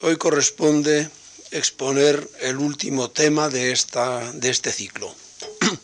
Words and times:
Hoy 0.00 0.16
corresponde 0.16 1.10
exponer 1.50 2.30
el 2.38 2.58
último 2.58 3.10
tema 3.10 3.48
de, 3.48 3.72
esta, 3.72 4.32
de 4.32 4.48
este 4.48 4.70
ciclo. 4.70 5.12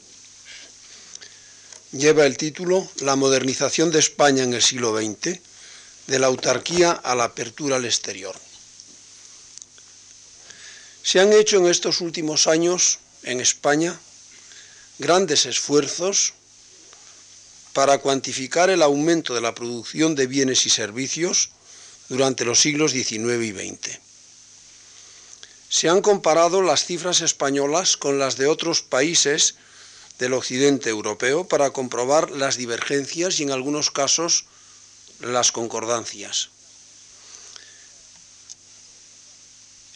Lleva 1.91 2.25
el 2.25 2.37
título 2.37 2.89
La 3.01 3.17
modernización 3.17 3.91
de 3.91 3.99
España 3.99 4.45
en 4.45 4.55
el 4.55 4.63
siglo 4.63 4.97
XX, 4.97 5.41
de 6.07 6.19
la 6.21 6.29
autarquía 6.29 6.93
a 6.93 7.17
la 7.17 7.25
apertura 7.25 7.75
al 7.75 7.87
exterior. 7.87 8.37
Se 11.03 11.19
han 11.19 11.33
hecho 11.33 11.57
en 11.57 11.67
estos 11.67 12.01
últimos 12.01 12.47
años 12.47 13.01
en 13.25 13.41
España 13.41 13.99
grandes 15.01 15.45
esfuerzos 15.45 16.35
para 17.73 17.99
cuantificar 17.99 18.71
el 18.71 18.83
aumento 18.83 19.35
de 19.35 19.41
la 19.41 19.57
producción 19.57 20.15
de 20.15 20.29
bienes 20.29 20.67
y 20.67 20.71
servicios 20.71 21.51
durante 22.09 22.45
los 22.45 22.61
siglos 22.61 22.93
XIX 22.93 23.43
y 23.43 23.51
XX. 23.51 24.04
Se 25.75 25.89
han 25.89 26.03
comparado 26.03 26.63
las 26.63 26.85
cifras 26.85 27.21
españolas 27.21 27.97
con 27.97 28.21
las 28.21 28.37
de 28.37 28.47
otros 28.47 28.81
países 28.81 29.57
del 30.21 30.35
occidente 30.35 30.89
europeo 30.89 31.49
para 31.49 31.73
comprobar 31.73 32.31
las 32.31 32.57
divergencias 32.57 33.41
y 33.41 33.43
en 33.43 33.51
algunos 33.51 33.91
casos 33.91 34.45
las 35.19 35.51
concordancias. 35.51 36.51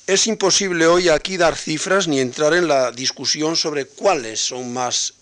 Es 0.08 0.26
imposible 0.26 0.88
hoy 0.88 1.10
aquí 1.10 1.36
dar 1.36 1.56
cifras 1.56 2.08
ni 2.08 2.18
entrar 2.18 2.54
en 2.54 2.66
la 2.66 2.90
discusión 2.90 3.54
sobre 3.54 3.86
cuáles 3.86 4.40
son 4.40 4.72
más 4.72 5.14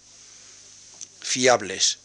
fiables. 1.20 1.98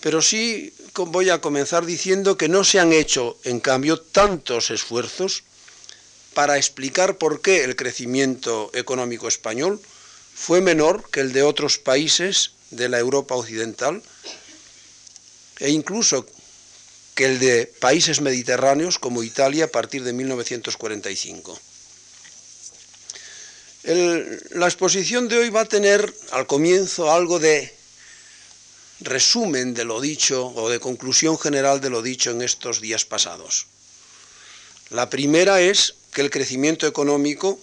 Pero 0.00 0.22
sí 0.22 0.72
voy 0.94 1.28
a 1.28 1.42
comenzar 1.42 1.84
diciendo 1.84 2.38
que 2.38 2.48
no 2.48 2.64
se 2.64 2.80
han 2.80 2.94
hecho, 2.94 3.36
en 3.44 3.60
cambio, 3.60 4.00
tantos 4.00 4.70
esfuerzos 4.70 5.42
para 6.34 6.58
explicar 6.58 7.16
por 7.16 7.40
qué 7.40 7.64
el 7.64 7.76
crecimiento 7.76 8.70
económico 8.74 9.28
español 9.28 9.80
fue 10.34 10.60
menor 10.60 11.08
que 11.10 11.20
el 11.20 11.32
de 11.32 11.42
otros 11.42 11.78
países 11.78 12.50
de 12.70 12.88
la 12.88 12.98
Europa 12.98 13.36
occidental 13.36 14.02
e 15.60 15.70
incluso 15.70 16.26
que 17.14 17.26
el 17.26 17.38
de 17.38 17.66
países 17.78 18.20
mediterráneos 18.20 18.98
como 18.98 19.22
Italia 19.22 19.66
a 19.66 19.68
partir 19.68 20.02
de 20.02 20.12
1945. 20.12 21.58
la 23.84 24.66
exposición 24.66 25.28
de 25.28 25.38
hoy 25.38 25.50
va 25.50 25.60
a 25.60 25.68
tener 25.68 26.12
al 26.32 26.46
comienzo 26.46 27.12
algo 27.12 27.38
de 27.38 27.72
resumen 29.00 29.74
de 29.74 29.84
lo 29.84 30.00
dicho 30.00 30.46
o 30.56 30.70
de 30.70 30.80
conclusión 30.80 31.38
general 31.38 31.80
de 31.80 31.90
lo 31.90 32.00
dicho 32.00 32.30
en 32.30 32.40
estos 32.40 32.80
días 32.80 33.04
pasados. 33.04 33.66
La 34.90 35.10
primera 35.10 35.60
es 35.60 35.94
que 36.14 36.22
el 36.22 36.30
crecimiento 36.30 36.86
económico 36.86 37.60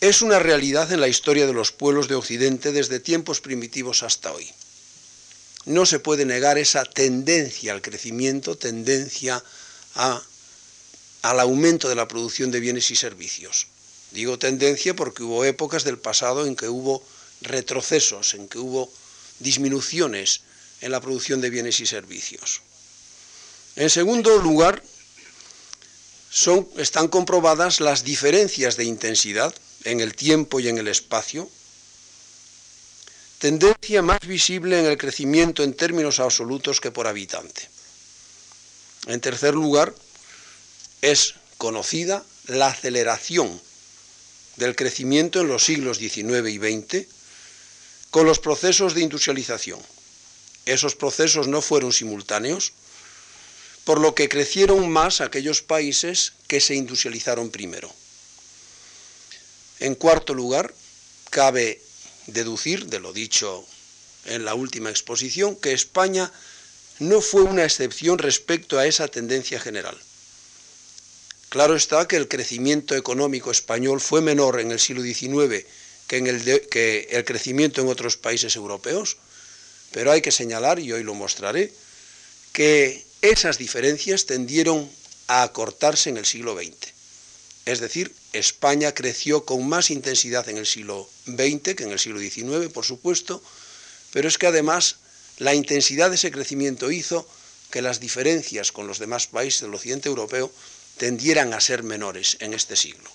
es 0.00 0.20
una 0.20 0.38
realidad 0.38 0.92
en 0.92 1.00
la 1.00 1.08
historia 1.08 1.46
de 1.46 1.52
los 1.52 1.72
pueblos 1.72 2.08
de 2.08 2.16
Occidente 2.16 2.72
desde 2.72 3.00
tiempos 3.00 3.40
primitivos 3.40 4.02
hasta 4.02 4.32
hoy. 4.32 4.50
No 5.64 5.86
se 5.86 6.00
puede 6.00 6.24
negar 6.24 6.58
esa 6.58 6.84
tendencia 6.84 7.72
al 7.72 7.82
crecimiento, 7.82 8.56
tendencia 8.56 9.42
al 9.94 11.40
aumento 11.40 11.88
de 11.88 11.94
la 11.94 12.08
producción 12.08 12.50
de 12.50 12.60
bienes 12.60 12.90
y 12.90 12.96
servicios. 12.96 13.68
Digo 14.10 14.38
tendencia 14.38 14.94
porque 14.94 15.22
hubo 15.22 15.44
épocas 15.44 15.84
del 15.84 15.98
pasado 15.98 16.46
en 16.46 16.56
que 16.56 16.68
hubo 16.68 17.02
retrocesos, 17.42 18.34
en 18.34 18.48
que 18.48 18.58
hubo 18.58 18.90
disminuciones 19.38 20.40
en 20.80 20.90
la 20.92 21.00
producción 21.00 21.40
de 21.40 21.50
bienes 21.50 21.80
y 21.80 21.86
servicios. 21.86 22.62
En 23.76 23.90
segundo 23.90 24.38
lugar, 24.38 24.82
son, 26.30 26.68
están 26.76 27.08
comprobadas 27.08 27.80
las 27.80 28.04
diferencias 28.04 28.76
de 28.76 28.84
intensidad 28.84 29.54
en 29.84 30.00
el 30.00 30.14
tiempo 30.14 30.60
y 30.60 30.68
en 30.68 30.78
el 30.78 30.88
espacio, 30.88 31.48
tendencia 33.38 34.02
más 34.02 34.20
visible 34.26 34.80
en 34.80 34.86
el 34.86 34.98
crecimiento 34.98 35.62
en 35.62 35.74
términos 35.74 36.20
absolutos 36.20 36.80
que 36.80 36.90
por 36.90 37.06
habitante. 37.06 37.68
En 39.06 39.20
tercer 39.20 39.54
lugar, 39.54 39.94
es 41.00 41.34
conocida 41.56 42.24
la 42.46 42.68
aceleración 42.68 43.60
del 44.56 44.74
crecimiento 44.74 45.40
en 45.40 45.48
los 45.48 45.64
siglos 45.64 45.98
XIX 45.98 46.48
y 46.48 46.58
XX 46.58 47.06
con 48.10 48.26
los 48.26 48.38
procesos 48.38 48.94
de 48.94 49.02
industrialización. 49.02 49.80
Esos 50.66 50.96
procesos 50.96 51.46
no 51.46 51.62
fueron 51.62 51.92
simultáneos, 51.92 52.72
por 53.88 54.02
lo 54.02 54.14
que 54.14 54.28
crecieron 54.28 54.90
más 54.90 55.22
aquellos 55.22 55.62
países 55.62 56.34
que 56.46 56.60
se 56.60 56.74
industrializaron 56.74 57.48
primero. 57.48 57.90
En 59.80 59.94
cuarto 59.94 60.34
lugar, 60.34 60.74
cabe 61.30 61.80
deducir 62.26 62.88
de 62.88 63.00
lo 63.00 63.14
dicho 63.14 63.64
en 64.26 64.44
la 64.44 64.52
última 64.52 64.90
exposición 64.90 65.56
que 65.56 65.72
España 65.72 66.30
no 66.98 67.22
fue 67.22 67.40
una 67.40 67.64
excepción 67.64 68.18
respecto 68.18 68.78
a 68.78 68.84
esa 68.84 69.08
tendencia 69.08 69.58
general. 69.58 69.96
Claro 71.48 71.74
está 71.74 72.06
que 72.06 72.16
el 72.16 72.28
crecimiento 72.28 72.94
económico 72.94 73.50
español 73.50 74.02
fue 74.02 74.20
menor 74.20 74.60
en 74.60 74.70
el 74.70 74.80
siglo 74.80 75.00
XIX 75.00 75.64
que, 76.06 76.18
en 76.18 76.26
el, 76.26 76.68
que 76.68 77.08
el 77.10 77.24
crecimiento 77.24 77.80
en 77.80 77.88
otros 77.88 78.18
países 78.18 78.54
europeos, 78.54 79.16
pero 79.92 80.12
hay 80.12 80.20
que 80.20 80.30
señalar, 80.30 80.78
y 80.78 80.92
hoy 80.92 81.04
lo 81.04 81.14
mostraré, 81.14 81.72
que 82.52 83.07
esas 83.22 83.58
diferencias 83.58 84.26
tendieron 84.26 84.90
a 85.26 85.42
acortarse 85.42 86.10
en 86.10 86.16
el 86.16 86.26
siglo 86.26 86.56
XX. 86.56 86.92
Es 87.66 87.80
decir, 87.80 88.14
España 88.32 88.94
creció 88.94 89.44
con 89.44 89.68
más 89.68 89.90
intensidad 89.90 90.48
en 90.48 90.56
el 90.56 90.66
siglo 90.66 91.08
XX 91.26 91.74
que 91.74 91.84
en 91.84 91.90
el 91.90 91.98
siglo 91.98 92.18
XIX, 92.20 92.72
por 92.72 92.84
supuesto, 92.84 93.42
pero 94.12 94.28
es 94.28 94.38
que 94.38 94.46
además 94.46 94.96
la 95.38 95.54
intensidad 95.54 96.08
de 96.08 96.16
ese 96.16 96.30
crecimiento 96.30 96.90
hizo 96.90 97.28
que 97.70 97.82
las 97.82 98.00
diferencias 98.00 98.72
con 98.72 98.86
los 98.86 98.98
demás 98.98 99.26
países 99.26 99.60
del 99.60 99.74
occidente 99.74 100.08
europeo 100.08 100.50
tendieran 100.96 101.52
a 101.52 101.60
ser 101.60 101.82
menores 101.82 102.36
en 102.40 102.54
este 102.54 102.76
siglo. 102.76 103.10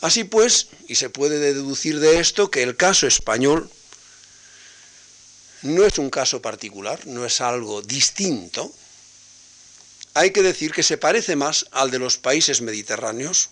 Así 0.00 0.22
pues, 0.24 0.68
y 0.86 0.94
se 0.94 1.10
puede 1.10 1.38
deducir 1.40 1.98
de 1.98 2.20
esto 2.20 2.50
que 2.50 2.62
el 2.62 2.76
caso 2.76 3.06
español 3.06 3.68
no 5.62 5.84
es 5.84 5.98
un 5.98 6.10
caso 6.10 6.40
particular, 6.40 7.06
no 7.06 7.24
es 7.24 7.40
algo 7.40 7.82
distinto, 7.82 8.72
hay 10.14 10.32
que 10.32 10.42
decir 10.42 10.72
que 10.72 10.82
se 10.82 10.98
parece 10.98 11.36
más 11.36 11.66
al 11.70 11.90
de 11.90 11.98
los 11.98 12.16
países 12.16 12.60
mediterráneos 12.60 13.50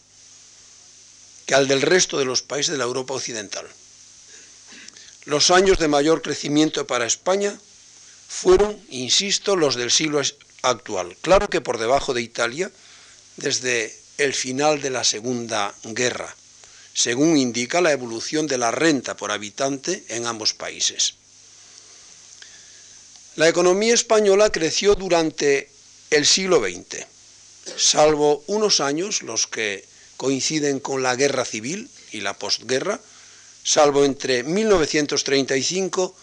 que 1.47 1.55
al 1.55 1.69
del 1.69 1.81
resto 1.81 2.19
de 2.19 2.25
los 2.25 2.43
países 2.43 2.72
de 2.72 2.78
la 2.78 2.84
Europa 2.84 3.15
occidental. 3.15 3.67
Los 5.27 5.50
años 5.50 5.78
de 5.78 5.89
mayor 5.89 6.22
crecimiento 6.22 6.87
para 6.87 7.06
España 7.06 7.56
fueron, 8.28 8.81
insisto, 8.88 9.55
los 9.55 9.77
del 9.77 9.93
siglo 9.93 10.21
actual. 10.62 11.17
Claro 11.21 11.49
que 11.49 11.61
por 11.61 11.78
debajo 11.78 12.15
de 12.15 12.23
Italia, 12.23 12.71
desde 13.37 13.97
el 14.19 14.34
final 14.34 14.81
de 14.81 14.91
la 14.91 15.05
Segunda 15.05 15.73
Guerra, 15.84 16.34
según 16.94 17.37
indica 17.37 17.81
la 17.81 17.93
evolución 17.93 18.47
de 18.47 18.59
la 18.59 18.71
renta 18.71 19.17
por 19.17 19.31
habitante 19.31 20.05
en 20.09 20.27
ambos 20.27 20.55
países. 20.55 21.15
La 23.36 23.48
economía 23.48 23.92
española 23.92 24.50
creció 24.50 24.94
durante 24.94 25.69
el 26.08 26.24
siglo 26.24 26.58
XX, 26.58 27.04
salvo 27.76 28.42
unos 28.47 28.80
años, 28.80 29.22
los 29.22 29.47
que 29.47 29.84
coinciden 30.16 30.80
con 30.80 31.02
la 31.02 31.14
guerra 31.16 31.44
civil 31.44 31.91
y 32.12 32.22
la 32.22 32.38
postguerra, 32.38 32.98
salvo 33.62 34.06
entre 34.06 34.42
1935 34.42 36.16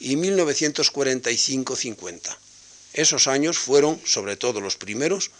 y 0.00 0.16
1945-50. 0.16 2.36
Esos 2.94 3.28
años 3.28 3.58
fueron, 3.58 4.00
sobre 4.04 4.36
todo 4.36 4.60
los 4.60 4.74
primeros, 4.74 5.30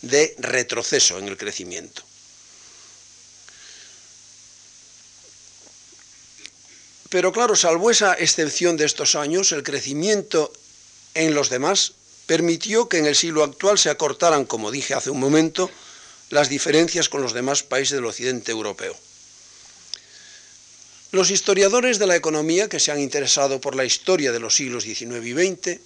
de 0.00 0.34
retroceso 0.38 1.18
en 1.18 1.28
el 1.28 1.36
crecimiento. 1.36 2.02
Pero 7.10 7.32
claro, 7.32 7.54
salvo 7.54 7.90
esa 7.90 8.14
excepción 8.14 8.78
de 8.78 8.86
estos 8.86 9.14
años, 9.14 9.52
el 9.52 9.62
crecimiento 9.62 10.50
en 11.14 11.34
los 11.34 11.50
demás 11.50 11.92
permitió 12.26 12.88
que 12.88 12.98
en 12.98 13.06
el 13.06 13.16
siglo 13.16 13.42
actual 13.42 13.78
se 13.78 13.90
acortaran, 13.90 14.44
como 14.44 14.70
dije 14.70 14.94
hace 14.94 15.10
un 15.10 15.18
momento, 15.18 15.70
las 16.30 16.48
diferencias 16.48 17.08
con 17.08 17.22
los 17.22 17.32
demás 17.32 17.62
países 17.62 17.96
del 17.96 18.06
occidente 18.06 18.52
europeo. 18.52 18.96
Los 21.12 21.30
historiadores 21.30 21.98
de 21.98 22.06
la 22.06 22.14
economía 22.14 22.68
que 22.68 22.78
se 22.78 22.92
han 22.92 23.00
interesado 23.00 23.60
por 23.60 23.74
la 23.74 23.84
historia 23.84 24.30
de 24.30 24.38
los 24.38 24.54
siglos 24.54 24.84
XIX 24.84 25.26
y 25.26 25.32
XX 25.32 25.80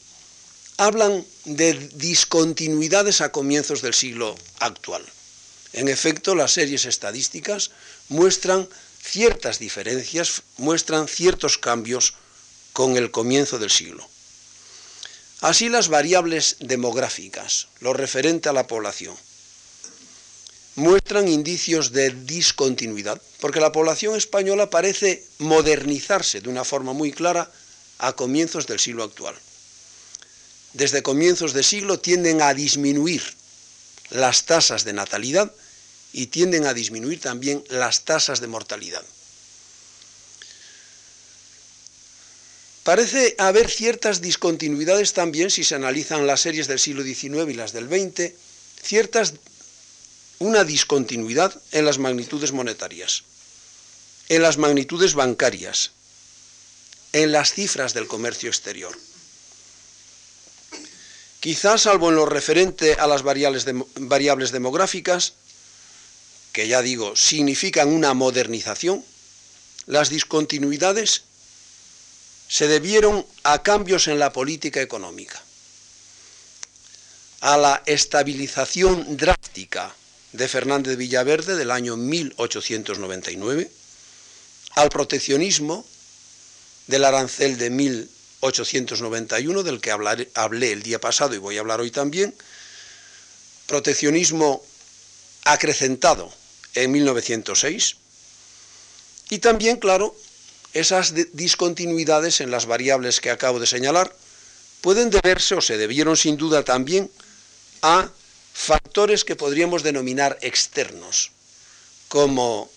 hablan 0.76 1.24
de 1.46 1.72
discontinuidades 1.94 3.22
a 3.22 3.32
comienzos 3.32 3.80
del 3.80 3.94
siglo 3.94 4.36
actual. 4.58 5.02
En 5.72 5.88
efecto, 5.88 6.34
las 6.34 6.52
series 6.52 6.84
estadísticas 6.84 7.70
muestran 8.08 8.68
ciertas 9.02 9.58
diferencias, 9.58 10.42
muestran 10.58 11.08
ciertos 11.08 11.56
cambios 11.56 12.14
con 12.74 12.96
el 12.96 13.10
comienzo 13.10 13.58
del 13.58 13.70
siglo. 13.70 14.06
Así 15.44 15.69
las 15.69 15.88
variables 15.88 16.56
demográficas, 16.61 17.69
lo 17.81 17.93
referente 17.93 18.49
a 18.49 18.55
la 18.55 18.67
población, 18.67 19.14
muestran 20.75 21.29
indicios 21.29 21.93
de 21.93 22.08
discontinuidad, 22.08 23.20
porque 23.41 23.61
la 23.61 23.70
población 23.70 24.17
española 24.17 24.70
parece 24.70 25.23
modernizarse 25.37 26.41
de 26.41 26.49
una 26.49 26.64
forma 26.64 26.94
muy 26.94 27.12
clara 27.12 27.52
a 27.99 28.14
comienzos 28.14 28.67
del 28.67 28.81
siglo 28.81 29.05
actual. 29.05 29.35
Desde 30.73 31.02
comienzos 31.02 31.52
de 31.52 31.62
siglo 31.62 32.00
tienden 32.00 32.41
a 32.41 32.55
disminuir 32.55 33.23
las 34.08 34.46
tasas 34.46 34.85
de 34.85 34.94
natalidad 34.94 35.52
y 36.14 36.29
tienden 36.29 36.64
a 36.64 36.73
disminuir 36.73 37.20
también 37.20 37.62
las 37.69 38.06
tasas 38.06 38.41
de 38.41 38.46
mortalidad. 38.46 39.05
Parece 42.84 43.34
haber 43.38 43.70
ciertas 43.70 44.20
discontinuidades 44.20 45.14
también 45.14 45.50
si 45.50 45.64
se 45.64 45.75
analizan 45.75 46.26
las 46.26 46.42
series 46.42 46.69
del 46.69 46.78
siglo 46.78 47.02
XIX 47.02 47.50
y 47.50 47.54
las 47.54 47.72
del 47.72 47.88
XX, 47.88 48.32
ciertas 48.82 49.32
una 50.38 50.64
discontinuidad 50.64 51.58
en 51.72 51.86
las 51.86 51.96
magnitudes 51.96 52.52
monetarias, 52.52 53.22
en 54.28 54.42
las 54.42 54.58
magnitudes 54.58 55.14
bancarias, 55.14 55.92
en 57.14 57.32
las 57.32 57.54
cifras 57.54 57.94
del 57.94 58.06
comercio 58.06 58.50
exterior. 58.50 58.94
Quizás, 61.40 61.82
salvo 61.82 62.10
en 62.10 62.16
lo 62.16 62.26
referente 62.26 62.94
a 62.94 63.06
las 63.06 63.22
variables, 63.22 63.64
variables 63.96 64.52
demográficas, 64.52 65.32
que 66.52 66.69
ya 66.69 66.82
digo, 66.82 67.16
significan 67.16 67.88
una 67.88 68.12
modernización, 68.12 69.02
las 69.86 70.10
discontinuidades 70.10 71.22
se 72.54 72.68
debieron 72.68 73.26
a 73.42 73.64
cambios 73.64 74.06
en 74.06 74.20
la 74.20 74.32
política 74.32 74.80
económica, 74.80 75.42
a 77.40 77.56
la 77.56 77.82
estabilización 77.84 79.16
drástica 79.16 79.92
de 80.30 80.46
Fernández 80.46 80.96
Villaverde 80.96 81.56
del 81.56 81.72
año 81.72 81.96
1899, 81.96 83.68
al 84.76 84.88
proteccionismo 84.88 85.84
del 86.86 87.04
arancel 87.04 87.58
de 87.58 87.70
1891, 87.70 89.64
del 89.64 89.80
que 89.80 89.90
hablé 89.90 90.70
el 90.70 90.84
día 90.84 91.00
pasado 91.00 91.34
y 91.34 91.38
voy 91.38 91.56
a 91.56 91.60
hablar 91.60 91.80
hoy 91.80 91.90
también, 91.90 92.32
proteccionismo 93.66 94.62
acrecentado 95.42 96.32
en 96.74 96.92
1906, 96.92 97.96
y 99.30 99.40
también, 99.40 99.78
claro, 99.78 100.14
esas 100.74 101.14
discontinuidades 101.32 102.40
en 102.40 102.50
las 102.50 102.66
variables 102.66 103.20
que 103.20 103.30
acabo 103.30 103.60
de 103.60 103.66
señalar 103.66 104.14
pueden 104.80 105.08
deberse 105.08 105.54
o 105.54 105.60
se 105.62 105.78
debieron 105.78 106.16
sin 106.16 106.36
duda 106.36 106.62
también 106.64 107.10
a 107.80 108.10
factores 108.52 109.24
que 109.24 109.36
podríamos 109.36 109.82
denominar 109.82 110.38
externos, 110.42 111.30
como 112.08 112.70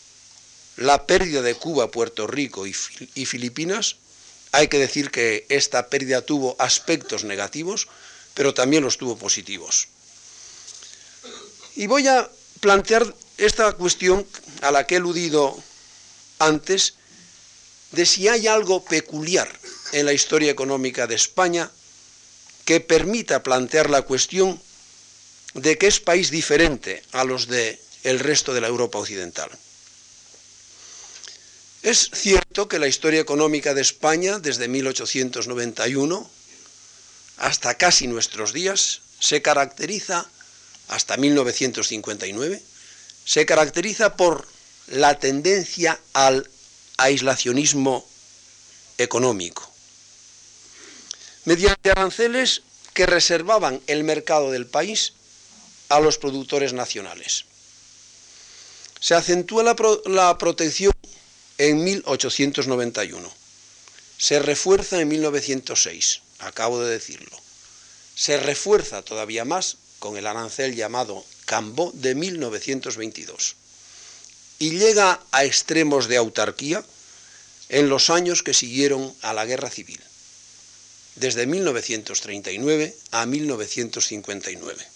la 0.78 1.06
pérdida 1.06 1.42
de 1.42 1.56
Cuba, 1.56 1.92
Puerto 1.92 2.28
Rico 2.28 2.66
y, 2.66 2.74
Filipinas. 3.26 3.98
Hay 4.52 4.68
que 4.68 4.80
decir 4.80 5.12
que 5.12 5.46
esta 5.50 5.90
pérdida 5.90 6.22
tuvo 6.22 6.56
aspectos 6.60 7.24
negativos, 7.24 7.88
pero 8.34 8.54
también 8.54 8.84
los 8.84 8.98
tuvo 8.98 9.18
positivos. 9.18 9.88
Y 11.76 11.88
voy 11.88 12.08
a 12.08 12.30
plantear 12.60 13.14
esta 13.38 13.74
cuestión 13.74 14.26
a 14.62 14.72
la 14.72 14.88
que 14.88 14.96
he 14.96 14.98
eludido 14.98 15.56
antes, 16.40 16.96
de 17.92 18.06
si 18.06 18.28
hay 18.28 18.48
algo 18.48 18.84
peculiar 18.84 19.48
en 19.92 20.06
la 20.06 20.14
historia 20.14 20.52
económica 20.52 21.08
de 21.08 21.16
España 21.16 21.72
que 22.66 22.80
permita 22.80 23.44
plantear 23.44 23.90
la 23.90 24.02
cuestión 24.02 24.62
de 25.54 25.78
que 25.78 25.88
es 25.88 26.00
país 26.00 26.30
diferente 26.30 27.02
a 27.14 27.24
los 27.24 27.48
de 27.48 27.80
el 28.04 28.20
resto 28.20 28.54
de 28.54 28.62
la 28.62 28.68
Europa 28.68 29.00
occidental. 29.00 29.50
Es 31.82 32.10
cierto 32.14 32.68
que 32.68 32.80
la 32.80 32.88
historia 32.88 33.22
económica 33.22 33.74
de 33.74 33.82
España 33.82 34.40
desde 34.40 34.68
1891 34.68 36.30
hasta 37.38 37.76
casi 37.76 38.08
nuestros 38.08 38.52
días 38.52 39.02
se 39.20 39.42
caracteriza 39.42 40.30
hasta 40.88 41.18
1959 41.18 42.62
se 43.28 43.46
caracteriza 43.46 44.16
por 44.16 44.48
la 44.88 45.20
tendencia 45.20 46.00
al 46.14 46.50
aislacionismo 46.98 48.06
económico 48.98 49.72
mediante 51.48 51.92
aranceles 51.92 52.62
que 52.94 53.06
reservaban 53.06 53.80
el 53.88 54.04
mercado 54.04 54.52
del 54.52 54.66
país 54.66 55.14
a 55.88 56.02
los 56.02 56.18
productores 56.18 56.74
nacionales. 56.74 57.46
Se 59.00 59.16
acentúa 59.16 59.64
la, 59.64 60.38
protección 60.38 60.92
en 61.58 61.86
1891. 61.86 63.32
Se 64.18 64.40
refuerza 64.40 65.00
en 65.00 65.08
1906, 65.08 66.22
acabo 66.40 66.82
de 66.82 66.92
decirlo. 66.92 67.38
Se 68.14 68.38
refuerza 68.38 69.02
todavía 69.02 69.46
más 69.46 69.78
con 70.00 70.18
el 70.18 70.28
arancel 70.28 70.76
llamado 70.76 71.24
Cambó 71.46 71.92
de 71.94 72.14
1922. 72.14 73.56
Y 74.60 74.72
llega 74.72 75.22
a 75.32 75.46
extremos 75.46 76.08
de 76.08 76.18
autarquía 76.18 76.84
en 77.70 77.90
los 77.90 78.10
años 78.10 78.44
que 78.44 78.54
siguieron 78.54 79.14
a 79.22 79.34
la 79.34 79.46
guerra 79.46 79.70
civil, 79.70 80.00
desde 81.16 81.46
1939 81.46 82.96
a 83.12 83.26
1959. 83.26 84.88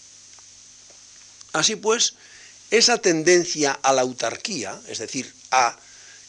Así 1.54 1.75
pues, 1.75 2.16
esa 2.72 2.98
tendencia 2.98 3.74
a 3.74 3.94
la 3.94 4.02
autarquía, 4.02 4.80
es 4.88 5.00
decir, 5.00 5.31
a 5.52 5.78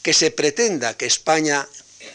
que 0.03 0.13
se 0.13 0.33
pretenda 0.33 0.97
que 0.97 1.07
España 1.07 1.67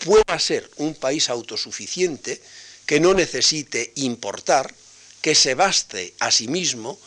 pueda 0.04 0.38
ser 0.40 0.70
un 0.76 0.94
país 0.94 1.30
autosuficiente, 1.30 2.42
que 2.86 3.00
no 3.00 3.14
necesite 3.14 3.94
importar, 3.96 4.74
que 5.22 5.36
se 5.36 5.56
baste 5.56 6.14
a 6.20 6.32
sí 6.32 6.48
mismo, 6.48 7.00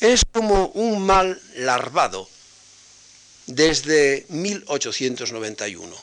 es 0.00 0.22
como 0.32 0.66
un 0.74 1.06
mal 1.06 1.40
larvado 1.54 2.28
desde 3.46 4.26
1891. 4.28 5.96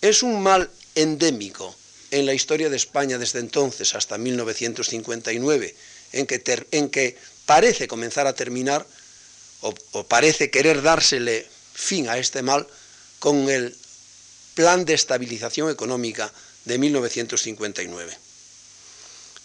Es 0.00 0.22
un 0.22 0.42
mal 0.42 0.70
endémico 0.94 1.74
en 2.10 2.26
la 2.26 2.34
historia 2.34 2.68
de 2.68 2.76
España 2.76 3.18
desde 3.18 3.40
entonces 3.40 3.94
hasta 3.94 4.18
1959, 4.18 5.74
en 6.12 6.26
que, 6.26 6.66
en 6.70 6.90
que 6.90 7.16
parece 7.46 7.88
comenzar 7.88 8.26
a 8.26 8.34
terminar 8.34 8.86
o, 9.60 10.04
parece 10.04 10.50
querer 10.50 10.82
dársele 10.82 11.48
fin 11.72 12.08
a 12.08 12.18
este 12.18 12.42
mal 12.42 12.66
con 13.18 13.48
el 13.48 13.74
Plan 14.54 14.84
de 14.84 14.94
Estabilización 14.94 15.70
Económica 15.70 16.32
de 16.64 16.78
1959. 16.78 18.16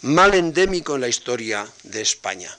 Mal 0.02 0.34
endémico 0.34 0.94
en 0.94 1.00
la 1.00 1.08
historia 1.08 1.66
de 1.82 2.00
España. 2.00 2.56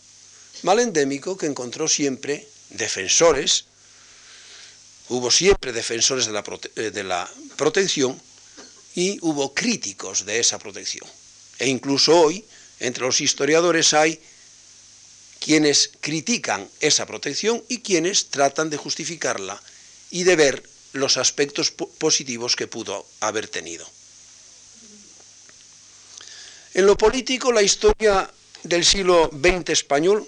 Mal 0.64 0.80
endémico 0.80 1.38
que 1.38 1.46
encontró 1.46 1.88
siempre 1.88 2.46
defensores, 2.70 3.66
hubo 5.12 5.30
siempre 5.30 5.74
defensores 5.74 6.26
de 6.26 6.32
la, 6.32 6.44
eh, 6.76 6.92
de 6.92 7.04
la 7.04 7.30
protección 7.58 8.20
y 8.96 9.20
hubo 9.22 9.54
críticos 9.54 10.26
de 10.26 10.40
esa 10.40 10.58
protección. 10.58 11.08
E 11.60 11.68
incluso 11.68 12.18
hoy, 12.18 12.46
entre 12.80 13.04
los 13.04 13.20
historiadores 13.20 13.94
hay 13.94 14.20
quienes 15.40 15.92
critican 16.00 16.68
esa 16.80 17.06
protección 17.06 17.62
y 17.68 17.80
quienes 17.80 18.30
tratan 18.30 18.70
de 18.70 18.78
justificarla 18.78 19.62
y 20.12 20.24
de 20.24 20.36
ver 20.36 20.64
los 20.94 21.18
aspectos 21.18 21.72
positivos 21.72 22.56
que 22.56 22.68
pudo 22.68 23.06
haber 23.20 23.48
tenido. 23.48 23.86
En 26.74 26.86
lo 26.86 26.98
político, 26.98 27.52
la 27.52 27.62
historia 27.62 28.32
del 28.64 28.86
siglo 28.86 29.30
XX 29.34 29.70
español 29.72 30.26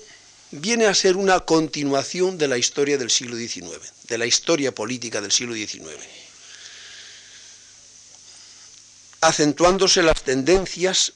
viene 0.51 0.87
a 0.87 0.93
ser 0.93 1.15
una 1.15 1.39
continuación 1.41 2.37
de 2.37 2.49
la 2.49 2.57
historia 2.57 2.97
del 2.97 3.09
siglo 3.09 3.37
XIX, 3.37 3.92
de 4.07 4.17
la 4.17 4.25
historia 4.25 4.73
política 4.73 5.21
del 5.21 5.31
siglo 5.31 5.53
XIX, 5.53 5.97
acentuándose 9.21 10.03
las 10.03 10.23
tendencias, 10.23 11.13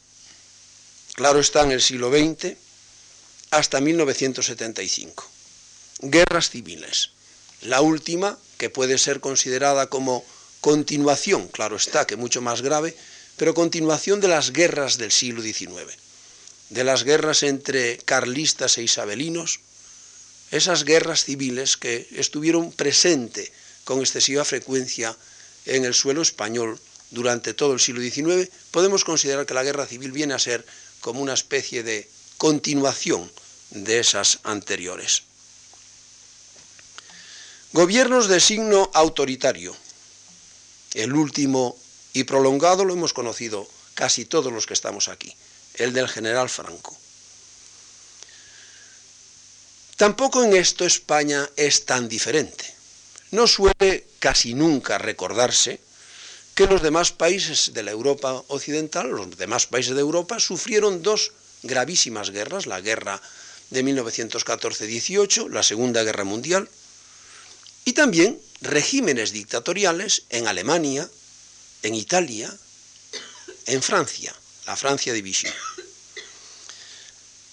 claro 1.14 1.40
está 1.40 1.64
en 1.64 1.72
el 1.72 1.82
siglo 1.82 2.10
XX, 2.10 2.56
hasta 3.52 3.82
1975. 3.82 5.30
Guerras 6.00 6.50
civiles. 6.50 7.12
La 7.62 7.82
última, 7.82 8.38
que 8.58 8.70
puede 8.70 8.98
ser 8.98 9.20
considerada 9.20 9.88
como 9.88 10.24
continuación, 10.62 11.48
claro 11.48 11.76
está, 11.76 12.06
que 12.06 12.16
mucho 12.16 12.42
más 12.42 12.62
grave, 12.62 12.96
pero 13.36 13.54
continuación 13.54 14.20
de 14.20 14.28
las 14.28 14.52
guerras 14.52 14.98
del 14.98 15.12
siglo 15.12 15.42
XIX, 15.42 15.96
de 16.70 16.84
las 16.84 17.04
guerras 17.04 17.44
entre 17.44 17.98
carlistas 18.00 18.78
e 18.78 18.84
isabelinos, 18.84 19.60
esas 20.52 20.84
guerras 20.84 21.24
civiles 21.26 21.78
que 21.78 22.08
estuvieron 22.12 22.72
presentes 22.72 23.52
con 23.84 24.00
excesiva 24.00 24.46
frecuencia 24.46 25.16
en 25.66 25.86
el 25.86 25.94
suelo 25.94 26.22
español 26.22 26.80
durante 27.12 27.54
todo 27.54 27.74
el 27.74 27.80
siglo 27.80 28.02
XIX, 28.02 28.50
podemos 28.72 29.04
considerar 29.04 29.46
que 29.46 29.54
la 29.54 29.64
guerra 29.64 29.86
civil 29.86 30.12
viene 30.12 30.34
a 30.34 30.40
ser 30.40 30.66
como 31.00 31.22
una 31.22 31.34
especie 31.34 31.84
de 31.84 32.10
continuación 32.38 33.32
de 33.72 34.00
esas 34.00 34.40
anteriores. 34.44 35.24
Gobiernos 37.74 38.28
de 38.28 38.40
signo 38.40 38.90
autoritario. 38.94 39.76
El 40.94 41.14
último 41.14 41.78
y 42.14 42.24
prolongado 42.24 42.86
lo 42.86 42.94
hemos 42.94 43.14
conocido 43.14 43.68
casi 43.94 44.26
todos 44.26 44.52
los 44.52 44.66
que 44.66 44.74
estamos 44.74 45.10
aquí, 45.10 45.36
el 45.76 45.94
del 45.94 46.08
general 46.08 46.50
Franco. 46.50 46.98
Tampoco 49.98 50.44
en 50.44 50.56
esto 50.56 50.86
España 50.86 51.50
es 51.56 51.86
tan 51.86 52.08
diferente. 52.08 52.66
No 53.32 53.48
suele 53.48 54.06
casi 54.20 54.54
nunca 54.54 55.00
recordarse 55.00 55.82
que 56.54 56.68
los 56.68 56.84
demás 56.84 57.12
países 57.12 57.74
de 57.74 57.82
la 57.82 57.92
Europa 57.92 58.44
occidental, 58.48 59.10
los 59.10 59.36
demás 59.38 59.66
países 59.66 59.96
de 59.96 60.02
Europa, 60.02 60.40
sufrieron 60.40 61.02
dos 61.02 61.34
gravísimas 61.64 62.30
guerras, 62.30 62.68
la 62.68 62.80
guerra 62.80 63.20
de 63.72 63.84
1914-18, 63.84 65.50
la 65.50 65.64
Segunda 65.64 66.04
Guerra 66.04 66.24
Mundial, 66.24 66.70
y 67.84 67.94
también 67.94 68.40
regímenes 68.62 69.32
dictatoriales 69.32 70.24
en 70.30 70.48
Alemania, 70.48 71.10
en 71.82 71.96
Italia, 71.96 72.56
en 73.66 73.82
Francia, 73.82 74.34
la 74.68 74.76
Francia 74.76 75.12
Vichy. 75.14 75.48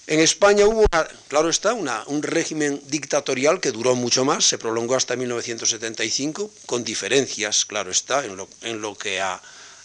En 0.06 0.20
España 0.20 0.66
hubo, 0.66 0.84
claro 1.28 1.49
está, 1.49 1.73
un 1.73 2.23
régimen 2.23 2.80
dictatorial 2.88 3.61
que 3.61 3.73
duró 3.73 3.94
mucho 3.94 4.25
más, 4.25 4.44
se 4.44 4.58
prolongó 4.58 4.96
hasta 4.96 5.16
1975, 5.16 6.50
con 6.66 6.84
diferencias, 6.84 7.64
claro 7.64 7.90
está, 7.90 8.23
en 8.25 8.37
lo, 8.82 8.94
que 8.99 9.20
a, 9.23 9.40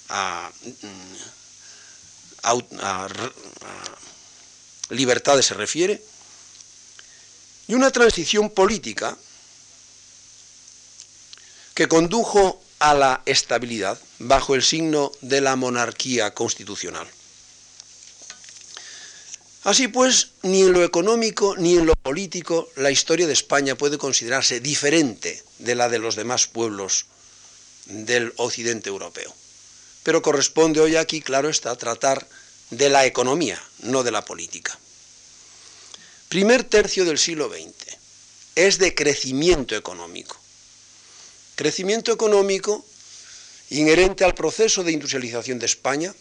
a, 0.10 0.52
a 2.44 3.08
libertades 4.90 5.46
se 5.46 5.54
refiere, 5.54 6.04
y 7.68 7.74
una 7.74 7.92
transición 7.92 8.50
política 8.50 9.18
que 11.74 11.88
condujo 11.88 12.62
a 12.80 12.94
la 12.94 13.22
estabilidad 13.26 13.98
bajo 14.18 14.56
el 14.56 14.64
signo 14.64 15.14
de 15.22 15.40
la 15.40 15.56
monarquía 15.56 16.34
constitucional. 16.34 17.08
Así 19.64 19.90
pues, 19.90 20.30
ni 20.44 20.62
en 20.62 20.72
lo 20.72 20.84
económico 20.84 21.56
ni 21.58 21.76
en 21.76 21.86
lo 21.86 21.94
político 21.96 22.70
la 22.76 22.92
historia 22.92 23.28
de 23.28 23.34
España 23.34 23.76
puede 23.76 23.98
considerarse 23.98 24.62
diferente 24.62 25.44
de 25.60 25.76
la 25.76 25.90
de 25.90 26.00
los 26.00 26.16
demás 26.16 26.48
pueblos 26.48 27.08
del 27.86 28.34
occidente 28.38 28.90
europeo. 28.90 29.34
Pero 30.04 30.22
corresponde 30.22 30.80
hoy 30.80 30.96
aquí, 30.96 31.22
claro 31.22 31.50
está, 31.50 31.76
tratar 31.76 32.26
de 32.70 32.90
la 32.90 33.06
economía, 33.06 33.62
no 33.80 34.04
de 34.04 34.12
la 34.12 34.24
política. 34.24 34.78
Primer 36.30 36.64
tercio 36.64 37.04
del 37.06 37.18
siglo 37.18 37.50
XX 37.50 37.98
es 38.56 38.78
de 38.78 38.96
crecimiento 38.96 39.76
económico. 39.76 40.40
Crecimiento 41.56 42.14
económico 42.14 42.86
inherente 43.72 44.24
al 44.24 44.36
proceso 44.36 44.84
de 44.84 44.92
industrialización 44.92 45.60
de 45.60 45.66
España, 45.66 46.14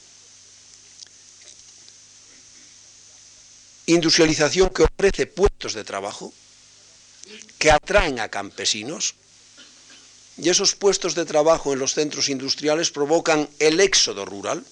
industrialización 3.88 4.68
que 4.68 4.84
ofrece 4.84 5.26
puestos 5.26 5.72
de 5.72 5.82
trabajo, 5.82 6.32
que 7.58 7.72
atraen 7.72 8.20
a 8.20 8.28
campesinos, 8.28 9.14
y 10.36 10.50
esos 10.50 10.76
puestos 10.76 11.14
de 11.14 11.24
trabajo 11.24 11.72
en 11.72 11.80
los 11.80 11.94
centros 11.94 12.28
industriales 12.28 12.90
provocan 12.90 13.48
el 13.58 13.80
éxodo 13.80 14.24
rural, 14.24 14.62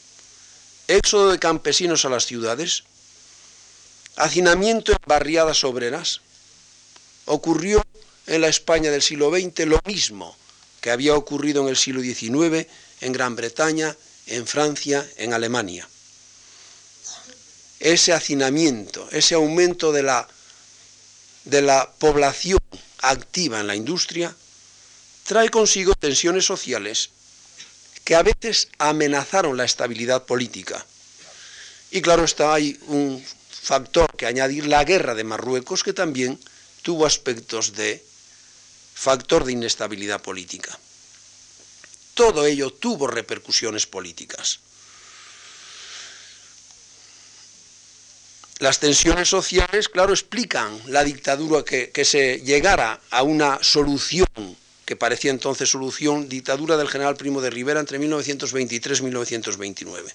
éxodo 0.87 1.33
de 1.33 1.39
campesinos 1.39 2.05
a 2.05 2.11
las 2.11 2.27
ciudades, 2.27 2.85
hacinamiento 4.17 4.93
en 4.93 4.99
barriadas 5.07 5.65
obreras. 5.65 6.21
Ocurrió 7.25 7.83
en 8.27 8.43
la 8.43 8.49
España 8.49 8.91
del 8.91 9.03
siglo 9.03 9.31
XX 9.31 9.67
lo 9.67 9.81
mismo 9.87 10.37
que 10.81 10.91
había 10.91 11.17
ocurrido 11.17 11.63
en 11.63 11.69
el 11.69 11.77
siglo 11.77 12.03
XIX 12.03 12.69
en 13.01 13.13
Gran 13.13 13.35
Bretaña, 13.35 13.97
en 14.27 14.47
Francia, 14.47 15.05
en 15.17 15.33
Alemania. 15.33 15.89
Ese 17.87 18.13
hacinamiento, 18.13 19.09
ese 19.13 19.37
aumento 19.37 19.93
de 19.93 20.03
la, 20.03 20.27
de 21.45 21.63
la 21.63 21.89
población 22.01 22.59
activa 22.99 23.61
en 23.61 23.69
la 23.69 23.77
industria, 23.77 24.35
trae 25.23 25.51
consigo 25.51 25.95
tensiones 25.95 26.45
sociales 26.45 27.11
que 28.03 28.17
a 28.17 28.25
veces 28.25 28.71
amenazaron 28.79 29.57
la 29.57 29.63
estabilidad 29.63 30.25
política. 30.25 30.85
Y 31.93 32.03
claro 32.03 32.25
está, 32.25 32.55
hay 32.55 32.77
un 32.89 33.25
factor 33.49 34.17
que 34.17 34.27
añadir 34.27 34.67
la 34.67 34.83
guerra 34.83 35.15
de 35.15 35.23
Marruecos, 35.23 35.85
que 35.85 35.93
también 35.93 36.41
tuvo 36.83 37.07
aspectos 37.07 37.75
de 37.75 38.05
factor 38.95 39.45
de 39.45 39.53
inestabilidad 39.53 40.21
política. 40.21 40.77
Todo 42.15 42.47
ello 42.47 42.73
tuvo 42.73 43.07
repercusiones 43.07 43.87
políticas. 43.87 44.59
Las 48.59 48.81
tensiones 48.81 49.29
sociales, 49.29 49.89
claro, 49.91 50.13
explican 50.13 50.81
la 50.87 51.05
dictadura 51.05 51.63
que, 51.63 51.91
que, 51.91 52.07
se 52.07 52.41
llegara 52.41 53.01
a 53.11 53.23
una 53.23 53.59
solución, 53.63 54.27
que 54.87 54.97
parecía 54.97 55.31
entonces 55.31 55.69
solución, 55.69 56.29
dictadura 56.29 56.79
del 56.79 56.89
general 56.89 57.17
Primo 57.17 57.43
de 57.43 57.51
Rivera 57.51 57.81
entre 57.81 57.99
1923 57.99 59.01
y 59.01 59.03
1929. 59.03 60.15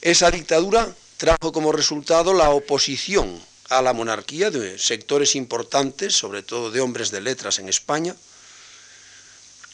Esa 0.00 0.32
dictadura 0.32 0.92
trajo 1.18 1.52
como 1.52 1.70
resultado 1.70 2.34
la 2.34 2.50
oposición 2.50 3.40
a 3.68 3.80
la 3.80 3.92
monarquía 3.92 4.50
de 4.50 4.78
sectores 4.78 5.36
importantes, 5.36 6.16
sobre 6.16 6.42
todo 6.42 6.72
de 6.72 6.80
hombres 6.80 7.12
de 7.12 7.20
letras 7.20 7.60
en 7.60 7.68
España, 7.68 8.16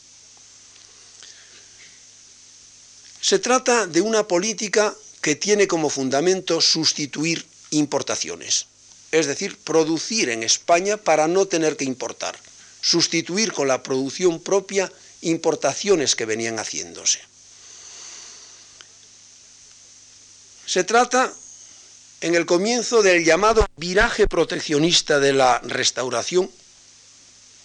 Se 3.22 3.38
trata 3.38 3.86
de 3.86 4.02
una 4.02 4.28
política 4.28 4.96
que 5.22 5.36
tiene 5.36 5.68
como 5.68 5.92
fundamento 5.92 6.60
sustituir 6.60 7.53
importaciones, 7.74 8.68
es 9.12 9.28
decir, 9.28 9.58
producir 9.58 10.30
en 10.30 10.44
España 10.44 10.98
para 10.98 11.28
no 11.28 11.46
tener 11.46 11.78
que 11.78 11.86
importar, 11.86 12.38
sustituir 12.82 13.52
con 13.54 13.68
la 13.68 13.84
producción 13.84 14.40
propia 14.40 14.92
importaciones 15.22 16.16
que 16.16 16.26
venían 16.26 16.58
haciéndose. 16.58 17.20
Se 20.66 20.84
trata 20.84 21.32
en 22.22 22.36
el 22.36 22.46
comienzo 22.46 23.02
del 23.02 23.26
llamado 23.26 23.66
viraje 23.76 24.28
proteccionista 24.28 25.20
de 25.20 25.34
la 25.34 25.60
restauración, 25.60 26.50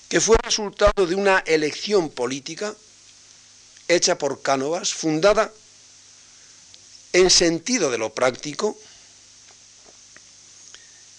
que 0.08 0.20
fue 0.20 0.36
resultado 0.42 1.06
de 1.06 1.14
una 1.14 1.38
elección 1.46 2.10
política 2.10 2.74
hecha 3.88 4.18
por 4.18 4.42
Cánovas, 4.42 4.92
fundada 4.92 5.52
en 7.12 7.30
sentido 7.30 7.90
de 7.90 7.98
lo 7.98 8.12
práctico, 8.12 8.78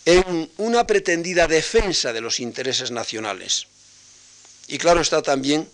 en 0.09 0.49
una 0.57 0.87
pretendida 0.87 1.47
defensa 1.47 2.13
de 2.13 2.21
los 2.21 2.39
intereses 2.39 2.89
nacionales. 2.89 3.67
Y 4.67 4.79
claro 4.79 5.01
está 5.01 5.21
también 5.21 5.69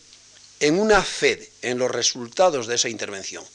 en 0.60 0.78
una 0.78 1.02
fe 1.02 1.52
en 1.62 1.78
los 1.78 1.90
resultados 1.90 2.68
de 2.68 2.76
esa 2.76 2.90
intervención. 2.90 3.46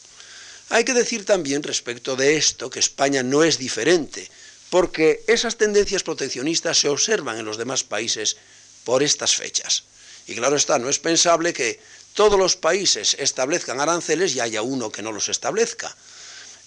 Hay 0.70 0.84
que 0.84 0.94
decir 0.94 1.26
también 1.26 1.62
respecto 1.62 2.16
de 2.16 2.38
esto 2.38 2.70
que 2.70 2.78
España 2.78 3.22
no 3.22 3.44
es 3.44 3.58
diferente, 3.58 4.30
porque 4.70 5.22
esas 5.26 5.56
tendencias 5.56 6.02
proteccionistas 6.02 6.78
se 6.78 6.88
observan 6.88 7.36
en 7.36 7.44
los 7.44 7.58
demás 7.58 7.84
países 7.84 8.38
por 8.84 9.02
estas 9.02 9.34
fechas. 9.34 9.84
Y 10.28 10.34
claro 10.34 10.56
está, 10.56 10.78
no 10.78 10.88
es 10.88 10.98
pensable 10.98 11.52
que 11.52 11.78
todos 12.14 12.38
los 12.38 12.56
países 12.56 13.16
establezcan 13.18 13.80
aranceles 13.80 14.34
y 14.34 14.40
haya 14.40 14.62
uno 14.62 14.90
que 14.90 15.02
no 15.02 15.12
los 15.12 15.28
establezca. 15.28 15.94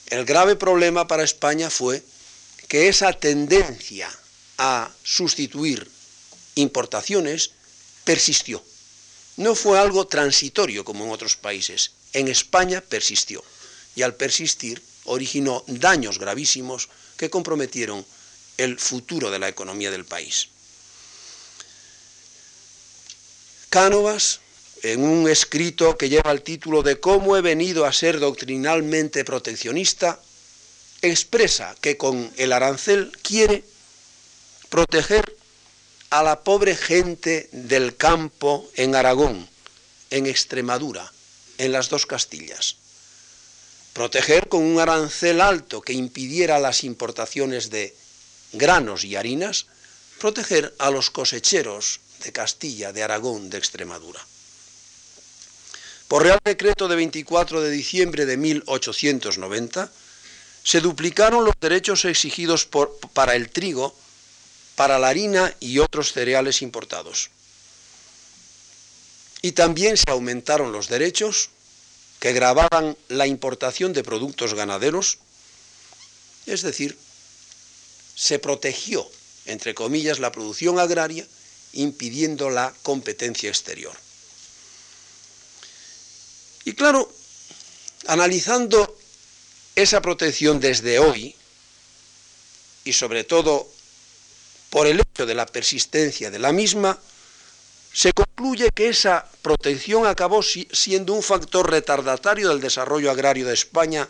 El 0.08 0.26
grave 0.26 0.56
problema 0.56 1.08
para 1.08 1.24
España 1.24 1.72
fue 1.72 2.04
que 2.68 2.88
esa 2.88 3.14
tendencia 3.14 4.10
a 4.58 4.92
sustituir 5.04 5.90
importaciones 6.56 7.52
persistió. 8.04 8.64
No 9.38 9.56
fue 9.56 9.80
algo 9.80 10.08
transitorio 10.08 10.86
como 10.86 11.06
en 11.06 11.12
otros 11.12 11.36
países. 11.36 11.92
En 12.14 12.28
España 12.28 12.82
persistió 12.82 13.44
y 13.96 14.04
al 14.04 14.16
persistir 14.16 14.82
originó 15.06 15.64
daños 15.68 16.20
gravísimos 16.20 16.90
que 17.18 17.30
comprometieron 17.30 18.06
el 18.58 18.80
futuro 18.80 19.32
de 19.32 19.40
la 19.40 19.50
economía 19.50 19.92
del 19.92 20.06
país. 20.06 20.50
Cánovas, 23.70 24.40
en 24.84 25.04
un 25.04 25.28
escrito 25.28 25.98
que 25.98 26.10
lleva 26.10 26.32
el 26.32 26.44
título 26.44 26.84
de 26.84 27.00
Cómo 27.00 27.36
he 27.36 27.42
venido 27.42 27.86
a 27.86 27.94
ser 27.94 28.20
doctrinalmente 28.20 29.26
proteccionista, 29.26 30.22
expresa 31.04 31.76
que 31.80 31.98
con 31.98 32.32
el 32.38 32.52
arancel 32.52 33.12
quiere 33.22 33.64
proteger 34.70 35.38
a 36.10 36.24
la 36.24 36.42
pobre 36.42 36.76
gente 36.76 37.50
del 37.52 37.96
campo 37.96 38.68
en 38.76 38.96
Aragón, 38.96 39.48
en 40.10 40.26
Extremadura, 40.26 41.12
en 41.60 41.72
las 41.72 41.90
dos 41.90 42.08
Castillas 42.08 42.78
proteger 43.94 44.50
con 44.50 44.64
un 44.64 44.80
arancel 44.80 45.40
alto 45.40 45.82
que 45.82 45.94
impidiera 45.94 46.60
las 46.60 46.84
importaciones 46.84 47.70
de 47.70 47.96
granos 48.52 49.04
y 49.04 49.16
harinas, 49.16 49.68
proteger 50.20 50.74
a 50.80 50.90
los 50.90 51.12
cosecheros 51.12 52.00
de 52.24 52.32
Castilla, 52.32 52.92
de 52.92 53.04
Aragón, 53.04 53.50
de 53.50 53.60
Extremadura. 53.60 54.20
Por 56.08 56.24
Real 56.24 56.40
Decreto 56.44 56.88
de 56.88 56.96
24 56.96 57.62
de 57.62 57.70
diciembre 57.70 58.26
de 58.26 58.38
1890, 58.38 59.92
se 60.64 60.80
duplicaron 60.80 61.44
los 61.44 61.56
derechos 61.60 62.06
exigidos 62.06 62.68
para 63.14 63.36
el 63.36 63.50
trigo, 63.50 63.96
para 64.76 64.98
la 64.98 65.10
harina 65.10 65.54
y 65.60 65.80
otros 65.80 66.14
cereales 66.14 66.62
importados. 66.62 67.30
Y 69.42 69.52
también 69.52 69.98
se 69.98 70.10
aumentaron 70.10 70.72
los 70.72 70.88
derechos 70.88 71.50
que 72.20 72.32
grababan 72.32 72.98
la 73.10 73.28
importación 73.28 73.92
de 73.92 74.04
productos 74.04 74.54
ganaderos, 74.54 75.18
es 76.46 76.62
decir, 76.62 76.98
se 78.16 78.40
protegió, 78.40 79.06
entre 79.46 79.76
comillas, 79.76 80.20
la 80.20 80.32
producción 80.32 80.80
agraria, 80.80 81.28
impidiendo 81.74 82.50
la 82.50 82.74
competencia 82.84 83.50
exterior. 83.50 83.96
Y 86.64 86.74
claro, 86.74 87.12
analizando 88.08 88.93
esa 89.76 90.02
protección 90.02 90.60
desde 90.60 91.00
hoy, 91.00 91.36
y 92.86 92.94
sobre 92.94 93.24
todo 93.24 93.68
por 94.70 94.88
el 94.88 95.00
hecho 95.00 95.26
de 95.26 95.36
la 95.36 95.46
persistencia 95.46 96.32
de 96.32 96.40
la 96.40 96.52
misma, 96.52 97.00
se 97.94 98.12
concluye 98.12 98.70
que 98.74 98.90
esa 98.90 99.30
protección 99.42 100.08
acabó 100.08 100.42
siendo 100.42 101.14
un 101.14 101.22
factor 101.22 101.70
retardatario 101.70 102.50
del 102.50 102.60
desarrollo 102.60 103.12
agrario 103.12 103.48
de 103.48 103.54
España 103.54 104.10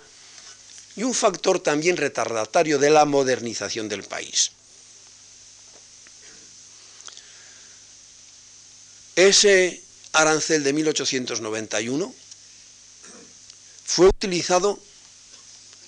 y 0.95 1.03
un 1.03 1.13
factor 1.13 1.59
también 1.59 1.97
retardatario 1.97 2.79
de 2.79 2.89
la 2.89 3.03
modernización 3.03 3.89
del 3.89 4.03
país. 4.03 4.51
Ese 9.15 9.83
arancel 10.13 10.63
de 10.63 10.73
1891 10.73 12.13
fue 13.85 14.07
utilizado 14.07 14.79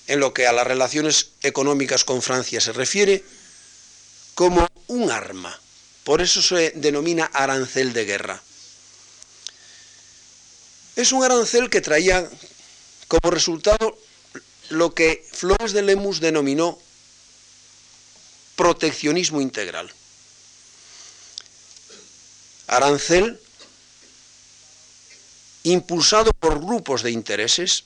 en 0.08 0.20
lo 0.20 0.34
que 0.34 0.48
a 0.48 0.54
las 0.54 0.68
relaciones 0.68 1.32
económicas 1.42 2.04
con 2.04 2.22
Francia 2.22 2.62
se 2.62 2.74
refiere 2.74 3.24
como 4.36 4.68
un 4.88 5.12
arma 5.12 5.60
por 6.06 6.22
eso 6.22 6.40
se 6.40 6.72
denomina 6.76 7.26
arancel 7.34 7.92
de 7.92 8.06
guerra. 8.06 8.42
Es 10.96 11.12
un 11.12 11.24
arancel 11.24 11.72
que 11.72 11.82
traía 11.82 12.30
como 13.08 13.32
resultado 13.32 13.98
lo 14.70 14.94
que 14.94 15.28
Flores 15.34 15.74
de 15.74 15.82
Lemus 15.82 16.20
denominó 16.20 16.78
proteccionismo 18.56 19.42
integral. 19.42 19.92
Arancel 22.68 23.42
impulsado 25.64 26.30
por 26.40 26.60
grupos 26.60 27.02
de 27.02 27.10
intereses 27.10 27.84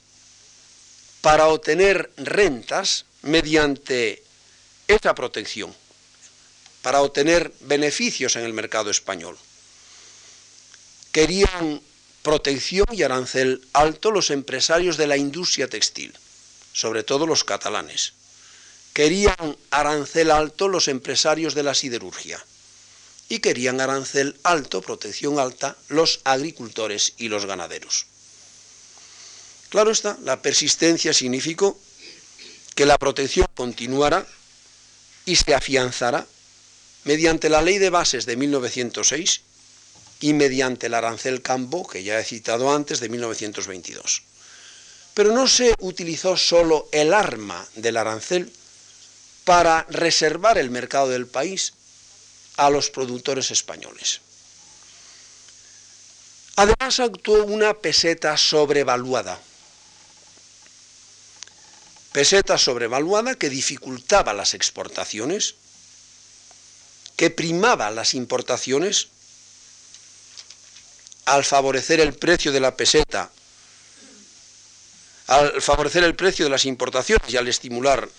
para 1.21 1.47
obtener 1.47 2.12
rentas 2.17 3.05
mediante 3.21 4.23
esa 4.88 5.13
protección 5.13 5.75
para 6.82 7.01
obtener 7.01 7.53
beneficios 7.62 8.36
en 8.36 8.43
el 8.43 8.53
mercado 8.53 8.89
español. 8.89 9.38
Querían 11.12 11.82
protección 12.21 12.86
y 12.91 13.03
arancel 13.03 13.65
alto 13.73 14.12
los 14.12 14.29
empresarios 14.29 14.97
de 14.97 15.08
la 15.08 15.17
industria 15.17 15.67
textil, 15.67 16.15
sobre 16.73 17.03
todo 17.03 17.25
los 17.25 17.43
catalanes. 17.43 18.13
Querían 18.93 19.58
arancel 19.71 20.32
alto 20.32 20.67
los 20.67 20.88
empresarios 20.88 21.53
de 21.55 21.63
la 21.63 21.73
siderurgia. 21.73 22.43
Y 23.27 23.39
querían 23.39 23.79
arancel 23.79 24.39
alto, 24.43 24.82
protección 24.82 25.38
alta, 25.38 25.77
los 25.88 26.21
agricultores 26.23 27.13
y 27.17 27.27
los 27.27 27.45
ganaderos. 27.45 28.08
Claro 29.69 29.91
está, 29.91 30.17
la 30.23 30.41
persistencia 30.41 31.13
significó 31.13 31.79
que 32.75 32.86
la 32.86 32.97
protección 32.97 33.47
continuara 33.55 34.25
y 35.25 35.36
se 35.36 35.53
afianzara 35.53 36.25
mediante 37.03 37.49
la 37.49 37.62
Ley 37.62 37.77
de 37.77 37.89
Bases 37.89 38.25
de 38.25 38.36
1906 38.36 39.41
y 40.21 40.34
mediante 40.34 40.88
el 40.88 40.93
arancel 40.93 41.41
Cambo, 41.41 41.88
que 41.88 42.03
ya 42.03 42.19
he 42.19 42.25
citado 42.25 42.73
antes, 42.73 42.99
de 42.99 43.10
1922. 43.10 44.23
Pero 45.13 45.32
no 45.34 45.47
se 45.47 45.75
utilizó 45.79 46.36
solo 46.36 46.89
el 46.91 47.13
arma 47.13 47.65
del 47.75 47.97
arancel 47.97 48.51
para 49.45 49.86
reservar 49.89 50.58
el 50.58 50.69
mercado 50.69 51.10
del 51.10 51.27
país 51.27 51.73
a 52.58 52.69
los 52.69 52.89
productores 52.89 53.51
españoles. 53.51 54.21
Además 56.55 56.99
actuó 56.99 57.45
una 57.45 57.73
peseta 57.73 58.36
sobrevaluada. 58.36 59.39
Peseta 62.12 62.58
sobrevaluada 62.58 63.36
que 63.36 63.50
dificultaba 63.50 64.34
las 64.34 64.54
exportaciones 64.54 65.56
que 67.15 67.30
primaba 67.30 67.91
las 67.91 68.13
importaciones. 68.13 69.10
Al 71.26 71.43
favorecer 71.43 72.00
el 72.00 72.13
precio 72.13 72.52
de 72.52 72.62
la 72.62 72.76
peseta, 72.76 73.30
al 75.28 75.62
favorecer 75.62 76.04
el 76.04 76.15
precio 76.15 76.45
de 76.45 76.52
las 76.52 76.65
importaciones 76.65 77.30
y 77.32 77.38
al 77.38 77.48
estimular 77.48 78.10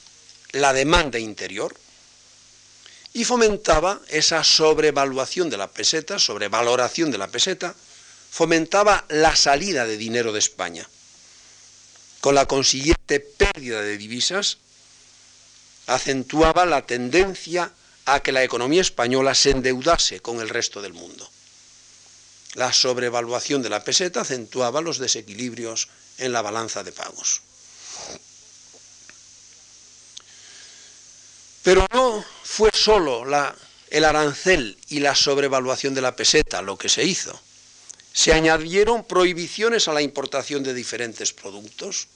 la 0.52 0.72
demanda 0.72 1.18
interior, 1.18 1.74
y 3.12 3.24
fomentaba 3.24 4.00
esa 4.08 4.44
sobrevaluación 4.44 5.50
de 5.50 5.56
la 5.56 5.70
peseta, 5.70 6.18
sobrevaloración 6.18 7.10
de 7.10 7.18
la 7.18 7.28
peseta, 7.28 7.74
fomentaba 8.30 9.04
la 9.08 9.34
salida 9.34 9.86
de 9.86 9.96
dinero 9.96 10.32
de 10.32 10.38
España, 10.38 10.88
con 12.20 12.34
la 12.34 12.46
consiguiente 12.46 13.20
pérdida 13.20 13.82
de 13.82 13.96
divisas, 13.96 14.58
acentuaba 15.86 16.66
la 16.66 16.86
tendencia 16.86 17.72
a 18.04 18.20
que 18.20 18.32
la 18.32 18.44
economía 18.44 18.80
española 18.80 19.34
se 19.34 19.50
endeudase 19.50 20.20
con 20.20 20.40
el 20.40 20.48
resto 20.48 20.82
del 20.82 20.92
mundo. 20.92 21.28
La 22.54 22.72
sobrevaluación 22.72 23.62
de 23.62 23.70
la 23.70 23.84
peseta 23.84 24.22
acentuaba 24.22 24.80
los 24.80 24.98
desequilibrios 24.98 25.88
en 26.18 26.32
la 26.32 26.42
balanza 26.42 26.82
de 26.82 26.92
pagos. 26.92 27.42
Pero 31.62 31.86
no 31.92 32.24
fue 32.42 32.70
solo 32.72 33.24
el 33.90 34.04
arancel 34.04 34.78
y 34.88 35.00
la 35.00 35.14
sobrevaluación 35.14 35.94
de 35.94 36.00
la 36.00 36.16
peseta, 36.16 36.62
lo 36.62 36.76
que 36.76 36.88
se 36.88 37.04
hizo. 37.04 37.40
Se 38.20 38.34
añadieron 38.34 39.02
prohibiciones 39.04 39.88
a 39.88 39.94
la 39.94 40.02
importación 40.02 40.62
de 40.62 40.74
diferentes 40.74 41.32
productos, 41.32 42.06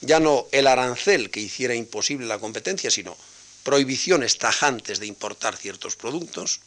ya 0.00 0.20
no 0.20 0.46
el 0.52 0.68
arancel 0.68 1.32
que 1.32 1.40
hiciera 1.40 1.74
imposible 1.74 2.28
la 2.28 2.38
competencia, 2.38 2.92
sino 2.92 3.16
prohibiciones 3.64 4.38
tajantes 4.38 5.00
de 5.00 5.06
importar 5.06 5.56
ciertos 5.56 5.96
productos, 5.96 6.60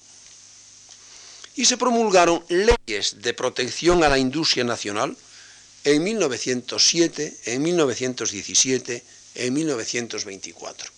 y 1.56 1.64
se 1.64 1.78
promulgaron 1.78 2.44
leyes 2.50 3.22
de 3.22 3.34
protección 3.34 4.04
a 4.04 4.10
la 4.10 4.18
industria 4.18 4.66
nacional 4.66 5.16
en 5.86 6.04
1907, 6.04 7.38
en 7.46 7.62
1917, 7.62 9.04
en 9.36 9.54
1924. 9.54 10.92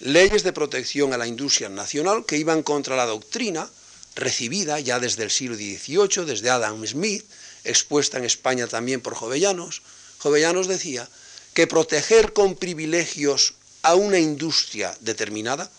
Leyes 0.00 0.42
de 0.42 0.52
protección 0.52 1.12
a 1.12 1.18
la 1.18 1.28
industria 1.28 1.68
nacional 1.68 2.26
que 2.26 2.36
iban 2.36 2.64
contra 2.64 2.96
la 2.96 3.06
doctrina 3.06 3.70
recibida 4.18 4.80
ya 4.80 4.98
desde 4.98 5.22
el 5.22 5.30
siglo 5.30 5.56
XVIII, 5.56 6.26
desde 6.26 6.50
Adam 6.50 6.84
Smith, 6.86 7.24
expuesta 7.64 8.18
en 8.18 8.24
España 8.24 8.66
también 8.66 9.00
por 9.00 9.14
Jovellanos. 9.14 9.82
Jovellanos 10.18 10.66
decía 10.66 11.08
que 11.54 11.66
proteger 11.66 12.32
con 12.32 12.56
privilegios 12.56 13.54
a 13.82 13.94
una 13.94 14.18
industria 14.18 14.96
determinada 15.00 15.70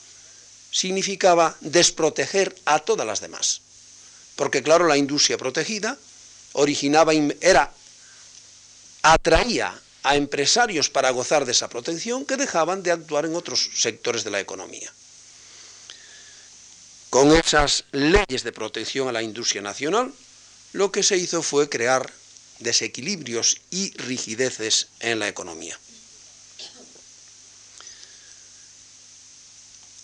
significaba 0.72 1.56
desproteger 1.60 2.56
a 2.66 2.80
todas 2.80 3.06
las 3.06 3.20
demás. 3.20 3.62
Porque 4.36 4.64
claro, 4.64 4.88
la 4.88 4.98
industria 4.98 5.38
protegida 5.38 5.98
originaba, 6.54 7.14
era, 7.42 7.74
atraía 9.02 9.78
a 10.04 10.16
empresarios 10.16 10.90
para 10.90 11.10
gozar 11.12 11.46
de 11.46 11.52
esa 11.52 11.68
protección 11.68 12.26
que 12.26 12.38
dejaban 12.38 12.84
de 12.84 12.92
actuar 12.92 13.26
en 13.26 13.36
otros 13.36 13.70
sectores 13.76 14.24
de 14.24 14.32
la 14.32 14.40
economía. 14.40 14.92
Con 17.10 17.32
esas 17.32 17.86
leyes 17.92 18.44
de 18.44 18.52
protección 18.52 19.08
a 19.08 19.12
la 19.12 19.24
industria 19.24 19.62
nacional, 19.62 20.14
lo 20.74 20.92
que 20.92 21.02
se 21.02 21.18
hizo 21.18 21.42
fue 21.42 21.68
crear 21.68 22.12
desequilibrios 22.60 23.62
y 23.72 23.92
rigideces 23.98 24.90
en 25.00 25.18
la 25.18 25.28
economía. 25.28 25.78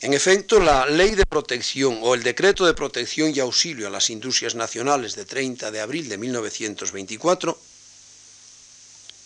En 0.02 0.14
efecto, 0.14 0.60
la 0.60 0.86
ley 0.86 1.16
de 1.16 1.26
protección 1.26 2.00
o 2.02 2.14
el 2.16 2.24
decreto 2.24 2.66
de 2.66 2.74
protección 2.74 3.34
y 3.34 3.40
auxilio 3.40 3.88
a 3.88 3.90
las 3.90 4.10
industrias 4.10 4.56
nacionales 4.56 5.16
de 5.16 5.26
30 5.26 5.72
de 5.72 5.82
abril 5.82 6.10
de 6.10 6.18
1924, 6.18 7.58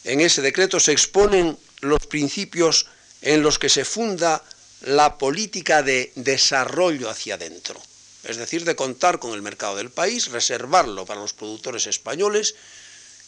en 0.06 0.22
ese 0.22 0.42
decreto 0.42 0.80
se 0.80 0.92
exponen 0.92 1.58
los 1.82 2.08
principios 2.08 2.88
en 3.22 3.44
los 3.44 3.60
que 3.60 3.68
se 3.68 3.84
funda 3.84 4.44
la 4.82 5.18
política 5.18 5.84
de 5.84 6.12
desarrollo 6.16 7.10
hacia 7.10 7.36
adentro, 7.36 7.82
es 8.24 8.38
decir, 8.38 8.64
de 8.64 8.76
contar 8.76 9.20
con 9.20 9.34
el 9.34 9.42
mercado 9.42 9.76
del 9.76 9.90
país, 9.90 10.30
reservarlo 10.30 11.06
para 11.06 11.20
los 11.20 11.34
productores 11.34 11.88
españoles 11.88 12.56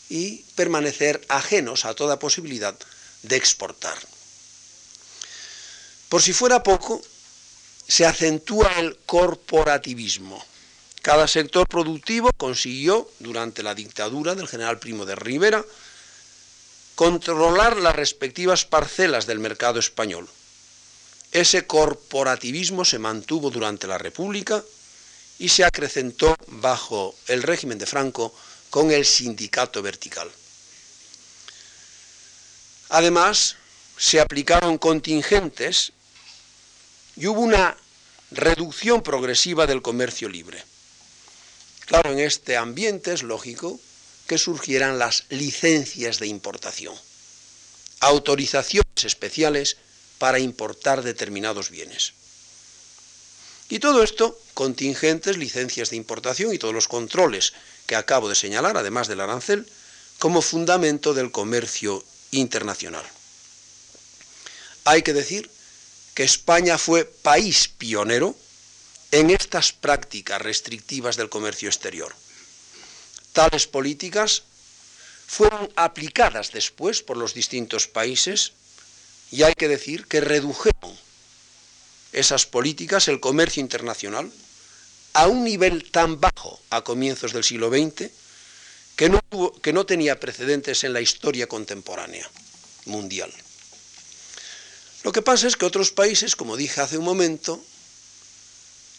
y 0.10 0.44
permanecer 0.56 1.22
ajenos 1.28 1.86
a 1.86 1.94
toda 1.94 2.20
posibilidad 2.20 2.78
de 3.24 3.36
exportar. 3.36 3.98
Por 6.10 6.22
si 6.22 6.34
fuera 6.34 6.64
poco, 6.64 7.02
se 7.88 8.06
acentúa 8.06 8.80
el 8.80 8.98
corporativismo. 9.06 10.44
Cada 11.02 11.28
sector 11.28 11.68
productivo 11.68 12.30
consiguió, 12.38 13.10
durante 13.20 13.64
la 13.64 13.76
dictadura 13.76 14.36
del 14.36 14.48
general 14.48 14.80
Primo 14.80 15.06
de 15.06 15.16
Rivera, 15.16 15.66
controlar 16.96 17.78
las 17.78 17.96
respectivas 17.96 18.66
parcelas 18.66 19.26
del 19.26 19.40
mercado 19.40 19.80
español 19.80 20.30
ese 21.32 21.65
corporativismo 21.65 22.84
se 22.84 23.00
mantuvo 23.00 23.50
durante 23.50 23.88
la 23.88 23.98
República 23.98 24.63
y 25.39 25.50
se 25.50 25.63
acrecentó 25.63 26.36
bajo 26.48 27.15
el 27.28 27.41
régimen 27.44 27.78
de 27.78 27.86
Franco 27.86 28.34
con 28.70 28.91
el 28.91 29.06
sindicato 29.06 29.82
vertical. 29.82 30.30
Además, 32.89 33.56
se 33.98 34.20
aplicaron 34.20 34.78
contingentes 34.78 35.94
y 37.15 37.28
hubo 37.28 37.41
una 37.41 37.78
reducción 38.32 39.02
progresiva 39.02 39.67
del 39.67 39.82
comercio 39.82 40.28
libre. 40.28 40.63
Claro, 41.86 42.12
en 42.12 42.20
este 42.20 42.58
ambiente 42.58 43.13
es 43.13 43.24
lógico 43.24 43.80
que 44.28 44.38
surgieran 44.38 45.00
las 45.00 45.26
licencias 45.30 46.20
de 46.20 46.28
importación, 46.28 46.96
autorizaciones 48.00 49.04
especiales 49.04 49.78
para 50.22 50.38
importar 50.38 51.02
determinados 51.02 51.72
bienes. 51.72 52.14
Y 53.70 53.80
todo 53.80 54.04
esto, 54.04 54.40
contingentes, 54.54 55.36
licencias 55.36 55.90
de 55.90 55.96
importación 55.96 56.54
y 56.54 56.60
todos 56.60 56.76
los 56.76 56.88
controles 56.88 57.54
que 57.88 57.96
acabo 57.96 58.30
de 58.30 58.36
señalar, 58.36 58.78
además 58.78 59.08
del 59.08 59.22
arancel, 59.22 59.66
como 60.20 60.44
fundamento 60.44 61.16
del 61.16 61.32
comercio 61.32 62.04
internacional. 62.30 63.04
Hay 64.86 65.02
que 65.02 65.14
decir 65.14 65.50
que 66.14 66.22
España 66.22 66.78
fue 66.78 67.04
país 67.06 67.68
pionero 67.68 68.36
en 69.10 69.32
estas 69.32 69.74
prácticas 69.74 70.40
restrictivas 70.40 71.18
del 71.18 71.30
comercio 71.30 71.68
exterior. 71.68 72.14
Tales 73.34 73.66
políticas 73.66 74.44
fueron 75.26 75.68
aplicadas 75.76 76.52
después 76.52 77.02
por 77.02 77.18
los 77.18 77.34
distintos 77.34 77.88
países 77.88 78.54
y 79.32 79.44
hay 79.44 79.54
que 79.54 79.67
decir 79.67 80.06
que 80.08 80.22
redujeron 80.22 80.98
esas 82.12 82.46
políticas, 82.46 83.08
el 83.08 83.20
comercio 83.20 83.62
internacional, 83.62 84.32
a 85.13 85.28
un 85.28 85.44
nivel 85.44 85.89
tan 85.89 86.20
bajo 86.20 86.62
a 86.70 86.84
comienzos 86.84 87.34
del 87.34 87.44
siglo 87.44 87.70
XX 87.70 88.12
que 88.96 89.10
no, 89.10 89.22
que 89.62 89.74
no 89.74 89.86
tenía 89.86 90.20
precedentes 90.20 90.84
en 90.84 90.94
la 90.94 91.02
historia 91.02 91.48
contemporánea 91.48 92.30
mundial. 92.86 93.34
Lo 95.04 95.12
que 95.12 95.22
pasa 95.22 95.48
es 95.48 95.56
que 95.56 95.65
otros 95.65 95.91
países, 95.91 96.36
como 96.36 96.58
dije 96.58 96.82
hace 96.82 96.98
un 96.98 97.06
momento, 97.06 97.63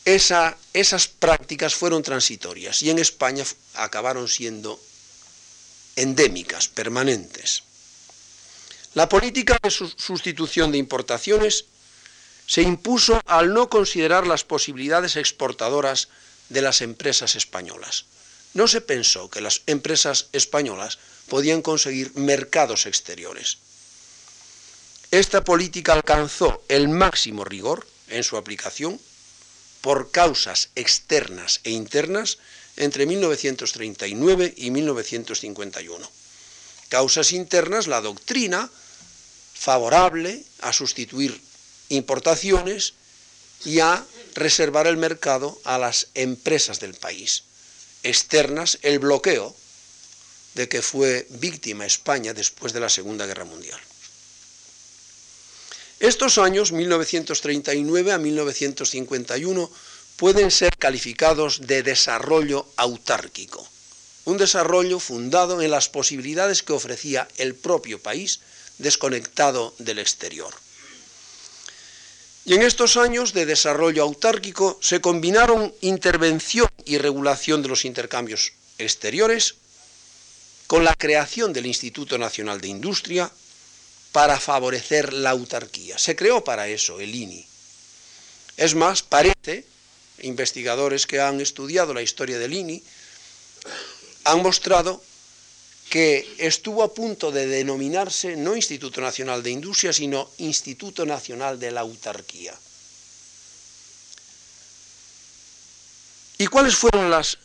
esas 0.05 1.07
prácticas 1.07 1.75
fueron 1.75 2.03
transitorias 2.03 2.83
y 2.83 2.91
en 2.91 2.99
España 2.99 3.45
acabaron 3.75 4.29
siendo 4.29 4.81
endémicas, 5.95 6.69
permanentes. 6.69 7.63
La 8.95 9.09
política 9.09 9.59
de 9.63 9.71
sustitución 9.71 10.71
de 10.71 10.77
importaciones 10.77 11.65
se 12.47 12.61
impuso 12.61 13.23
al 13.25 13.55
no 13.55 13.71
considerar 13.71 14.27
las 14.27 14.45
posibilidades 14.45 15.17
exportadoras 15.17 16.09
de 16.51 16.61
las 16.61 16.83
empresas 16.83 17.35
españolas. 17.35 18.05
No 18.53 18.69
se 18.69 18.83
pensó 18.83 19.31
que 19.31 19.41
las 19.41 19.63
empresas 19.67 20.27
españolas 20.33 20.99
podían 21.29 21.63
conseguir 21.63 22.13
mercados 22.17 22.85
exteriores. 22.85 23.57
Esta 25.11 25.43
política 25.43 25.95
alcanzó 25.95 26.63
el 26.69 26.89
máximo 26.91 27.45
rigor 27.45 27.87
en 28.09 28.23
su 28.25 28.37
aplicación 28.37 29.01
por 29.81 30.11
causas 30.11 30.69
externas 30.75 31.61
e 31.65 31.71
internas 31.71 32.39
entre 32.77 33.07
1939 33.07 34.53
y 34.57 34.71
1951. 34.71 36.11
Causas 36.91 37.33
internas, 37.33 37.87
la 37.87 38.03
doctrina 38.03 38.71
favorable 39.63 40.43
a 40.61 40.73
sustituir 40.73 41.41
importaciones 41.89 42.95
y 43.65 43.79
a 43.79 44.05
reservar 44.35 44.89
el 44.89 44.97
mercado 44.97 45.57
a 45.63 45.79
las 45.79 46.09
empresas 46.15 46.81
del 46.81 46.95
país. 46.95 47.45
Externas, 48.03 48.79
el 48.83 48.99
bloqueo 48.99 49.55
de 50.55 50.69
que 50.69 50.83
fue 50.83 51.29
víctima 51.31 51.87
España 51.87 52.35
después 52.35 52.73
de 52.73 52.81
la 52.81 52.89
Segunda 52.89 53.25
Guerra 53.25 53.45
Mundial. 53.45 53.79
Estos 56.01 56.39
años, 56.39 56.73
1939 56.73 58.11
a 58.11 58.19
1951, 58.19 59.71
pueden 60.17 60.51
ser 60.51 60.77
calificados 60.77 61.69
de 61.69 61.85
desarrollo 61.85 62.67
autárquico, 62.75 63.65
un 64.25 64.39
desarrollo 64.39 64.99
fundado 64.99 65.63
en 65.63 65.71
las 65.71 65.89
posibilidades 65.89 66.65
que 66.65 66.73
ofrecía 66.73 67.29
el 67.37 67.55
propio 67.55 68.03
país 68.03 68.41
desconectado 68.83 69.75
del 69.79 69.99
exterior. 69.99 70.53
Y 72.45 72.55
en 72.55 72.63
estos 72.63 72.97
años 72.97 73.33
de 73.33 73.47
desarrollo 73.47 74.03
autárquico 74.03 74.79
se 74.83 75.01
combinaron 75.01 75.73
intervención 75.81 76.69
y 76.85 76.99
regulación 76.99 77.63
de 77.63 77.69
los 77.69 77.85
intercambios 77.85 78.53
exteriores 78.79 79.55
con 80.67 80.85
la 80.85 80.95
creación 80.95 81.53
del 81.53 81.67
Instituto 81.67 82.19
Nacional 82.19 82.61
de 82.61 82.69
Industria 82.69 83.31
para 84.11 84.41
favorecer 84.41 85.13
la 85.13 85.31
autarquía. 85.31 85.99
Se 85.99 86.17
creó 86.17 86.43
para 86.43 86.67
eso 86.69 86.99
el 86.99 87.15
INI. 87.15 87.47
Es 88.57 88.75
más, 88.75 89.03
parece, 89.03 89.65
investigadores 90.21 91.07
que 91.07 91.21
han 91.21 91.41
estudiado 91.41 91.95
la 91.95 92.03
historia 92.03 92.39
del 92.39 92.55
INI 92.55 92.83
han 94.25 94.43
mostrado 94.43 95.03
que 95.93 96.25
estuvo 96.39 96.83
a 96.83 96.95
punto 96.95 97.29
de 97.31 97.45
denominarse 97.47 98.33
no 98.33 98.57
Instituto 98.57 99.05
Nacional 99.05 99.43
de 99.43 99.51
Industria, 99.51 99.93
sino 99.93 100.25
Instituto 100.39 101.05
Nacional 101.05 101.61
de 101.61 101.71
la 101.71 101.83
Autarquía. 101.83 102.57
¿Y 106.39 106.47
cuáles 106.47 106.77
fueron 106.77 107.11
las 107.11 107.37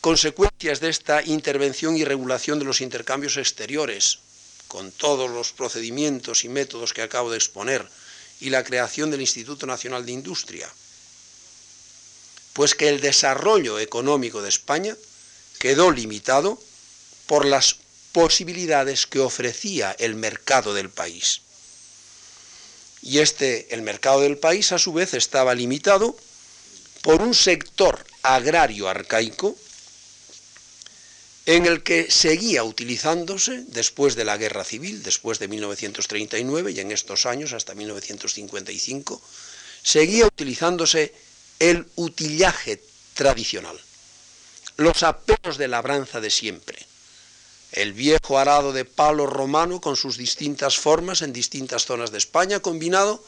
consecuencias 0.00 0.78
de 0.78 0.88
esta 0.88 1.20
intervención 1.20 1.96
y 1.96 2.04
regulación 2.04 2.60
de 2.60 2.64
los 2.64 2.80
intercambios 2.80 3.38
exteriores, 3.38 4.20
con 4.68 4.92
todos 4.92 5.28
los 5.28 5.50
procedimientos 5.50 6.44
y 6.44 6.48
métodos 6.48 6.94
que 6.94 7.02
acabo 7.02 7.32
de 7.32 7.38
exponer, 7.38 7.84
y 8.38 8.50
la 8.50 8.62
creación 8.62 9.10
del 9.10 9.22
Instituto 9.22 9.66
Nacional 9.66 10.06
de 10.06 10.12
Industria? 10.12 10.70
Pues 12.52 12.76
que 12.76 12.88
el 12.88 13.00
desarrollo 13.00 13.80
económico 13.80 14.42
de 14.42 14.50
España 14.50 14.96
quedó 15.58 15.90
limitado 15.90 16.62
por 17.26 17.44
las 17.44 17.78
posibilidades 18.16 19.04
que 19.04 19.20
ofrecía 19.20 19.94
el 19.98 20.14
mercado 20.14 20.72
del 20.72 20.88
país. 20.88 21.42
Y 23.02 23.18
este, 23.18 23.74
el 23.74 23.82
mercado 23.82 24.22
del 24.22 24.38
país, 24.38 24.72
a 24.72 24.78
su 24.78 24.94
vez, 24.94 25.12
estaba 25.12 25.54
limitado 25.54 26.16
por 27.02 27.20
un 27.20 27.34
sector 27.34 28.02
agrario 28.22 28.88
arcaico 28.88 29.54
en 31.44 31.66
el 31.66 31.82
que 31.82 32.10
seguía 32.10 32.64
utilizándose, 32.64 33.64
después 33.68 34.16
de 34.16 34.24
la 34.24 34.38
guerra 34.38 34.64
civil, 34.64 35.02
después 35.02 35.38
de 35.38 35.48
1939 35.48 36.72
y 36.72 36.80
en 36.80 36.92
estos 36.92 37.26
años 37.26 37.52
hasta 37.52 37.74
1955, 37.74 39.20
seguía 39.82 40.24
utilizándose 40.24 41.12
el 41.58 41.86
utillaje 41.96 42.80
tradicional, 43.12 43.78
los 44.78 45.02
aperos 45.02 45.58
de 45.58 45.68
labranza 45.68 46.22
de 46.22 46.30
siempre, 46.30 46.78
el 47.72 47.92
viejo 47.92 48.38
arado 48.38 48.72
de 48.72 48.84
palo 48.84 49.26
romano 49.26 49.80
con 49.80 49.96
sus 49.96 50.16
distintas 50.16 50.78
formas 50.78 51.22
en 51.22 51.32
distintas 51.32 51.84
zonas 51.84 52.10
de 52.10 52.18
España, 52.18 52.60
combinado 52.60 53.22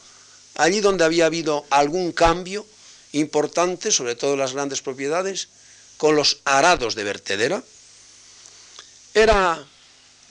allí 0.55 0.81
donde 0.81 1.03
había 1.03 1.25
habido 1.27 1.65
algún 1.69 2.11
cambio 2.11 2.65
importante, 3.11 3.91
sobre 3.91 4.15
todo 4.15 4.33
en 4.33 4.39
las 4.39 4.53
grandes 4.53 4.81
propiedades, 4.81 5.49
con 5.97 6.15
los 6.15 6.39
arados 6.45 6.95
de 6.95 7.03
vertedera, 7.03 7.63
era 9.13 9.63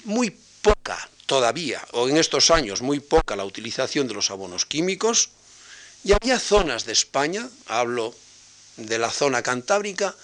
muy 0.04 0.30
poca 0.62 1.08
todavía, 1.26 1.86
o 1.92 2.08
en 2.08 2.16
estos 2.16 2.50
años 2.50 2.80
muy 2.80 3.00
poca 3.00 3.36
la 3.36 3.44
utilización 3.44 4.08
de 4.08 4.14
los 4.14 4.30
abonos 4.30 4.64
químicos, 4.64 5.30
y 6.04 6.12
había 6.12 6.38
zonas 6.38 6.84
de 6.84 6.92
España, 6.92 7.48
hablo 7.66 8.14
de 8.76 8.98
la 8.98 9.10
zona 9.10 9.42
cantábrica, 9.42 10.14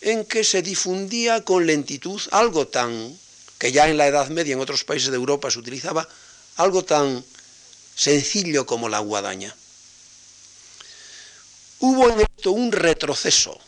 en 0.00 0.24
que 0.24 0.44
se 0.44 0.62
difundía 0.62 1.44
con 1.44 1.66
lentitud 1.66 2.20
algo 2.30 2.68
tan 2.68 3.18
que 3.58 3.72
ya 3.72 3.88
en 3.88 3.96
la 3.96 4.06
Edad 4.06 4.28
Media 4.28 4.54
en 4.54 4.60
otros 4.60 4.84
países 4.84 5.10
de 5.10 5.16
Europa 5.16 5.50
se 5.50 5.58
utilizaba, 5.58 6.08
algo 6.56 6.84
tan 6.84 7.24
sencillo 7.94 8.66
como 8.66 8.88
la 8.88 9.00
guadaña. 9.00 9.54
Hubo 11.80 12.08
en 12.08 12.20
esto 12.20 12.52
un 12.52 12.70
retroceso 12.72 13.58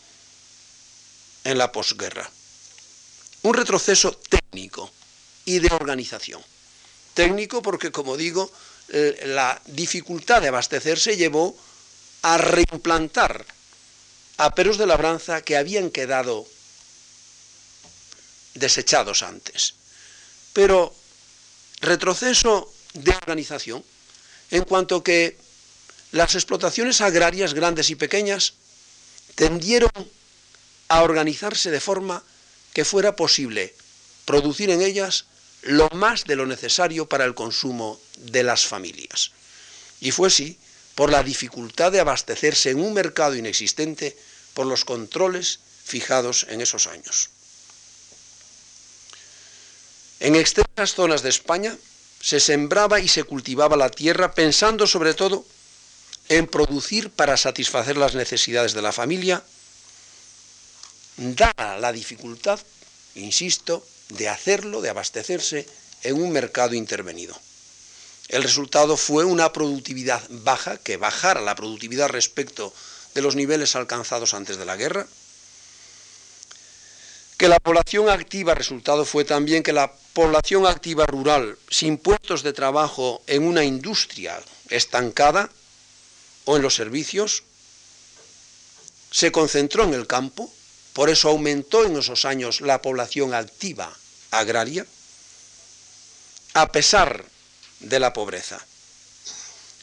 en 1.43 1.57
la 1.57 1.71
posguerra, 1.71 2.29
un 3.43 3.53
retroceso 3.53 4.13
técnico 4.13 4.89
y 5.45 5.59
de 5.59 5.73
organización. 5.73 6.41
Técnico 7.13 7.61
porque, 7.61 7.91
como 7.91 8.15
digo, 8.15 8.49
la 9.25 9.61
dificultad 9.65 10.41
de 10.41 10.49
abastecerse 10.49 11.17
llevó 11.17 11.57
a 12.21 12.37
reimplantar 12.37 13.45
aperos 14.41 14.77
de 14.77 14.87
labranza 14.87 15.41
que 15.41 15.55
habían 15.55 15.91
quedado 15.91 16.47
desechados 18.55 19.21
antes 19.21 19.75
pero 20.53 20.93
retroceso 21.79 22.71
de 22.93 23.11
organización 23.11 23.83
en 24.49 24.63
cuanto 24.63 25.03
que 25.03 25.37
las 26.11 26.35
explotaciones 26.35 27.01
agrarias 27.01 27.53
grandes 27.53 27.89
y 27.89 27.95
pequeñas 27.95 28.53
tendieron 29.35 29.91
a 30.89 31.03
organizarse 31.03 31.71
de 31.71 31.79
forma 31.79 32.23
que 32.73 32.83
fuera 32.83 33.15
posible 33.15 33.73
producir 34.25 34.69
en 34.71 34.81
ellas 34.81 35.25
lo 35.61 35.87
más 35.91 36.25
de 36.25 36.35
lo 36.35 36.45
necesario 36.45 37.07
para 37.07 37.25
el 37.25 37.35
consumo 37.35 37.99
de 38.17 38.43
las 38.43 38.65
familias. 38.65 39.31
Y 40.01 40.11
fue 40.11 40.27
así 40.27 40.57
por 40.95 41.11
la 41.11 41.23
dificultad 41.23 41.91
de 41.91 41.99
abastecerse 41.99 42.71
en 42.71 42.81
un 42.81 42.93
mercado 42.93 43.35
inexistente 43.35 44.17
por 44.53 44.65
los 44.65 44.85
controles 44.85 45.59
fijados 45.83 46.45
en 46.49 46.61
esos 46.61 46.87
años. 46.87 47.29
En 50.19 50.35
extensas 50.35 50.93
zonas 50.93 51.23
de 51.23 51.29
España 51.29 51.75
se 52.21 52.39
sembraba 52.39 52.99
y 52.99 53.07
se 53.07 53.23
cultivaba 53.23 53.75
la 53.75 53.89
tierra 53.89 54.33
pensando 54.33 54.85
sobre 54.85 55.13
todo 55.13 55.45
en 56.29 56.47
producir 56.47 57.09
para 57.09 57.37
satisfacer 57.37 57.97
las 57.97 58.15
necesidades 58.15 58.73
de 58.73 58.81
la 58.81 58.91
familia, 58.91 59.43
dada 61.17 61.77
la 61.77 61.91
dificultad, 61.91 62.59
insisto, 63.15 63.85
de 64.09 64.29
hacerlo, 64.29 64.81
de 64.81 64.89
abastecerse 64.89 65.67
en 66.03 66.21
un 66.21 66.31
mercado 66.31 66.75
intervenido. 66.75 67.37
El 68.27 68.43
resultado 68.43 68.95
fue 68.95 69.25
una 69.25 69.51
productividad 69.51 70.23
baja, 70.29 70.77
que 70.77 70.97
bajara 70.97 71.41
la 71.41 71.55
productividad 71.55 72.09
respecto 72.09 72.73
de 73.13 73.21
los 73.21 73.35
niveles 73.35 73.75
alcanzados 73.75 74.33
antes 74.33 74.57
de 74.57 74.65
la 74.65 74.77
guerra, 74.77 75.07
que 77.37 77.47
la 77.47 77.59
población 77.59 78.07
activa, 78.07 78.53
resultado 78.53 79.03
fue 79.03 79.25
también 79.25 79.63
que 79.63 79.73
la 79.73 79.91
población 80.13 80.67
activa 80.67 81.07
rural 81.07 81.57
sin 81.69 81.97
puestos 81.97 82.43
de 82.43 82.53
trabajo 82.53 83.23
en 83.25 83.43
una 83.43 83.63
industria 83.63 84.39
estancada 84.69 85.49
o 86.45 86.55
en 86.55 86.61
los 86.61 86.75
servicios, 86.75 87.43
se 89.09 89.31
concentró 89.31 89.83
en 89.83 89.93
el 89.93 90.07
campo, 90.07 90.53
por 90.93 91.09
eso 91.09 91.29
aumentó 91.29 91.83
en 91.85 91.97
esos 91.97 92.25
años 92.25 92.61
la 92.61 92.81
población 92.81 93.33
activa 93.33 93.91
agraria, 94.31 94.85
a 96.53 96.71
pesar 96.71 97.25
de 97.79 97.99
la 97.99 98.13
pobreza. 98.13 98.63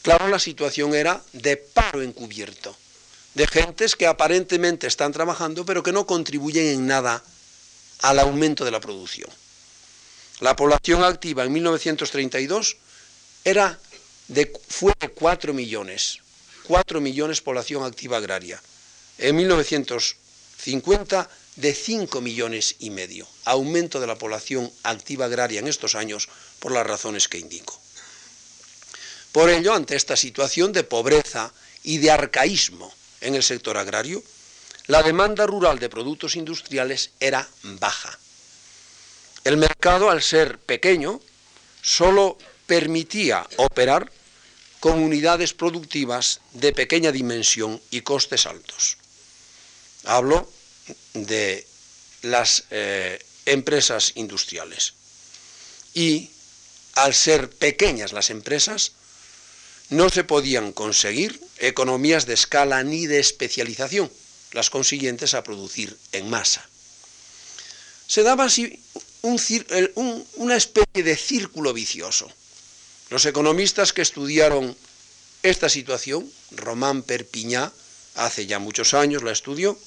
Claro, 0.01 0.27
la 0.29 0.39
situación 0.39 0.95
era 0.95 1.21
de 1.33 1.57
paro 1.57 2.01
encubierto, 2.01 2.75
de 3.33 3.47
gentes 3.47 3.95
que 3.95 4.07
aparentemente 4.07 4.87
están 4.87 5.11
trabajando, 5.11 5.65
pero 5.65 5.83
que 5.83 5.91
no 5.91 6.05
contribuyen 6.05 6.65
en 6.67 6.87
nada 6.87 7.23
al 8.01 8.19
aumento 8.19 8.65
de 8.65 8.71
la 8.71 8.79
producción. 8.79 9.29
La 10.39 10.55
población 10.55 11.03
activa 11.03 11.43
en 11.43 11.51
1932 11.53 12.77
era 13.43 13.77
de, 14.29 14.51
fue 14.67 14.93
de 14.99 15.09
4 15.09 15.53
millones, 15.53 16.19
4 16.63 17.01
millones 17.01 17.41
población 17.41 17.83
activa 17.83 18.17
agraria. 18.17 18.61
En 19.17 19.35
1950 19.35 21.29
de 21.57 21.73
5 21.73 22.21
millones 22.21 22.75
y 22.79 22.89
medio, 22.89 23.27
aumento 23.43 23.99
de 23.99 24.07
la 24.07 24.17
población 24.17 24.71
activa 24.83 25.25
agraria 25.25 25.59
en 25.59 25.67
estos 25.67 25.95
años 25.95 26.29
por 26.59 26.71
las 26.71 26.87
razones 26.87 27.27
que 27.27 27.37
indico. 27.37 27.77
Por 29.33 29.49
ello, 29.49 29.73
ante 29.73 29.95
esta 29.95 30.15
situación 30.15 30.71
de 30.71 30.83
pobreza 30.83 31.51
y 31.83 31.97
de 31.97 32.11
arcaísmo 32.11 32.93
en 33.21 33.35
el 33.35 33.43
sector 33.43 33.77
agrario, 33.77 34.23
la 34.87 35.03
demanda 35.03 35.45
rural 35.45 35.79
de 35.79 35.89
productos 35.89 36.35
industriales 36.35 37.11
era 37.19 37.47
baja. 37.63 38.17
El 39.43 39.57
mercado, 39.57 40.09
al 40.09 40.21
ser 40.21 40.57
pequeño, 40.59 41.21
solo 41.81 42.37
permitía 42.65 43.47
operar 43.57 44.11
con 44.79 44.99
unidades 44.99 45.53
productivas 45.53 46.41
de 46.53 46.73
pequeña 46.73 47.11
dimensión 47.11 47.81
y 47.91 48.01
costes 48.01 48.45
altos. 48.45 48.97
Hablo 50.05 50.49
de 51.13 51.67
las 52.23 52.63
eh, 52.71 53.23
empresas 53.45 54.13
industriales. 54.15 54.93
Y 55.93 56.31
al 56.95 57.13
ser 57.13 57.49
pequeñas 57.49 58.13
las 58.13 58.29
empresas, 58.29 58.93
no 59.89 60.09
se 60.09 60.23
podían 60.23 60.71
conseguir 60.71 61.39
economías 61.57 62.25
de 62.25 62.33
escala 62.33 62.83
ni 62.83 63.07
de 63.07 63.19
especialización 63.19 64.11
las 64.51 64.69
consiguientes 64.69 65.33
a 65.33 65.43
producir 65.43 65.95
en 66.11 66.29
masa. 66.29 66.67
Se 68.07 68.23
daba 68.23 68.45
así 68.45 68.79
una 69.21 70.55
especie 70.55 71.03
de 71.03 71.15
círculo 71.15 71.73
vicioso. 71.73 72.31
Los 73.09 73.25
economistas 73.25 73.93
que 73.93 74.01
estudiaron 74.01 74.75
esta 75.43 75.69
situación, 75.69 76.31
Román 76.51 77.03
Perpiñá, 77.03 77.71
hace 78.15 78.45
ya 78.45 78.59
muchos 78.59 78.93
años 78.93 79.23
la 79.23 79.31
estudió, 79.31 79.77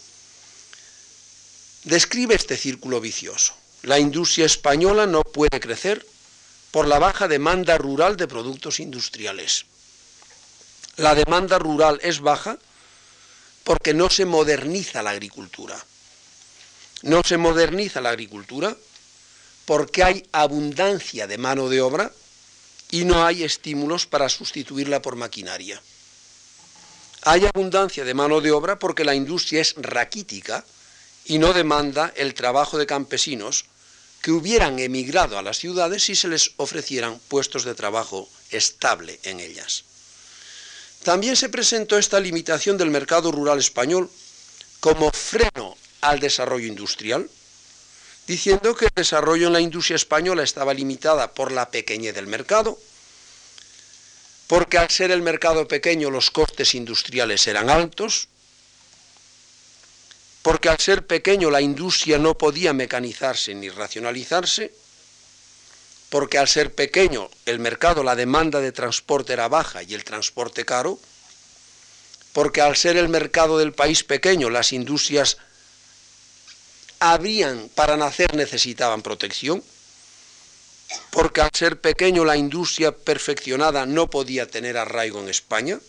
describe 1.84 2.34
este 2.34 2.56
círculo 2.56 3.00
vicioso. 3.00 3.54
La 3.82 3.98
industria 3.98 4.46
española 4.46 5.06
no 5.06 5.22
puede 5.22 5.60
crecer 5.60 6.06
por 6.70 6.86
la 6.86 6.98
baja 6.98 7.28
demanda 7.28 7.76
rural 7.78 8.16
de 8.16 8.28
productos 8.28 8.80
industriales. 8.80 9.66
La 10.96 11.14
demanda 11.14 11.58
rural 11.58 11.98
es 12.02 12.20
baja 12.20 12.58
porque 13.64 13.94
no 13.94 14.10
se 14.10 14.24
moderniza 14.24 15.02
la 15.02 15.10
agricultura. 15.10 15.82
No 17.02 17.22
se 17.24 17.38
moderniza 17.38 18.00
la 18.00 18.10
agricultura 18.10 18.76
porque 19.64 20.04
hay 20.04 20.28
abundancia 20.32 21.26
de 21.26 21.38
mano 21.38 21.68
de 21.68 21.80
obra 21.80 22.12
y 22.90 23.04
no 23.04 23.24
hay 23.24 23.42
estímulos 23.42 24.06
para 24.06 24.28
sustituirla 24.28 25.00
por 25.00 25.16
maquinaria. 25.16 25.80
Hay 27.22 27.46
abundancia 27.46 28.04
de 28.04 28.14
mano 28.14 28.40
de 28.40 28.52
obra 28.52 28.78
porque 28.78 29.04
la 29.04 29.14
industria 29.14 29.62
es 29.62 29.74
raquítica 29.78 30.64
y 31.24 31.38
no 31.38 31.52
demanda 31.52 32.12
el 32.16 32.34
trabajo 32.34 32.76
de 32.76 32.86
campesinos 32.86 33.64
que 34.20 34.32
hubieran 34.32 34.78
emigrado 34.78 35.38
a 35.38 35.42
las 35.42 35.58
ciudades 35.58 36.04
si 36.04 36.14
se 36.14 36.28
les 36.28 36.52
ofrecieran 36.56 37.18
puestos 37.28 37.64
de 37.64 37.74
trabajo 37.74 38.28
estable 38.50 39.18
en 39.22 39.40
ellas. 39.40 39.84
También 41.02 41.34
se 41.36 41.48
presentó 41.48 41.98
esta 41.98 42.20
limitación 42.20 42.78
del 42.78 42.90
mercado 42.90 43.32
rural 43.32 43.58
español 43.58 44.08
como 44.78 45.10
freno 45.10 45.76
al 46.00 46.20
desarrollo 46.20 46.66
industrial, 46.66 47.28
diciendo 48.26 48.74
que 48.76 48.86
el 48.86 48.92
desarrollo 48.94 49.48
en 49.48 49.52
la 49.52 49.60
industria 49.60 49.96
española 49.96 50.42
estaba 50.42 50.74
limitada 50.74 51.32
por 51.32 51.50
la 51.50 51.70
pequeñez 51.70 52.14
del 52.14 52.28
mercado, 52.28 52.78
porque 54.46 54.78
al 54.78 54.90
ser 54.90 55.10
el 55.10 55.22
mercado 55.22 55.66
pequeño 55.66 56.10
los 56.10 56.30
costes 56.30 56.74
industriales 56.74 57.46
eran 57.46 57.68
altos, 57.68 58.28
porque 60.42 60.68
al 60.68 60.78
ser 60.78 61.06
pequeño 61.06 61.50
la 61.50 61.60
industria 61.60 62.18
no 62.18 62.36
podía 62.36 62.72
mecanizarse 62.72 63.54
ni 63.54 63.70
racionalizarse, 63.70 64.72
porque 66.12 66.36
al 66.36 66.46
ser 66.46 66.74
pequeño 66.74 67.30
el 67.46 67.58
mercado, 67.58 68.02
la 68.02 68.14
demanda 68.14 68.60
de 68.60 68.70
transporte 68.70 69.32
era 69.32 69.48
baja 69.48 69.82
y 69.82 69.94
el 69.94 70.04
transporte 70.04 70.66
caro, 70.66 71.00
porque 72.34 72.60
al 72.60 72.76
ser 72.76 72.98
el 72.98 73.08
mercado 73.08 73.56
del 73.56 73.72
país 73.72 74.04
pequeño 74.04 74.50
las 74.50 74.74
industrias 74.74 75.38
habrían, 76.98 77.70
para 77.74 77.96
nacer 77.96 78.34
necesitaban 78.34 79.00
protección, 79.00 79.64
porque 81.08 81.40
al 81.40 81.50
ser 81.54 81.80
pequeño 81.80 82.26
la 82.26 82.36
industria 82.36 82.94
perfeccionada 82.94 83.86
no 83.86 84.10
podía 84.10 84.46
tener 84.46 84.76
arraigo 84.76 85.18
en 85.18 85.30
España, 85.30 85.80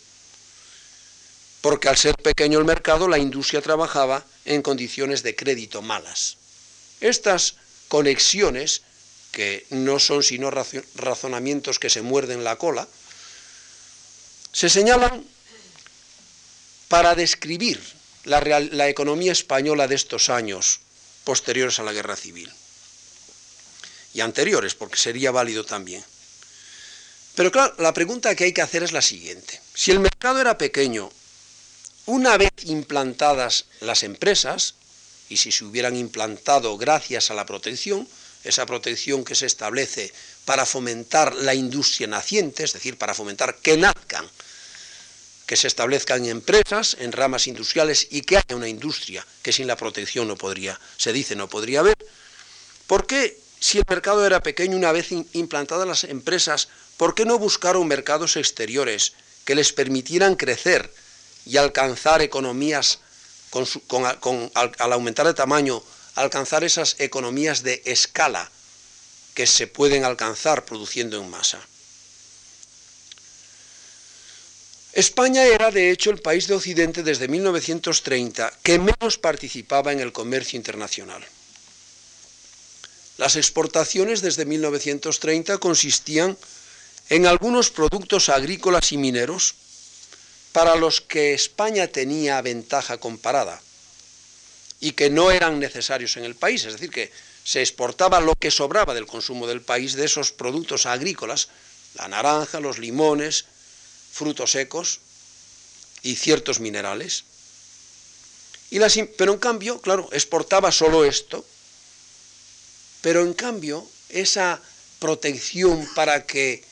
porque 1.59 1.89
al 1.89 1.97
ser 1.97 2.15
pequeño 2.15 2.59
el 2.59 2.65
mercado 2.65 3.09
la 3.09 3.17
industria 3.17 3.61
trabajaba 3.61 4.23
en 4.45 4.61
condiciones 4.61 5.21
de 5.21 5.35
crédito 5.35 5.81
malas. 5.81 6.37
Estas 7.01 7.55
conexiones, 7.89 8.83
que 9.33 9.65
no 9.71 9.97
son 9.97 10.21
sino 10.21 10.51
razonamientos 10.51 11.79
que 11.79 11.89
se 11.89 12.03
muerden 12.03 12.43
la 12.43 12.55
cola, 12.55 12.87
se 14.53 14.69
señalan 14.69 15.25
para 16.87 17.15
describir 17.15 17.81
la, 18.25 18.39
la 18.39 18.87
economía 18.87 19.31
española 19.31 19.87
de 19.87 19.95
estos 19.95 20.29
años 20.29 20.81
posteriores 21.23 21.79
a 21.79 21.83
la 21.83 21.93
guerra 21.93 22.15
civil 22.15 22.53
y 24.13 24.21
anteriores, 24.21 24.75
porque 24.75 24.97
sería 24.97 25.31
válido 25.31 25.65
también. 25.65 26.05
Pero 27.33 27.51
claro, 27.51 27.73
la 27.79 27.91
pregunta 27.91 28.35
que 28.35 28.43
hay 28.43 28.53
que 28.53 28.61
hacer 28.61 28.83
es 28.83 28.91
la 28.91 29.01
siguiente. 29.01 29.59
Si 29.73 29.89
el 29.89 29.99
mercado 29.99 30.39
era 30.39 30.59
pequeño, 30.59 31.11
una 32.05 32.37
vez 32.37 32.51
implantadas 32.65 33.65
las 33.81 34.03
empresas, 34.03 34.75
y 35.27 35.37
si 35.37 35.51
se 35.51 35.65
hubieran 35.65 35.95
implantado 35.95 36.77
gracias 36.77 37.31
a 37.31 37.33
la 37.33 37.47
protección, 37.47 38.07
esa 38.43 38.65
protección 38.65 39.23
que 39.23 39.35
se 39.35 39.45
establece 39.45 40.13
para 40.45 40.65
fomentar 40.65 41.33
la 41.35 41.53
industria 41.53 42.07
naciente, 42.07 42.63
es 42.63 42.73
decir, 42.73 42.97
para 42.97 43.13
fomentar 43.13 43.57
que 43.57 43.77
nazcan, 43.77 44.29
que 45.45 45.55
se 45.55 45.67
establezcan 45.67 46.25
empresas 46.25 46.97
en 46.99 47.11
ramas 47.11 47.47
industriales 47.47 48.07
y 48.11 48.21
que 48.21 48.37
haya 48.37 48.55
una 48.55 48.67
industria 48.67 49.25
que 49.41 49.51
sin 49.51 49.67
la 49.67 49.75
protección 49.75 50.27
no 50.27 50.35
podría, 50.35 50.79
se 50.97 51.13
dice, 51.13 51.35
no 51.35 51.49
podría 51.49 51.81
haber, 51.81 51.97
¿por 52.87 53.05
qué 53.07 53.37
si 53.63 53.77
el 53.77 53.85
mercado 53.87 54.25
era 54.25 54.43
pequeño 54.43 54.75
una 54.75 54.91
vez 54.91 55.11
implantadas 55.11 55.87
las 55.87 56.03
empresas, 56.03 56.67
¿por 56.97 57.15
qué 57.15 57.23
no 57.23 57.39
buscaron 57.39 57.87
mercados 57.87 58.35
exteriores 58.35 59.13
que 59.45 59.55
les 59.55 59.71
permitieran 59.71 60.35
crecer 60.35 60.93
y 61.45 61.55
alcanzar 61.55 62.21
economías, 62.21 62.99
al, 63.53 64.91
aumentar 64.91 65.25
de 65.25 65.33
tamaño, 65.33 65.81
alcanzar 66.15 66.63
esas 66.63 66.95
economías 66.99 67.63
de 67.63 67.81
escala 67.85 68.49
que 69.33 69.47
se 69.47 69.67
pueden 69.67 70.03
alcanzar 70.03 70.65
produciendo 70.65 71.19
en 71.21 71.29
masa? 71.29 71.59
España 74.93 75.43
era, 75.45 75.71
de 75.71 75.89
hecho, 75.89 76.11
el 76.11 76.21
país 76.21 76.47
de 76.47 76.53
Occidente 76.53 77.01
desde 77.01 77.27
1930 77.27 78.53
que 78.61 78.77
menos 78.77 79.17
participaba 79.17 79.91
en 79.91 79.99
el 79.99 80.13
comercio 80.13 80.55
internacional. 80.55 81.25
Las 83.17 83.35
exportaciones 83.35 84.21
desde 84.21 84.45
1930 84.45 85.57
consistían 85.57 86.37
en 87.09 87.25
algunos 87.25 87.71
productos 87.71 88.29
agrícolas 88.29 88.91
y 88.91 88.97
mineros 88.97 89.55
para 90.51 90.75
los 90.75 91.01
que 91.01 91.33
España 91.33 91.87
tenía 91.87 92.41
ventaja 92.41 92.97
comparada 92.97 93.61
y 94.83 94.91
que 94.91 95.09
no 95.09 95.31
eran 95.31 95.59
necesarios 95.59 96.17
en 96.17 96.25
el 96.25 96.35
país, 96.35 96.65
es 96.65 96.73
decir, 96.73 96.91
que 96.91 97.09
se 97.43 97.61
exportaba 97.61 98.19
lo 98.19 98.35
que 98.35 98.51
sobraba 98.51 98.93
del 98.93 99.07
consumo 99.07 99.47
del 99.47 99.61
país 99.61 99.93
de 99.93 100.03
esos 100.03 100.33
productos 100.33 100.85
agrícolas, 100.85 101.47
la 101.95 102.09
naranja, 102.09 102.59
los 102.59 102.79
limones, 102.79 103.45
frutos 104.11 104.51
secos 104.51 104.99
y 106.01 106.15
ciertos 106.15 106.59
minerales. 106.59 107.23
Y 108.71 108.79
pero 109.17 109.31
en 109.31 109.39
cambio, 109.39 109.79
claro, 109.79 110.09
exportaba 110.11 110.71
solo 110.71 111.05
esto 111.05 111.45
pero 113.03 113.21
en 113.21 113.33
cambio, 113.33 113.85
esa 114.07 114.61
protección 114.99 115.85
para 115.93 116.25
que 116.25 116.63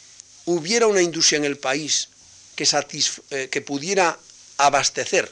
hubiera 0.45 0.87
una 0.87 1.01
industria 1.01 1.39
en 1.39 1.45
el 1.45 1.57
país 1.57 2.07
que, 2.55 2.65
eh, 3.31 3.49
que 3.51 3.61
pudiera 3.61 4.17
abastecer 4.57 5.29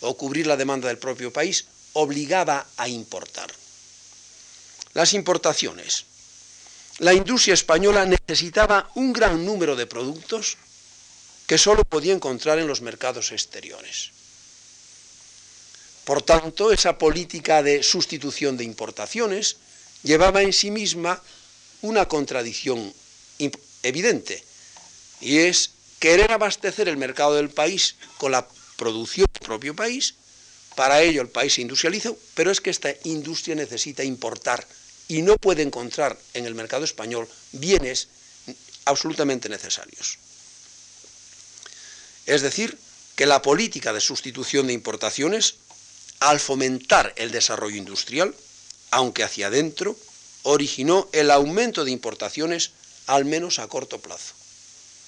o 0.00 0.18
cubrir 0.18 0.46
la 0.46 0.58
demanda 0.58 0.88
del 0.88 0.98
propio 0.98 1.32
país, 1.32 1.64
obligaba 1.94 2.66
a 2.76 2.88
importar. 2.88 3.50
Las 4.92 5.14
importaciones. 5.14 6.04
La 6.98 7.12
industria 7.12 7.54
española 7.54 8.06
necesitaba 8.06 8.90
un 8.94 9.12
gran 9.12 9.44
número 9.44 9.74
de 9.74 9.86
productos 9.86 10.56
que 11.46 11.58
solo 11.58 11.82
podía 11.82 12.14
encontrar 12.14 12.58
en 12.58 12.68
los 12.68 12.80
mercados 12.80 13.32
exteriores. 13.32 14.10
Por 16.04 16.22
tanto, 16.22 16.70
esa 16.70 16.98
política 16.98 17.62
de 17.62 17.82
sustitución 17.82 18.56
de 18.56 18.64
importaciones 18.64 19.56
llevaba 20.02 20.42
en 20.42 20.52
sí 20.52 20.70
misma 20.70 21.20
una 21.82 22.06
contradicción 22.06 22.94
evidente, 23.82 24.44
y 25.20 25.38
es 25.38 25.70
querer 25.98 26.32
abastecer 26.32 26.88
el 26.88 26.96
mercado 26.96 27.34
del 27.34 27.50
país 27.50 27.96
con 28.18 28.32
la 28.32 28.46
producción 28.76 29.26
del 29.32 29.46
propio 29.46 29.74
país, 29.74 30.14
para 30.76 31.02
ello 31.02 31.22
el 31.22 31.28
país 31.28 31.54
se 31.54 31.62
industrializa, 31.62 32.12
pero 32.34 32.50
es 32.50 32.60
que 32.60 32.70
esta 32.70 32.92
industria 33.04 33.54
necesita 33.54 34.04
importar 34.04 34.66
y 35.08 35.22
no 35.22 35.36
puede 35.36 35.62
encontrar 35.62 36.18
en 36.34 36.46
el 36.46 36.54
mercado 36.54 36.84
español 36.84 37.28
bienes 37.52 38.08
absolutamente 38.84 39.48
necesarios. 39.48 40.18
Es 42.26 42.42
decir, 42.42 42.78
que 43.16 43.26
la 43.26 43.42
política 43.42 43.92
de 43.92 44.00
sustitución 44.00 44.66
de 44.66 44.72
importaciones, 44.72 45.56
al 46.20 46.40
fomentar 46.40 47.12
el 47.16 47.30
desarrollo 47.30 47.76
industrial, 47.76 48.34
aunque 48.90 49.22
hacia 49.22 49.48
adentro, 49.48 49.96
originó 50.42 51.08
el 51.12 51.30
aumento 51.30 51.84
de 51.84 51.90
importaciones 51.90 52.70
al 53.06 53.24
menos 53.24 53.58
a 53.58 53.68
corto 53.68 54.00
plazo. 54.00 54.34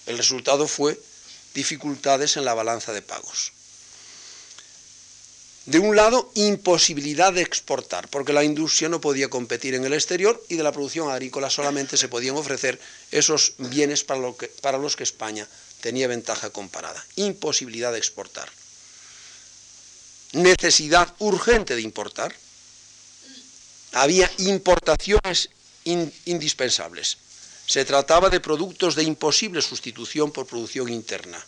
El 0.06 0.18
resultado 0.18 0.68
fue 0.68 1.00
dificultades 1.54 2.36
en 2.36 2.44
la 2.44 2.54
balanza 2.54 2.92
de 2.92 3.02
pagos. 3.02 3.52
De 5.66 5.80
un 5.80 5.96
lado, 5.96 6.30
imposibilidad 6.34 7.32
de 7.32 7.42
exportar, 7.42 8.06
porque 8.08 8.32
la 8.32 8.44
industria 8.44 8.88
no 8.88 9.00
podía 9.00 9.28
competir 9.28 9.74
en 9.74 9.84
el 9.84 9.94
exterior 9.94 10.40
y 10.48 10.54
de 10.54 10.62
la 10.62 10.70
producción 10.70 11.10
agrícola 11.10 11.50
solamente 11.50 11.96
se 11.96 12.06
podían 12.06 12.36
ofrecer 12.36 12.80
esos 13.10 13.54
bienes 13.58 14.04
para, 14.04 14.78
los 14.78 14.94
que 14.94 15.02
España 15.02 15.48
tenía 15.80 16.06
ventaja 16.06 16.50
comparada. 16.50 17.04
Imposibilidad 17.16 17.90
de 17.90 17.98
exportar. 17.98 18.48
Necesidad 20.34 21.12
urgente 21.18 21.74
de 21.74 21.82
importar, 21.82 22.32
había 23.90 24.30
importaciones 24.38 25.50
indispensables. 25.84 27.18
Se 27.66 27.84
trataba 27.84 28.30
de 28.30 28.38
productos 28.38 28.94
de 28.94 29.02
imposible 29.02 29.60
sustitución 29.62 30.30
por 30.30 30.46
producción 30.46 30.88
interna 30.90 31.44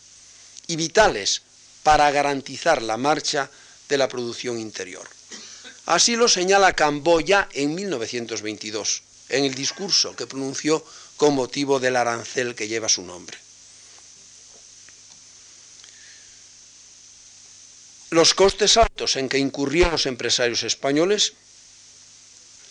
y 0.67 0.75
vitales 0.75 1.41
para 1.83 2.11
garantizar 2.11 2.81
la 2.81 2.97
marcha 2.97 3.49
de 3.89 3.97
la 3.97 4.07
producción 4.07 4.59
interior. 4.59 5.07
Así 5.87 6.15
lo 6.15 6.29
señala 6.29 6.73
Camboya 6.73 7.49
en 7.51 7.73
1922, 7.73 9.03
en 9.29 9.43
el 9.43 9.55
discurso 9.55 10.15
que 10.15 10.27
pronunció 10.27 10.85
con 11.17 11.33
motivo 11.33 11.79
del 11.79 11.95
arancel 11.95 12.55
que 12.55 12.67
lleva 12.67 12.87
su 12.87 13.01
nombre. 13.01 13.37
Los 18.11 18.33
costes 18.33 18.77
altos 18.77 19.17
en 19.17 19.29
que 19.29 19.37
incurrían 19.37 19.91
los 19.91 20.05
empresarios 20.05 20.63
españoles 20.63 21.33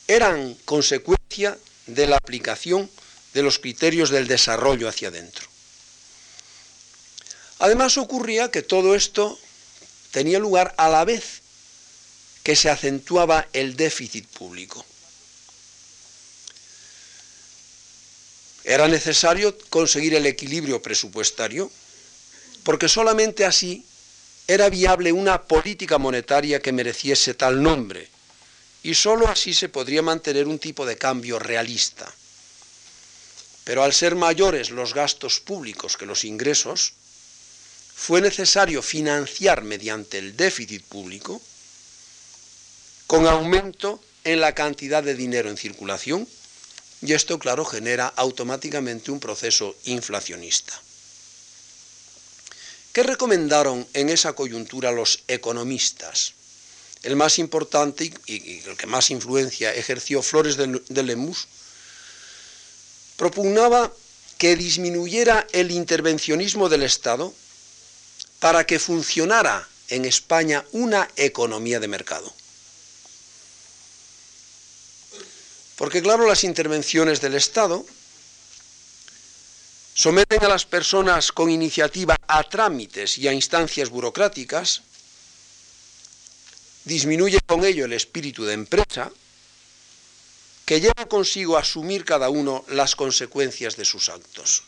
eran 0.06 0.54
consecuencia 0.64 1.58
de 1.86 2.06
la 2.06 2.16
aplicación 2.16 2.90
de 3.34 3.42
los 3.42 3.58
criterios 3.58 4.10
del 4.10 4.26
desarrollo 4.26 4.88
hacia 4.88 5.08
adentro. 5.08 5.46
Además 7.60 7.98
ocurría 7.98 8.50
que 8.50 8.62
todo 8.62 8.94
esto 8.94 9.38
tenía 10.10 10.38
lugar 10.38 10.74
a 10.78 10.88
la 10.88 11.04
vez 11.04 11.42
que 12.42 12.56
se 12.56 12.70
acentuaba 12.70 13.46
el 13.52 13.76
déficit 13.76 14.26
público. 14.26 14.84
Era 18.64 18.88
necesario 18.88 19.56
conseguir 19.70 20.14
el 20.14 20.26
equilibrio 20.26 20.82
presupuestario 20.82 21.70
porque 22.64 22.88
solamente 22.88 23.44
así 23.44 23.84
era 24.46 24.68
viable 24.68 25.12
una 25.12 25.42
política 25.42 25.98
monetaria 25.98 26.60
que 26.60 26.72
mereciese 26.72 27.34
tal 27.34 27.62
nombre 27.62 28.08
y 28.82 28.94
sólo 28.94 29.28
así 29.28 29.52
se 29.52 29.68
podría 29.68 30.02
mantener 30.02 30.46
un 30.46 30.58
tipo 30.58 30.86
de 30.86 30.96
cambio 30.96 31.38
realista. 31.38 32.12
Pero 33.64 33.82
al 33.82 33.92
ser 33.92 34.14
mayores 34.14 34.70
los 34.70 34.94
gastos 34.94 35.40
públicos 35.40 35.96
que 35.96 36.06
los 36.06 36.24
ingresos, 36.24 36.94
fue 37.98 38.22
necesario 38.22 38.80
financiar 38.80 39.64
mediante 39.64 40.18
el 40.18 40.36
déficit 40.36 40.84
público, 40.84 41.42
con 43.08 43.26
aumento 43.26 44.00
en 44.22 44.40
la 44.40 44.54
cantidad 44.54 45.02
de 45.02 45.16
dinero 45.16 45.50
en 45.50 45.56
circulación, 45.56 46.26
y 47.02 47.12
esto, 47.12 47.40
claro, 47.40 47.64
genera 47.64 48.06
automáticamente 48.06 49.10
un 49.10 49.18
proceso 49.18 49.74
inflacionista. 49.84 50.80
¿Qué 52.92 53.02
recomendaron 53.02 53.86
en 53.92 54.10
esa 54.10 54.32
coyuntura 54.32 54.92
los 54.92 55.24
economistas? 55.26 56.34
El 57.02 57.16
más 57.16 57.40
importante 57.40 58.12
y 58.26 58.60
el 58.60 58.76
que 58.76 58.86
más 58.86 59.10
influencia 59.10 59.74
ejerció 59.74 60.22
Flores 60.22 60.56
de 60.56 61.02
Lemus, 61.02 61.48
propugnaba 63.16 63.92
que 64.38 64.54
disminuyera 64.54 65.46
el 65.52 65.72
intervencionismo 65.72 66.68
del 66.68 66.84
Estado 66.84 67.34
para 68.40 68.66
que 68.66 68.78
funcionara 68.78 69.68
en 69.88 70.04
España 70.04 70.64
una 70.72 71.08
economía 71.16 71.80
de 71.80 71.88
mercado. 71.88 72.32
Porque 75.76 76.02
claro, 76.02 76.26
las 76.26 76.44
intervenciones 76.44 77.20
del 77.20 77.34
Estado 77.34 77.86
someten 79.94 80.44
a 80.44 80.48
las 80.48 80.64
personas 80.64 81.32
con 81.32 81.50
iniciativa 81.50 82.16
a 82.26 82.44
trámites 82.44 83.18
y 83.18 83.26
a 83.26 83.32
instancias 83.32 83.88
burocráticas, 83.88 84.82
disminuye 86.84 87.40
con 87.46 87.64
ello 87.64 87.84
el 87.84 87.92
espíritu 87.92 88.44
de 88.44 88.54
empresa, 88.54 89.10
que 90.64 90.80
lleva 90.80 91.08
consigo 91.08 91.56
a 91.56 91.60
asumir 91.60 92.04
cada 92.04 92.28
uno 92.28 92.64
las 92.68 92.94
consecuencias 92.94 93.76
de 93.76 93.84
sus 93.84 94.08
actos. 94.08 94.62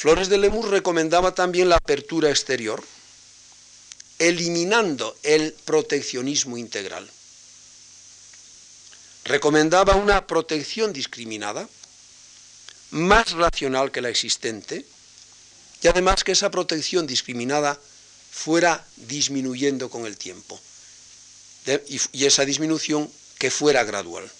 Flores 0.00 0.30
de 0.30 0.38
Lemus 0.38 0.66
recomendaba 0.70 1.34
también 1.34 1.68
la 1.68 1.76
apertura 1.76 2.30
exterior, 2.30 2.82
eliminando 4.18 5.14
el 5.22 5.52
proteccionismo 5.66 6.56
integral. 6.56 7.06
Recomendaba 9.24 9.96
una 9.96 10.26
protección 10.26 10.94
discriminada, 10.94 11.68
más 12.92 13.32
racional 13.32 13.90
que 13.90 14.00
la 14.00 14.08
existente, 14.08 14.86
y 15.82 15.88
además 15.88 16.24
que 16.24 16.32
esa 16.32 16.50
protección 16.50 17.06
discriminada 17.06 17.78
fuera 18.30 18.82
disminuyendo 18.96 19.90
con 19.90 20.06
el 20.06 20.16
tiempo. 20.16 20.58
y 22.14 22.24
esa 22.24 22.46
disminución 22.46 23.12
que 23.38 23.50
fuera 23.50 23.84
gradual. 23.84 24.32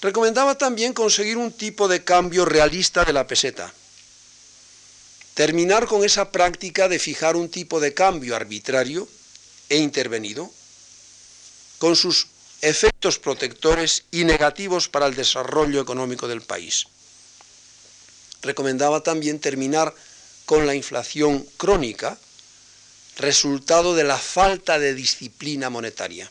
Recomendaba 0.00 0.56
también 0.56 0.94
conseguir 0.94 1.36
un 1.36 1.52
tipo 1.52 1.88
de 1.88 2.04
cambio 2.04 2.46
realista 2.46 3.04
de 3.04 3.12
la 3.12 3.26
peseta, 3.26 3.70
terminar 5.38 5.86
con 5.86 6.02
esa 6.02 6.32
práctica 6.32 6.88
de 6.88 6.98
fijar 6.98 7.36
un 7.36 7.48
tipo 7.48 7.78
de 7.78 7.94
cambio 7.94 8.34
arbitrario 8.34 9.06
e 9.68 9.76
intervenido, 9.76 10.50
con 11.78 11.94
sus 11.94 12.26
efectos 12.60 13.20
protectores 13.20 14.02
y 14.10 14.24
negativos 14.24 14.88
para 14.88 15.06
el 15.06 15.14
desarrollo 15.14 15.80
económico 15.80 16.26
del 16.26 16.42
país. 16.42 16.86
Recomendaba 18.42 19.04
también 19.04 19.38
terminar 19.38 19.94
con 20.44 20.66
la 20.66 20.74
inflación 20.74 21.46
crónica, 21.56 22.18
resultado 23.18 23.94
de 23.94 24.02
la 24.02 24.18
falta 24.18 24.80
de 24.80 24.92
disciplina 24.92 25.70
monetaria. 25.70 26.28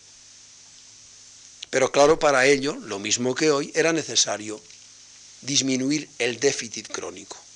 Pero 1.69 1.93
claro, 1.93 2.19
para 2.19 2.45
ello, 2.45 2.75
lo 2.75 2.99
mismo 2.99 3.35
que 3.35 3.51
hoy, 3.51 3.71
era 3.73 3.93
necesario 3.93 4.59
disminuir 5.43 6.09
el 6.19 6.41
déficit 6.41 6.89
crónico. 6.89 7.46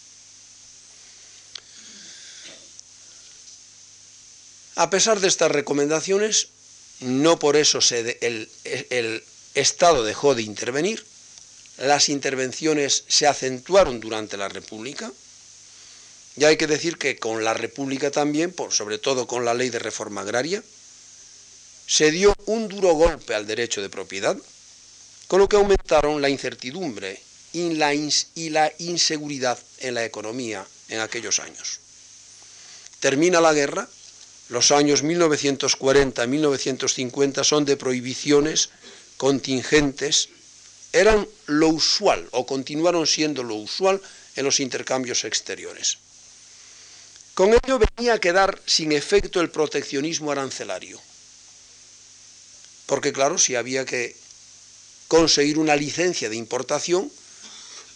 A 4.75 4.89
pesar 4.89 5.19
de 5.19 5.27
estas 5.27 5.51
recomendaciones, 5.51 6.47
no 7.01 7.39
por 7.39 7.57
eso 7.57 7.79
el, 7.91 9.23
Estado 9.53 10.03
dejó 10.05 10.33
de 10.33 10.43
intervenir, 10.43 11.05
las 11.77 12.07
intervenciones 12.07 13.03
se 13.07 13.27
acentuaron 13.27 13.99
durante 13.99 14.37
la 14.37 14.47
República, 14.47 15.11
y 16.37 16.45
hay 16.45 16.55
que 16.55 16.67
decir 16.67 16.97
que 16.97 17.17
con 17.17 17.43
la 17.43 17.53
República 17.53 18.11
también, 18.11 18.53
por, 18.53 18.71
sobre 18.71 18.97
todo 18.97 19.27
con 19.27 19.43
la 19.43 19.53
ley 19.53 19.69
de 19.69 19.79
reforma 19.79 20.21
agraria, 20.21 20.63
se 21.85 22.11
dio 22.11 22.33
un 22.45 22.69
duro 22.69 22.93
golpe 22.93 23.35
al 23.35 23.45
derecho 23.45 23.81
de 23.81 23.89
propiedad, 23.89 24.37
con 25.27 25.39
lo 25.39 25.49
que 25.49 25.57
aumentaron 25.57 26.21
la 26.21 26.29
incertidumbre 26.29 27.21
y 27.51 27.73
la 27.73 27.93
inseguridad 27.93 29.59
en 29.79 29.95
la 29.95 30.05
economía 30.05 30.65
en 30.87 31.01
aquellos 31.01 31.39
años. 31.39 31.79
Termina 33.01 33.41
la 33.41 33.53
guerra, 33.53 33.89
los 34.51 34.71
años 34.71 35.03
1940-1950 35.03 37.43
son 37.45 37.63
de 37.63 37.77
prohibiciones 37.77 38.69
contingentes, 39.15 40.27
eran 40.91 41.25
lo 41.45 41.69
usual 41.69 42.27
o 42.31 42.45
continuaron 42.45 43.07
siendo 43.07 43.43
lo 43.43 43.55
usual 43.55 44.01
en 44.35 44.43
los 44.43 44.59
intercambios 44.59 45.23
exteriores. 45.23 45.99
Con 47.33 47.53
ello 47.53 47.79
venía 47.79 48.15
a 48.15 48.19
quedar 48.19 48.61
sin 48.65 48.91
efecto 48.91 49.39
el 49.39 49.49
proteccionismo 49.49 50.33
arancelario. 50.33 50.99
Porque 52.87 53.13
claro, 53.13 53.37
si 53.37 53.55
había 53.55 53.85
que 53.85 54.17
conseguir 55.07 55.59
una 55.59 55.77
licencia 55.77 56.29
de 56.29 56.35
importación, 56.35 57.09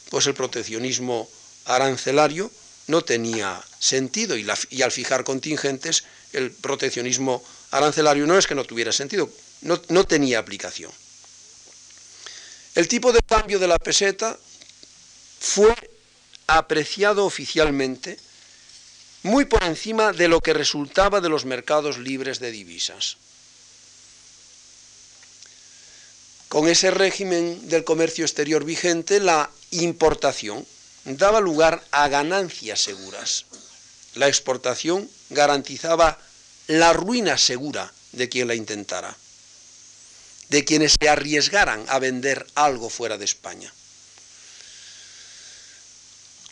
pues 0.10 0.26
el 0.28 0.34
proteccionismo 0.34 1.30
arancelario 1.66 2.49
no 2.88 3.03
tenía 3.03 3.62
sentido. 3.78 4.38
Y, 4.38 4.49
al 4.82 4.91
fijar 4.91 5.26
contingentes 5.26 6.06
el 6.38 6.52
proteccionismo 6.52 7.44
arancelario 7.72 8.28
no 8.28 8.38
es 8.38 8.48
que 8.48 8.56
no 8.56 8.64
tuviera 8.64 8.92
sentido, 8.92 9.30
no, 9.62 9.82
no 9.90 10.06
tenía 10.06 10.40
aplicación. 10.40 10.92
El 12.76 12.88
tipo 12.88 13.14
de 13.14 13.22
cambio 13.22 13.58
de 13.58 13.68
la 13.68 13.80
peseta 13.80 14.38
fue 15.40 15.74
apreciado 16.48 17.26
oficialmente 17.26 18.20
muy 19.24 19.46
por 19.46 19.64
encima 19.64 20.12
de 20.12 20.28
lo 20.28 20.40
que 20.40 20.54
resultaba 20.54 21.20
de 21.20 21.30
los 21.30 21.46
mercados 21.46 21.98
libres 21.98 22.40
de 22.40 22.52
divisas. 22.52 23.18
Con 26.48 26.68
ese 26.68 26.92
régimen 26.92 27.68
del 27.68 27.84
comercio 27.84 28.24
exterior 28.24 28.64
vigente, 28.64 29.20
la 29.20 29.50
importación 29.72 30.66
daba 31.06 31.40
lugar 31.40 31.84
a 31.92 32.08
ganancias 32.08 32.82
seguras. 32.82 33.46
La 34.16 34.28
exportación 34.28 35.09
garantizaba 35.30 36.20
la 36.68 36.93
ruina 36.93 37.38
segura 37.38 37.91
de 38.13 38.30
quien 38.30 38.47
la 38.47 38.55
intentara, 38.55 39.16
de 40.49 40.63
quienes 40.63 40.95
se 40.99 41.09
arriesgaran 41.09 41.86
a 41.89 41.99
vender 41.99 42.47
algo 42.55 42.89
fuera 42.89 43.18
de 43.18 43.26
España. 43.26 43.72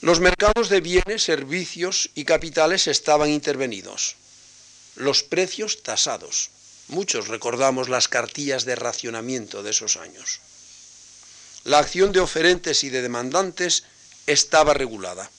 Los 0.02 0.20
mercados 0.20 0.68
de 0.68 0.82
bienes, 0.82 1.24
servicios 1.24 2.10
y 2.14 2.26
capitales 2.26 2.88
estaban 2.88 3.30
intervenidos, 3.30 4.18
los 4.96 5.24
precios 5.24 5.82
tasados. 5.82 6.50
Muchos 6.90 7.30
recordamos 7.30 7.88
las 7.88 8.10
cartillas 8.10 8.66
de 8.66 8.76
racionamiento 8.76 9.64
de 9.64 9.72
esos 9.72 9.96
años. 9.96 10.42
La 11.64 11.80
acción 11.80 12.12
de 12.12 12.20
oferentes 12.20 12.84
y 12.84 12.90
de 12.90 13.02
demandantes 13.02 13.86
estaba 14.28 14.74
regulada. 14.74 15.32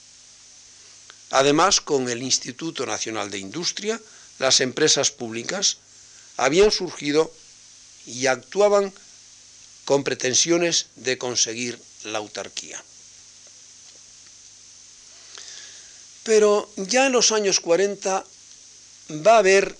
Además, 1.34 1.80
con 1.80 2.08
el 2.08 2.22
Instituto 2.22 2.86
Nacional 2.86 3.28
de 3.28 3.38
Industria, 3.38 4.00
las 4.38 4.60
empresas 4.60 5.10
públicas 5.10 5.78
habían 6.36 6.70
surgido 6.70 7.28
y 8.06 8.28
actuaban 8.28 8.92
con 9.84 10.04
pretensiones 10.04 10.86
de 10.94 11.18
conseguir 11.18 11.76
la 12.04 12.18
autarquía. 12.18 12.80
Pero 16.22 16.70
ya 16.76 17.06
en 17.06 17.12
los 17.12 17.32
años 17.32 17.58
40 17.58 18.24
va 19.26 19.34
a 19.34 19.38
haber 19.38 19.76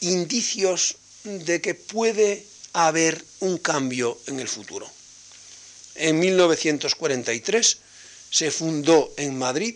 indicios 0.00 0.96
de 1.24 1.62
que 1.62 1.74
puede 1.74 2.46
haber 2.74 3.24
un 3.40 3.56
cambio 3.56 4.18
en 4.26 4.38
el 4.38 4.48
futuro. 4.48 4.86
En 5.94 6.18
1943 6.18 7.78
se 8.30 8.50
fundó 8.50 9.14
en 9.16 9.38
Madrid 9.38 9.74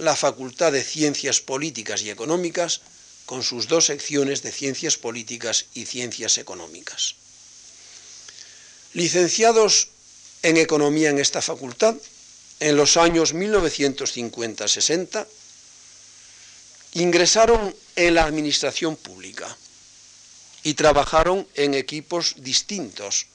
la 0.00 0.16
Facultad 0.16 0.72
de 0.72 0.82
Ciencias 0.82 1.40
Políticas 1.40 2.02
y 2.02 2.10
Económicas 2.10 2.80
con 3.26 3.42
sus 3.42 3.68
dos 3.68 3.86
secciones 3.86 4.42
de 4.42 4.50
Ciencias 4.50 4.96
Políticas 4.96 5.66
y 5.74 5.84
Ciencias 5.84 6.38
Económicas. 6.38 7.16
Licenciados 8.94 9.88
en 10.42 10.56
Economía 10.56 11.10
en 11.10 11.18
esta 11.18 11.42
facultad, 11.42 11.94
en 12.60 12.76
los 12.76 12.96
años 12.96 13.34
1950-60, 13.34 15.26
ingresaron 16.94 17.76
en 17.94 18.14
la 18.14 18.24
administración 18.24 18.96
pública 18.96 19.54
y 20.62 20.74
trabajaron 20.74 21.46
en 21.54 21.74
equipos 21.74 22.36
distintos, 22.38 23.26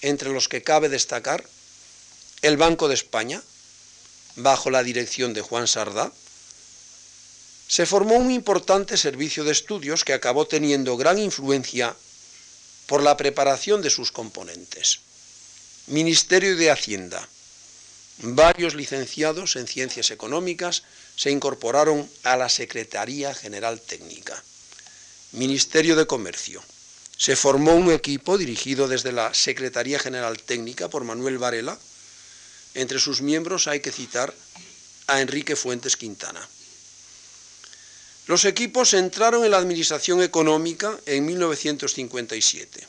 entre 0.00 0.30
los 0.30 0.48
que 0.48 0.62
cabe 0.62 0.88
destacar 0.88 1.44
el 2.42 2.56
Banco 2.56 2.88
de 2.88 2.94
España, 2.94 3.42
bajo 4.36 4.70
la 4.70 4.82
dirección 4.82 5.34
de 5.34 5.42
Juan 5.42 5.66
Sardá, 5.66 6.12
se 7.68 7.86
formó 7.86 8.14
un 8.14 8.30
importante 8.30 8.96
servicio 8.96 9.42
de 9.42 9.52
estudios 9.52 10.04
que 10.04 10.12
acabó 10.12 10.46
teniendo 10.46 10.96
gran 10.96 11.18
influencia 11.18 11.96
por 12.86 13.02
la 13.02 13.16
preparación 13.16 13.82
de 13.82 13.90
sus 13.90 14.12
componentes. 14.12 15.00
Ministerio 15.88 16.56
de 16.56 16.70
Hacienda. 16.70 17.28
Varios 18.18 18.74
licenciados 18.74 19.56
en 19.56 19.66
ciencias 19.66 20.10
económicas 20.10 20.84
se 21.16 21.30
incorporaron 21.30 22.08
a 22.22 22.36
la 22.36 22.48
Secretaría 22.48 23.34
General 23.34 23.80
Técnica. 23.80 24.42
Ministerio 25.32 25.96
de 25.96 26.06
Comercio. 26.06 26.62
Se 27.18 27.36
formó 27.36 27.74
un 27.74 27.90
equipo 27.90 28.38
dirigido 28.38 28.88
desde 28.88 29.12
la 29.12 29.34
Secretaría 29.34 29.98
General 29.98 30.38
Técnica 30.38 30.88
por 30.88 31.04
Manuel 31.04 31.38
Varela. 31.38 31.78
Entre 32.76 33.00
sus 33.00 33.22
miembros 33.22 33.68
hay 33.68 33.80
que 33.80 33.90
citar 33.90 34.34
a 35.06 35.22
Enrique 35.22 35.56
Fuentes 35.56 35.96
Quintana. 35.96 36.46
Los 38.26 38.44
equipos 38.44 38.92
entraron 38.92 39.46
en 39.46 39.50
la 39.52 39.56
administración 39.56 40.20
económica 40.20 40.94
en 41.06 41.24
1957. 41.24 42.86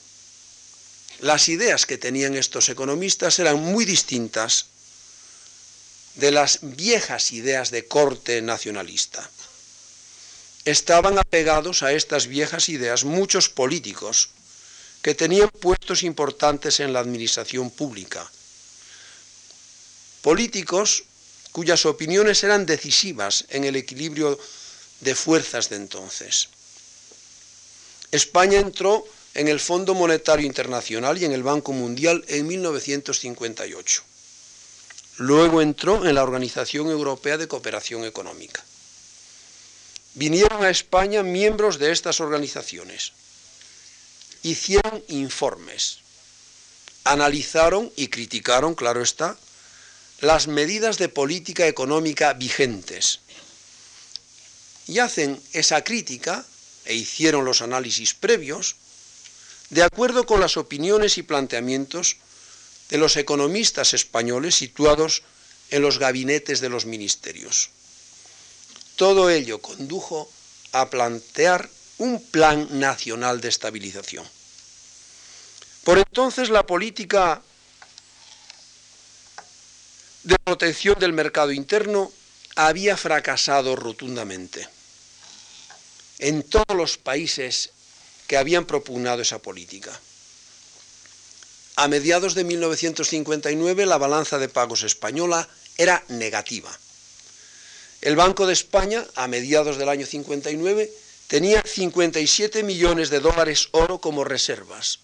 Las 1.21 1.47
ideas 1.47 1.85
que 1.85 1.97
tenían 1.97 2.35
estos 2.35 2.67
economistas 2.67 3.39
eran 3.39 3.59
muy 3.61 3.85
distintas 3.85 4.65
de 6.15 6.31
las 6.31 6.59
viejas 6.63 7.31
ideas 7.31 7.71
de 7.71 7.87
corte 7.87 8.41
nacionalista. 8.41 9.29
Estaban 10.65 11.17
apegados 11.17 11.81
a 11.81 11.93
estas 11.93 12.27
viejas 12.27 12.67
ideas 12.67 13.05
muchos 13.05 13.47
políticos 13.47 14.31
que 15.01 15.15
tenían 15.15 15.49
puestos 15.49 16.03
importantes 16.03 16.81
en 16.81 16.91
la 16.91 16.99
administración 16.99 17.69
pública. 17.69 18.29
Políticos 20.21 21.03
cuyas 21.51 21.85
opiniones 21.85 22.43
eran 22.43 22.65
decisivas 22.65 23.45
en 23.49 23.63
el 23.63 23.75
equilibrio 23.75 24.37
de 25.01 25.15
fuerzas 25.15 25.69
de 25.69 25.77
entonces. 25.77 26.49
España 28.11 28.59
entró 28.59 29.05
en 29.33 29.47
el 29.47 29.59
Fondo 29.59 29.93
Monetario 29.93 30.45
Internacional 30.45 31.17
y 31.17 31.25
en 31.25 31.31
el 31.31 31.43
Banco 31.43 31.73
Mundial 31.73 32.23
en 32.27 32.47
1958. 32.47 34.03
Luego 35.17 35.61
entró 35.61 36.07
en 36.07 36.15
la 36.15 36.23
Organización 36.23 36.89
Europea 36.89 37.37
de 37.37 37.47
Cooperación 37.47 38.05
Económica. 38.05 38.63
Vinieron 40.13 40.63
a 40.63 40.69
España 40.69 41.21
miembros 41.21 41.79
de 41.79 41.91
estas 41.91 42.19
organizaciones. 42.19 43.13
Hicieron 44.43 45.03
informes. 45.07 45.99
Analizaron 47.03 47.91
y 47.95 48.07
criticaron, 48.07 48.73
claro 48.73 49.01
está, 49.01 49.37
las 50.19 50.47
medidas 50.47 50.97
de 50.97 51.09
política 51.09 51.67
económica 51.67 52.33
vigentes 52.33 53.19
y 54.87 54.99
hacen 54.99 55.41
esa 55.53 55.83
crítica, 55.83 56.45
e 56.85 56.95
hicieron 56.95 57.43
los 57.43 57.61
análisis 57.61 58.13
previos, 58.13 58.75
de 59.69 59.83
acuerdo 59.83 60.25
con 60.25 60.39
las 60.39 60.55
opiniones 60.55 61.17
y 61.17 61.23
planteamientos 61.23 62.15
de 62.89 62.97
los 62.97 63.17
economistas 63.17 63.93
españoles 63.93 64.55
situados 64.55 65.23
en 65.69 65.81
los 65.81 65.99
gabinetes 65.99 66.61
de 66.61 66.69
los 66.69 66.85
ministerios. 66.85 67.69
Todo 68.95 69.29
ello 69.29 69.59
condujo 69.59 70.31
a 70.71 70.89
plantear 70.89 71.69
un 71.97 72.23
plan 72.23 72.79
nacional 72.79 73.41
de 73.41 73.49
estabilización. 73.49 74.25
Por 75.83 75.97
entonces 75.97 76.49
la 76.49 76.65
política 76.65 77.41
de 80.27 80.37
protección 80.43 80.99
del 80.99 81.13
mercado 81.13 81.53
interno 81.53 82.11
había 82.55 82.97
fracasado 82.97 83.77
rotundamente 83.77 84.67
en 86.19 86.43
todos 86.43 86.75
los 86.75 86.97
países 86.97 87.69
que 88.27 88.35
habían 88.35 88.65
propugnado 88.65 89.21
esa 89.21 89.39
política. 89.39 89.97
A 91.77 91.87
mediados 91.87 92.35
de 92.35 92.43
1959 92.43 93.85
la 93.85 93.97
balanza 93.97 94.37
de 94.37 94.49
pagos 94.49 94.83
española 94.83 95.47
era 95.77 96.03
negativa. 96.09 96.77
El 98.01 98.17
Banco 98.17 98.47
de 98.47 98.53
España, 98.53 99.05
a 99.15 99.27
mediados 99.27 99.77
del 99.77 99.87
año 99.87 100.05
59, 100.05 100.91
tenía 101.27 101.63
57 101.63 102.63
millones 102.63 103.09
de 103.09 103.21
dólares 103.21 103.69
oro 103.71 103.99
como 103.99 104.25
reservas, 104.25 104.99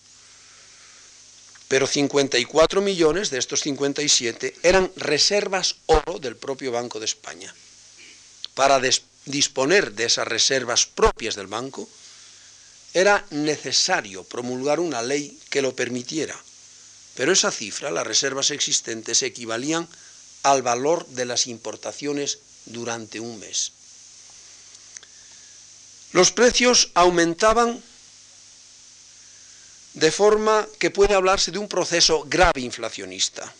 pero 1.73 1.87
54 1.87 2.81
millones 2.81 3.31
de 3.31 3.39
estos 3.39 3.61
57 3.61 4.57
eran 4.61 4.91
reservas 4.95 5.77
oro 5.87 6.19
del 6.19 6.35
propio 6.35 6.71
Banco 6.71 6.99
de 6.99 7.05
España. 7.05 7.51
Para 8.53 8.79
disponer 9.25 9.93
de 9.93 10.03
esas 10.05 10.27
reservas 10.27 10.85
propias 10.85 11.33
del 11.33 11.47
banco, 11.47 11.89
era 12.93 13.25
necesario 13.31 14.23
promulgar 14.23 14.79
una 14.79 15.01
ley 15.01 15.35
que 15.49 15.63
lo 15.63 15.75
permitiera, 15.75 16.39
pero 17.15 17.31
esa 17.31 17.49
cifra, 17.49 17.89
las 17.89 18.05
reservas 18.05 18.51
existentes, 18.51 19.23
equivalían 19.23 19.87
al 20.43 20.61
valor 20.61 21.07
de 21.07 21.25
las 21.25 21.47
importaciones 21.47 22.37
durante 22.65 23.19
un 23.19 23.39
mes. 23.39 23.71
Los 26.11 26.31
precios 26.31 26.91
aumentaban 26.93 27.81
de 29.93 30.11
forma 30.11 30.67
que 30.79 30.91
puede 30.91 31.13
hablarse 31.13 31.51
de 31.51 31.59
un 31.59 31.67
proceso 31.67 32.25
grave 32.27 32.61
inflacionista, 32.61 33.53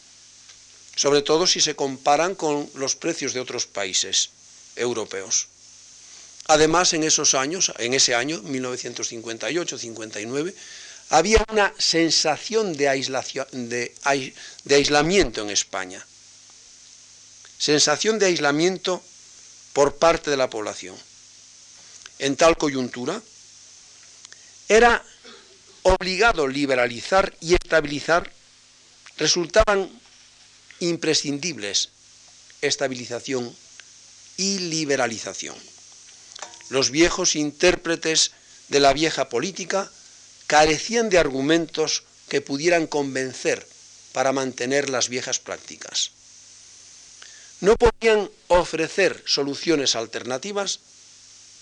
sobre 0.95 1.21
todo 1.21 1.45
si 1.45 1.61
se 1.61 1.75
comparan 1.75 2.33
con 2.35 2.67
los 2.75 2.95
precios 2.95 3.33
de 3.33 3.39
otros 3.39 3.67
países 3.67 4.29
europeos. 4.75 5.47
Además, 6.47 6.93
en 6.93 7.03
esos 7.03 7.35
años, 7.35 7.71
en 7.77 7.93
ese 7.93 8.15
año, 8.15 8.41
1958-59, 8.43 10.53
había 11.09 11.45
una 11.51 11.73
sensación 11.77 12.73
de, 12.73 12.89
aislamiento 14.69 15.41
en 15.41 15.49
España. 15.51 16.05
Sensación 17.57 18.19
de 18.19 18.25
aislamiento 18.25 19.01
por 19.71 19.95
parte 19.95 20.29
de 20.31 20.37
la 20.37 20.49
población. 20.49 20.97
En 22.19 22.35
tal 22.35 22.57
coyuntura, 22.57 23.21
era 24.67 25.01
obligado 25.83 26.47
liberalizar 26.47 27.35
y 27.39 27.53
estabilizar, 27.53 28.31
resultaban 29.17 29.89
imprescindibles 30.79 31.89
estabilización 32.61 33.53
y 34.37 34.59
liberalización. 34.59 35.55
Los 36.69 36.89
viejos 36.91 37.35
intérpretes 37.35 38.31
de 38.69 38.79
la 38.79 38.93
vieja 38.93 39.29
política 39.29 39.91
carecían 40.47 41.09
de 41.09 41.19
argumentos 41.19 42.03
que 42.29 42.41
pudieran 42.41 42.87
convencer 42.87 43.67
para 44.13 44.31
mantener 44.31 44.89
las 44.89 45.09
viejas 45.09 45.39
prácticas. 45.39 46.11
No 47.61 47.75
podían 47.75 48.29
ofrecer 48.47 49.23
soluciones 49.25 49.95
alternativas 49.95 50.79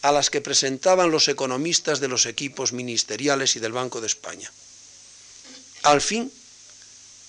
a 0.02 0.12
las 0.12 0.30
que 0.30 0.42
presentaban 0.42 1.12
los 1.12 1.28
economistas 1.28 2.00
de 2.00 2.08
los 2.08 2.26
equipos 2.26 2.74
ministeriales 2.74 3.56
y 3.56 3.60
del 3.60 3.72
Banco 3.72 4.02
de 4.02 4.08
España. 4.08 4.52
Al 5.84 6.02
fin, 6.02 6.32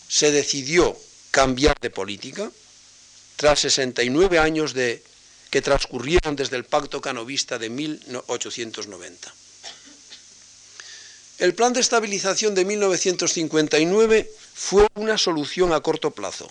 se 0.09 0.31
decidió 0.31 0.97
cambiar 1.31 1.77
de 1.81 1.91
política 1.91 2.51
tras 3.37 3.61
69 3.61 4.39
años 4.39 4.75
de 4.75 5.03
que 5.51 5.63
transcurrieron 5.63 6.37
desde 6.37 6.57
el 6.57 6.65
Pacto 6.65 7.01
Canovista 7.01 7.59
de 7.59 7.69
1890. 7.69 9.35
El 11.39 11.55
plan 11.55 11.73
de 11.73 11.81
estabilización 11.81 12.55
de 12.55 12.65
1959 12.65 14.31
fue 14.55 14.87
una 14.95 15.19
solución 15.19 15.73
a 15.73 15.81
corto 15.81 16.11
plazo. 16.11 16.51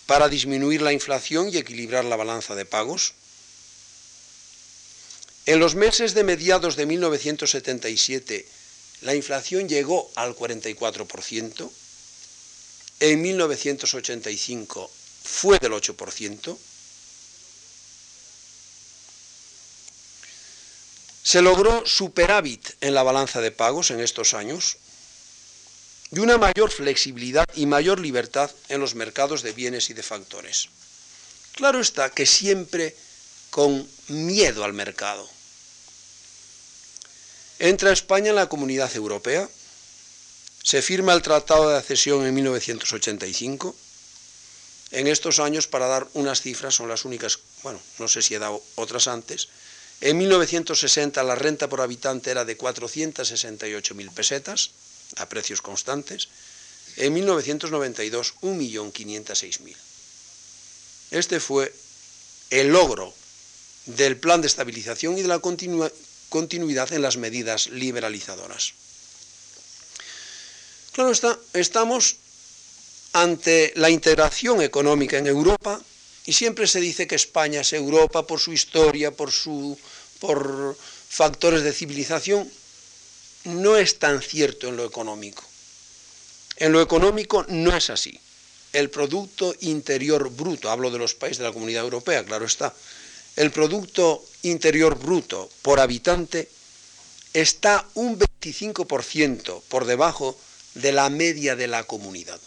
para 0.06 0.30
disminuir 0.30 0.82
la 0.82 0.94
inflación 0.94 1.50
y 1.50 1.58
equilibrar 1.58 2.06
la 2.06 2.16
balanza 2.16 2.56
de 2.56 2.66
pagos. 2.66 3.14
En 5.46 5.60
los 5.60 5.76
meses 5.76 6.14
de 6.14 6.24
mediados 6.24 6.76
de 6.76 6.86
1977, 6.86 8.48
la 9.02 9.14
inflación 9.14 9.70
llegó 9.70 10.12
al 10.16 10.36
44%, 10.36 11.72
en 13.02 13.22
1985 13.22 14.91
fue 15.24 15.60
del 15.60 15.74
8%, 15.74 16.58
Se 21.26 21.41
logró 21.41 21.88
superávit 21.88 22.78
en 22.82 22.93
la 22.93 23.02
balanza 23.02 23.41
de 23.41 23.50
pagos 23.50 23.89
en 23.89 24.00
estos 24.00 24.36
años 24.36 24.78
y 26.12 26.20
una 26.20 26.38
mayor 26.38 26.70
flexibilidad 26.70 27.48
y 27.56 27.66
mayor 27.66 28.00
libertad 28.00 28.52
en 28.70 28.80
los 28.80 28.93
mercados 28.93 29.41
de 29.41 29.52
bienes 29.52 29.89
y 29.89 29.96
de 29.96 30.04
factores. 30.04 30.70
Claro 31.54 31.82
está 31.82 32.12
que 32.12 32.28
siempre 32.28 32.96
con 33.50 33.89
miedo 34.08 34.64
al 34.64 34.74
mercado. 34.74 35.28
Entra 37.60 37.91
España 37.91 38.30
en 38.30 38.36
la 38.36 38.49
Comunidad 38.49 38.93
Europea, 38.95 39.49
se 40.64 40.82
firma 40.82 41.14
el 41.14 41.22
Tratado 41.22 41.70
de 41.70 41.78
Accesión 41.78 42.26
en 42.26 42.34
1985. 42.34 43.76
En 44.91 45.08
estos 45.08 45.39
años, 45.39 45.68
para 45.68 45.88
dar 45.88 46.08
unas 46.14 46.41
cifras, 46.41 46.76
son 46.76 46.89
las 46.89 47.06
únicas, 47.06 47.39
bueno, 47.64 47.80
no 47.99 48.08
sé 48.08 48.22
si 48.22 48.36
he 48.36 48.39
dado 48.39 48.62
otras 48.76 49.08
antes, 49.08 49.47
en 50.01 50.18
1960 50.18 51.24
la 51.24 51.36
renta 51.36 51.70
por 51.70 51.82
habitante 51.82 52.32
era 52.32 52.43
de 52.45 52.58
468.000 52.58 54.12
pesetas, 54.12 54.72
a 55.18 55.30
precios 55.30 55.62
constantes. 55.62 56.28
En 56.97 57.14
1992, 57.14 58.36
1.506.000. 58.41 59.76
Este 61.12 61.39
fue 61.39 61.74
el 62.49 62.70
logro 62.70 63.14
del 63.86 64.18
plan 64.18 64.41
de 64.41 64.47
estabilización 64.47 65.18
y 65.18 65.22
de 65.22 65.28
la 65.28 65.39
continuidad 66.30 66.92
en 66.94 67.02
las 67.02 67.18
medidas 67.18 67.68
liberalizadoras. 67.68 68.74
Claro 70.92 71.12
está, 71.12 71.38
estamos 71.54 72.18
ante 73.14 73.74
la 73.76 73.90
integración 73.90 74.62
económica 74.62 75.18
en 75.18 75.28
Europa 75.28 75.82
y 76.26 76.34
siempre 76.34 76.68
se 76.68 76.80
dice 76.80 77.08
que 77.08 77.16
España 77.16 77.62
es 77.62 77.74
Europa 77.74 78.26
por 78.26 78.40
su 78.40 78.54
historia, 78.54 79.12
por, 79.12 79.32
su, 79.32 79.78
por 80.20 80.78
factores 81.10 81.64
de 81.64 81.74
civilización. 81.74 82.50
No 83.46 83.78
es 83.78 84.00
tan 84.00 84.22
cierto 84.22 84.68
en 84.68 84.78
lo 84.78 84.86
económico. 84.86 85.44
En 86.58 86.72
lo 86.72 86.82
económico 86.82 87.46
no 87.48 87.76
es 87.76 87.90
así. 87.90 88.20
El 88.74 88.90
Producto 88.90 89.56
Interior 89.62 90.30
Bruto, 90.30 90.70
hablo 90.70 90.90
de 90.92 90.98
los 90.98 91.14
países 91.14 91.38
de 91.38 91.46
la 91.46 91.54
Comunidad 91.54 91.84
Europea, 91.84 92.26
claro 92.26 92.46
está, 92.46 92.74
el 93.36 93.52
Producto 93.52 94.26
Interior 94.46 94.98
Bruto 94.98 95.50
por 95.64 95.80
habitante 95.80 96.50
está 97.34 97.88
un 97.96 98.20
25% 98.20 99.64
por 99.70 99.86
debajo 99.86 100.39
de 100.76 100.91
la 100.91 101.10
media 101.10 101.56
de 101.56 101.66
la 101.68 101.84
comunidad. 101.84 102.39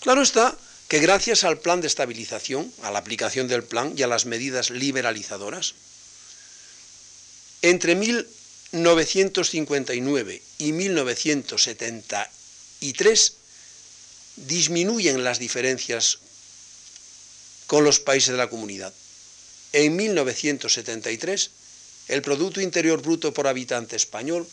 Claro 0.00 0.20
está 0.20 0.54
que 0.88 0.98
gracias 0.98 1.44
al 1.44 1.60
plan 1.60 1.80
de 1.80 1.86
estabilización, 1.86 2.70
a 2.82 2.90
la 2.90 2.98
aplicación 2.98 3.48
del 3.48 3.64
plan 3.64 3.94
y 3.96 4.02
a 4.02 4.06
las 4.06 4.26
medidas 4.26 4.68
liberalizadoras, 4.68 5.72
entre 7.62 7.94
1959 7.94 10.42
y 10.58 10.72
1973 10.72 13.32
disminuyen 14.36 15.24
las 15.24 15.38
diferencias 15.38 16.18
con 17.66 17.82
los 17.82 17.98
países 17.98 18.32
de 18.32 18.36
la 18.36 18.50
comunidad. 18.50 18.92
En 19.74 19.96
1973, 19.96 21.50
el 22.06 22.22
Producto 22.22 22.60
Interior 22.60 23.02
Bruto 23.02 23.34
por 23.34 23.48
habitante 23.48 23.96
español 23.96 24.46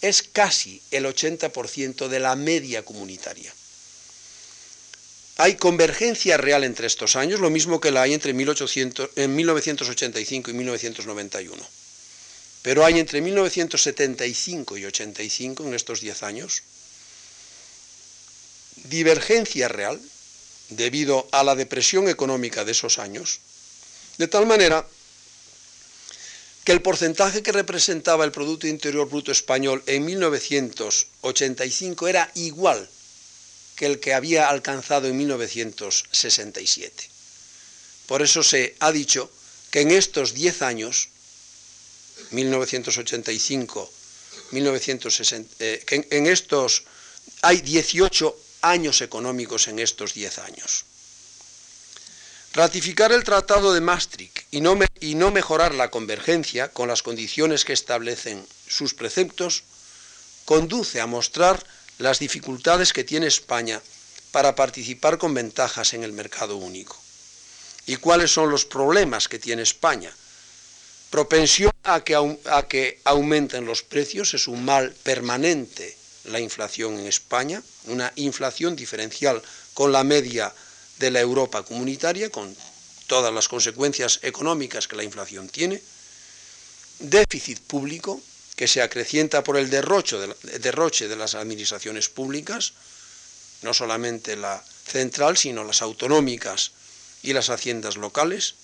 es 0.00 0.22
casi 0.22 0.80
el 0.90 1.04
80% 1.04 2.08
de 2.08 2.18
la 2.18 2.34
media 2.36 2.82
comunitaria. 2.82 3.52
Hay 5.36 5.56
convergencia 5.56 6.38
real 6.38 6.64
entre 6.64 6.86
estos 6.86 7.16
años, 7.16 7.38
lo 7.38 7.50
mismo 7.50 7.82
que 7.82 7.90
la 7.90 8.00
hay 8.00 8.14
entre 8.14 8.32
1800, 8.32 9.10
en 9.16 9.36
1985 9.36 10.50
y 10.50 10.54
1991. 10.54 11.68
Pero 12.62 12.86
hay 12.86 12.98
entre 12.98 13.20
1975 13.20 14.78
y 14.78 14.86
85, 14.86 15.66
en 15.66 15.74
estos 15.74 16.00
10 16.00 16.22
años, 16.22 16.62
divergencia 18.84 19.68
real 19.68 20.00
debido 20.70 21.28
a 21.30 21.44
la 21.44 21.54
depresión 21.56 22.08
económica 22.08 22.64
de 22.64 22.72
esos 22.72 22.98
años, 22.98 23.40
de 24.22 24.28
tal 24.28 24.46
manera 24.46 24.86
que 26.62 26.70
el 26.70 26.80
porcentaje 26.80 27.42
que 27.42 27.50
representaba 27.50 28.24
el 28.24 28.30
Producto 28.30 28.68
Interior 28.68 29.08
Bruto 29.08 29.32
español 29.32 29.82
en 29.86 30.04
1985 30.04 32.06
era 32.06 32.30
igual 32.36 32.88
que 33.74 33.86
el 33.86 33.98
que 33.98 34.14
había 34.14 34.48
alcanzado 34.48 35.08
en 35.08 35.16
1967. 35.16 37.10
Por 38.06 38.22
eso 38.22 38.44
se 38.44 38.76
ha 38.78 38.92
dicho 38.92 39.28
que 39.72 39.80
en 39.80 39.90
estos 39.90 40.34
10 40.34 40.62
años, 40.62 41.08
1985, 42.30 43.92
1960, 44.52 45.54
eh, 45.58 45.84
en, 46.10 46.28
estos 46.28 46.84
hay 47.40 47.60
18 47.60 48.36
años 48.60 49.00
económicos 49.00 49.66
en 49.66 49.80
estos 49.80 50.14
10 50.14 50.38
años. 50.38 50.84
Ratificar 52.54 53.12
el 53.12 53.24
Tratado 53.24 53.72
de 53.72 53.80
Maastricht 53.80 54.40
y 54.50 54.60
no, 54.60 55.30
mejorar 55.30 55.74
la 55.74 55.90
convergencia 55.90 56.68
con 56.68 56.86
las 56.86 57.02
condiciones 57.02 57.64
que 57.64 57.72
establecen 57.72 58.46
sus 58.66 58.92
preceptos 58.92 59.64
conduce 60.44 61.00
a 61.00 61.06
mostrar 61.06 61.64
las 61.98 62.18
dificultades 62.18 62.92
que 62.92 63.04
tiene 63.04 63.26
España 63.26 63.80
para 64.32 64.54
participar 64.54 65.16
con 65.16 65.32
ventajas 65.32 65.94
en 65.94 66.04
el 66.04 66.12
mercado 66.12 66.56
único. 66.56 67.00
¿Y 67.86 67.96
cuáles 67.96 68.30
son 68.30 68.50
los 68.50 68.66
problemas 68.66 69.28
que 69.28 69.38
tiene 69.38 69.62
España? 69.62 70.12
propensión 71.12 71.72
a 71.84 72.00
que 72.00 73.00
aumenten 73.04 73.66
los 73.66 73.82
precios, 73.82 74.32
es 74.32 74.48
un 74.48 74.64
mal 74.64 74.94
permanente 75.02 75.94
la 76.24 76.40
inflación 76.40 76.98
en 76.98 77.06
España, 77.06 77.62
una 77.84 78.10
inflación 78.16 78.76
diferencial 78.76 79.42
con 79.74 79.92
la 79.92 80.04
media 80.04 80.54
de 81.02 81.10
la 81.10 81.18
Europa 81.18 81.64
comunitaria, 81.64 82.30
con 82.30 82.54
todas 83.08 83.34
las 83.34 83.48
consecuencias 83.48 84.20
económicas 84.22 84.86
que 84.86 84.94
la 84.94 85.02
inflación 85.02 85.48
tiene, 85.48 85.82
déficit 87.00 87.58
público, 87.58 88.22
que 88.54 88.68
se 88.68 88.80
acrecienta 88.80 89.42
por 89.42 89.56
el 89.56 89.68
derroche 89.68 90.16
de, 90.16 90.58
derroche 90.60 91.08
de 91.08 91.16
las 91.16 91.34
administraciones 91.34 92.08
públicas, 92.08 92.74
no 93.62 93.74
solamente 93.74 94.36
la 94.36 94.62
central, 94.86 95.36
sino 95.36 95.64
las 95.64 95.82
autonómicas 95.82 96.70
y 97.24 97.32
las 97.32 97.50
haciendas 97.50 97.96
locales, 97.96 98.54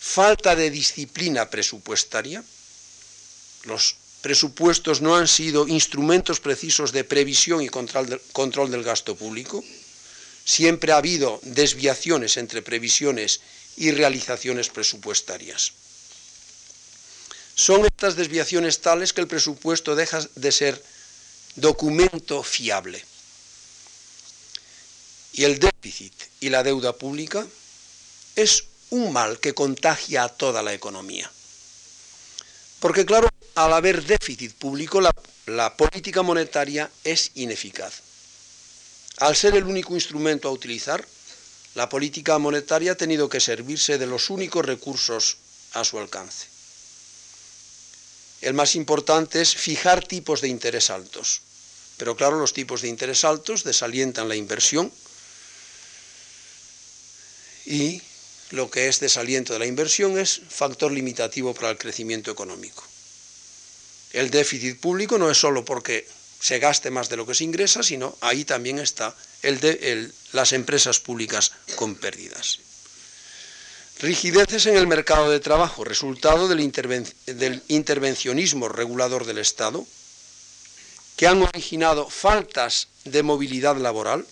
falta 0.00 0.56
de 0.56 0.70
disciplina 0.70 1.50
presupuestaria, 1.50 2.42
los 3.64 3.96
presupuestos 4.22 5.02
no 5.02 5.16
han 5.16 5.28
sido 5.28 5.68
instrumentos 5.68 6.40
precisos 6.40 6.92
de 6.92 7.04
previsión 7.04 7.60
y 7.60 7.68
control, 7.68 8.70
del 8.70 8.82
gasto 8.82 9.14
público, 9.14 9.62
siempre 10.48 10.92
ha 10.92 10.96
habido 10.96 11.40
desviaciones 11.42 12.38
entre 12.38 12.62
previsiones 12.62 13.40
y 13.76 13.90
realizaciones 13.90 14.70
presupuestarias. 14.70 15.72
Son 17.54 17.84
estas 17.84 18.16
desviaciones 18.16 18.80
tales 18.80 19.12
que 19.12 19.20
el 19.20 19.28
presupuesto 19.28 19.94
deja 19.94 20.20
de 20.36 20.50
ser 20.50 20.82
documento 21.56 22.42
fiable. 22.42 23.04
Y 25.34 25.44
el 25.44 25.58
déficit 25.58 26.14
y 26.40 26.48
la 26.48 26.62
deuda 26.62 26.94
pública 26.94 27.46
es 28.34 28.64
un 28.88 29.12
mal 29.12 29.40
que 29.40 29.52
contagia 29.52 30.24
a 30.24 30.28
toda 30.30 30.62
la 30.62 30.72
economía. 30.72 31.30
Porque 32.80 33.04
claro, 33.04 33.28
al 33.54 33.72
haber 33.74 34.02
déficit 34.02 34.54
público, 34.54 35.02
la, 35.02 35.76
política 35.76 36.22
monetaria 36.22 36.90
es 37.04 37.32
ineficaz. 37.34 38.07
Al 39.20 39.34
ser 39.34 39.56
el 39.56 39.64
único 39.64 39.94
instrumento 39.94 40.48
a 40.48 40.52
utilizar, 40.52 41.06
la 41.74 41.88
política 41.88 42.38
monetaria 42.38 42.92
ha 42.92 42.94
tenido 42.94 43.28
que 43.28 43.40
servirse 43.40 43.98
de 43.98 44.06
los 44.06 44.30
únicos 44.30 44.64
recursos 44.64 45.38
a 45.72 45.84
su 45.84 45.98
alcance. 45.98 46.46
El 48.40 48.54
más 48.54 48.76
importante 48.76 49.40
es 49.40 49.56
fijar 49.56 50.06
tipos 50.06 50.40
de 50.40 50.48
interés 50.48 50.90
altos. 50.90 51.42
Pero 51.96 52.14
claro, 52.16 52.38
los 52.38 52.52
tipos 52.52 52.82
de 52.82 52.88
interés 52.88 53.24
altos 53.24 53.64
desalientan 53.64 54.28
la 54.28 54.36
inversión 54.36 54.92
y 57.66 58.00
lo 58.50 58.70
que 58.70 58.88
es 58.88 59.00
desaliento 59.00 59.52
de 59.52 59.58
la 59.58 59.66
inversión 59.66 60.16
es 60.16 60.40
factor 60.48 60.92
limitativo 60.92 61.52
para 61.54 61.70
el 61.70 61.76
crecimiento 61.76 62.30
económico. 62.30 62.84
El 64.12 64.30
déficit 64.30 64.78
público 64.80 65.18
no 65.18 65.28
es 65.28 65.36
solo 65.36 65.64
porque 65.64 66.06
se 66.40 66.58
gaste 66.58 66.90
más 66.90 67.08
de 67.08 67.16
lo 67.16 67.26
que 67.26 67.34
se 67.34 67.44
ingresa, 67.44 67.82
sino 67.82 68.16
ahí 68.20 68.44
también 68.44 68.78
está 68.78 69.14
el 69.42 69.60
de 69.60 70.10
las 70.32 70.52
empresas 70.52 71.00
públicas 71.00 71.52
con 71.76 71.96
pérdidas. 71.96 72.60
Rigideces 74.00 74.66
en 74.66 74.76
el 74.76 74.86
mercado 74.86 75.28
de 75.30 75.40
trabajo, 75.40 75.82
resultado 75.82 76.46
del, 76.46 76.72
del 77.26 77.62
intervencionismo 77.66 78.68
regulador 78.68 79.26
del 79.26 79.38
Estado, 79.38 79.84
que 81.16 81.26
han 81.26 81.42
originado 81.42 82.08
faltas 82.08 82.86
de 83.04 83.24
movilidad 83.24 83.76
laboral, 83.76 84.24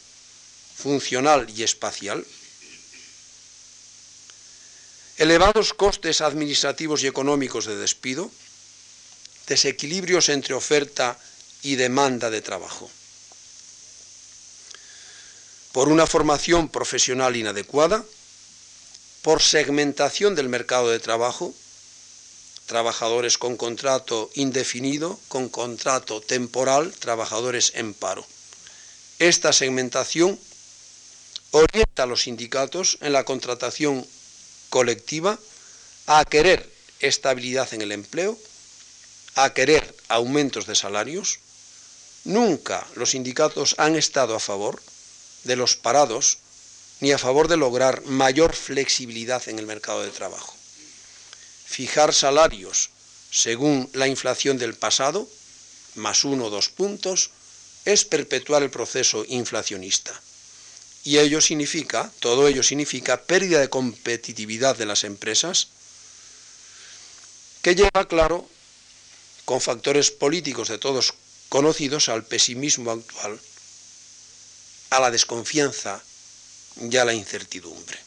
funcional 0.76 1.50
y 1.50 1.64
espacial, 1.64 2.24
elevados 5.18 5.74
costes 5.74 6.20
administrativos 6.20 7.02
y 7.02 7.08
económicos 7.08 7.64
de 7.64 7.76
despido, 7.76 8.30
desequilibrios 9.48 10.28
entre 10.28 10.54
oferta 10.54 11.18
y 11.62 11.76
demanda 11.76 12.30
de 12.30 12.42
trabajo. 12.42 12.90
Por 15.72 15.88
una 15.88 16.06
formación 16.06 16.68
profesional 16.68 17.36
inadecuada, 17.36 18.04
por 19.22 19.42
segmentación 19.42 20.34
del 20.34 20.48
mercado 20.48 20.90
de 20.90 21.00
trabajo, 21.00 21.54
trabajadores 22.66 23.38
con 23.38 23.56
contrato 23.56 24.30
indefinido, 24.34 25.18
con 25.28 25.48
contrato 25.48 26.20
temporal, 26.20 26.92
trabajadores 26.92 27.72
en 27.74 27.94
paro. 27.94 28.26
Esta 29.18 29.52
segmentación 29.52 30.38
orienta 31.52 32.02
a 32.02 32.06
los 32.06 32.22
sindicatos 32.22 32.98
en 33.00 33.12
la 33.12 33.24
contratación 33.24 34.06
colectiva 34.68 35.38
a 36.06 36.24
querer 36.24 36.70
estabilidad 37.00 37.72
en 37.72 37.82
el 37.82 37.92
empleo, 37.92 38.38
a 39.36 39.52
querer 39.54 39.94
aumentos 40.08 40.66
de 40.66 40.74
salarios. 40.74 41.38
Nunca 42.26 42.84
los 42.96 43.10
sindicatos 43.10 43.76
han 43.78 43.94
estado 43.94 44.34
a 44.34 44.40
favor 44.40 44.82
de 45.44 45.54
los 45.54 45.76
parados 45.76 46.38
ni 46.98 47.12
a 47.12 47.18
favor 47.18 47.46
de 47.46 47.56
lograr 47.56 48.02
mayor 48.06 48.52
flexibilidad 48.52 49.48
en 49.48 49.60
el 49.60 49.66
mercado 49.66 50.02
de 50.02 50.10
trabajo. 50.10 50.56
Fijar 51.66 52.12
salarios 52.12 52.90
según 53.30 53.88
la 53.92 54.08
inflación 54.08 54.58
del 54.58 54.74
pasado, 54.74 55.28
más 55.94 56.24
uno 56.24 56.46
o 56.46 56.50
dos 56.50 56.68
puntos, 56.68 57.30
es 57.84 58.04
perpetuar 58.04 58.64
el 58.64 58.70
proceso 58.70 59.24
inflacionista. 59.28 60.20
Y 61.04 61.18
ello 61.18 61.40
significa, 61.40 62.10
todo 62.18 62.48
ello 62.48 62.64
significa 62.64 63.22
pérdida 63.22 63.60
de 63.60 63.70
competitividad 63.70 64.76
de 64.76 64.86
las 64.86 65.04
empresas, 65.04 65.68
que 67.62 67.76
lleva, 67.76 68.08
claro, 68.08 68.48
con 69.44 69.60
factores 69.60 70.10
políticos 70.10 70.66
de 70.68 70.78
todos 70.78 71.14
conocidos 71.48 72.08
al 72.08 72.24
pesimismo 72.24 72.90
actual, 72.90 73.40
a 74.90 75.00
la 75.00 75.10
desconfianza 75.10 76.02
y 76.80 76.96
a 76.96 77.04
la 77.04 77.14
incertidumbre. 77.14 77.98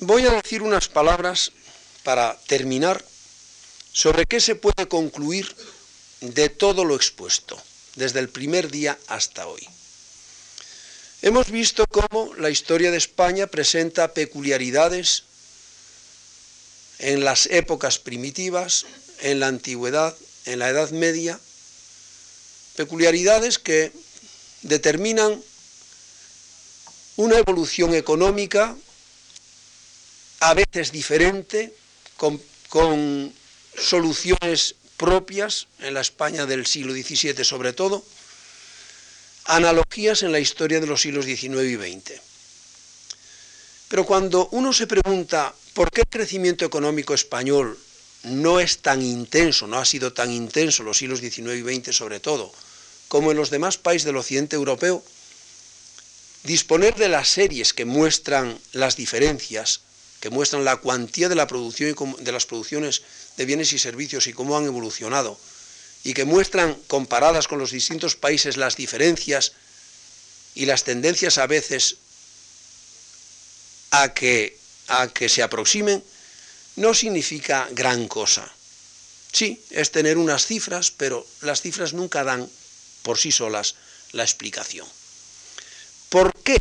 Voy 0.00 0.26
a 0.26 0.30
decir 0.30 0.62
unas 0.62 0.88
palabras 0.88 1.52
para 2.02 2.38
terminar 2.46 3.04
sobre 3.92 4.26
qué 4.26 4.40
se 4.40 4.54
puede 4.54 4.88
concluir 4.88 5.54
de 6.20 6.48
todo 6.48 6.84
lo 6.84 6.96
expuesto 6.96 7.60
desde 7.96 8.20
el 8.20 8.28
primer 8.28 8.70
día 8.70 8.98
hasta 9.06 9.46
hoy. 9.46 9.66
Hemos 11.22 11.50
visto 11.50 11.86
cómo 11.86 12.34
la 12.34 12.50
historia 12.50 12.90
de 12.90 12.98
España 12.98 13.46
presenta 13.46 14.12
peculiaridades 14.12 15.22
en 16.98 17.24
las 17.24 17.46
épocas 17.46 17.98
primitivas, 17.98 18.84
en 19.20 19.40
la 19.40 19.48
antigüedad, 19.48 20.16
en 20.46 20.58
la 20.58 20.68
Edad 20.68 20.90
Media, 20.90 21.38
peculiaridades 22.76 23.58
que 23.58 23.92
determinan 24.62 25.42
una 27.16 27.38
evolución 27.38 27.94
económica 27.94 28.76
a 30.40 30.54
veces 30.54 30.92
diferente, 30.92 31.74
con, 32.16 32.40
soluciones 33.76 34.74
propias 34.96 35.66
en 35.80 35.94
la 35.94 36.00
España 36.00 36.46
del 36.46 36.66
siglo 36.66 36.92
XVII 36.92 37.44
sobre 37.44 37.72
todo, 37.72 38.04
analogías 39.46 40.22
en 40.22 40.32
la 40.32 40.38
historia 40.38 40.80
de 40.80 40.86
los 40.86 41.00
siglos 41.00 41.24
XIX 41.24 41.62
y 41.64 41.76
XX. 41.76 42.20
Pero 43.88 44.06
cuando 44.06 44.48
uno 44.52 44.72
se 44.72 44.86
pregunta 44.86 45.54
por 45.72 45.90
qué 45.90 46.02
el 46.02 46.08
crecimiento 46.08 46.64
económico 46.64 47.14
español 47.14 47.78
no 48.24 48.60
es 48.60 48.78
tan 48.78 49.02
intenso, 49.02 49.66
no 49.66 49.78
ha 49.78 49.84
sido 49.84 50.12
tan 50.12 50.30
intenso 50.30 50.82
en 50.82 50.86
los 50.86 50.98
siglos 50.98 51.20
XIX 51.20 51.54
y 51.54 51.80
XX 51.80 51.94
sobre 51.94 52.20
todo, 52.20 52.52
como 53.08 53.30
en 53.30 53.36
los 53.36 53.50
demás 53.50 53.78
países 53.78 54.04
del 54.04 54.16
occidente 54.16 54.56
europeo, 54.56 55.04
disponer 56.44 56.94
de 56.96 57.08
las 57.08 57.28
series 57.28 57.72
que 57.72 57.84
muestran 57.84 58.58
las 58.72 58.96
diferencias, 58.96 59.80
que 60.20 60.30
muestran 60.30 60.64
la 60.64 60.76
cuantía 60.76 61.28
de 61.28 61.34
la 61.34 61.46
producción 61.46 62.16
de 62.20 62.32
las 62.32 62.46
producciones 62.46 63.02
de 63.36 63.44
bienes 63.44 63.72
y 63.72 63.78
servicios 63.78 64.26
y 64.26 64.32
cómo 64.32 64.56
han 64.56 64.64
evolucionado, 64.64 65.38
y 66.02 66.12
que 66.14 66.24
muestran, 66.24 66.74
comparadas 66.86 67.48
con 67.48 67.58
los 67.58 67.70
distintos 67.70 68.16
países, 68.16 68.56
las 68.56 68.76
diferencias 68.76 69.52
y 70.54 70.66
las 70.66 70.84
tendencias 70.84 71.38
a 71.38 71.46
veces 71.46 71.96
a 73.90 74.12
que, 74.12 74.58
a 74.88 75.08
que 75.08 75.28
se 75.28 75.42
aproximen, 75.42 76.02
no 76.76 76.94
significa 76.94 77.68
gran 77.72 78.08
cosa. 78.08 78.50
Sí, 79.32 79.62
es 79.70 79.90
tener 79.90 80.18
unas 80.18 80.46
cifras, 80.46 80.90
pero 80.90 81.26
las 81.42 81.60
cifras 81.60 81.92
nunca 81.92 82.24
dan 82.24 82.48
por 83.02 83.18
sí 83.18 83.32
solas 83.32 83.74
la 84.12 84.22
explicación. 84.22 84.86
¿Por 86.08 86.32
qué 86.42 86.58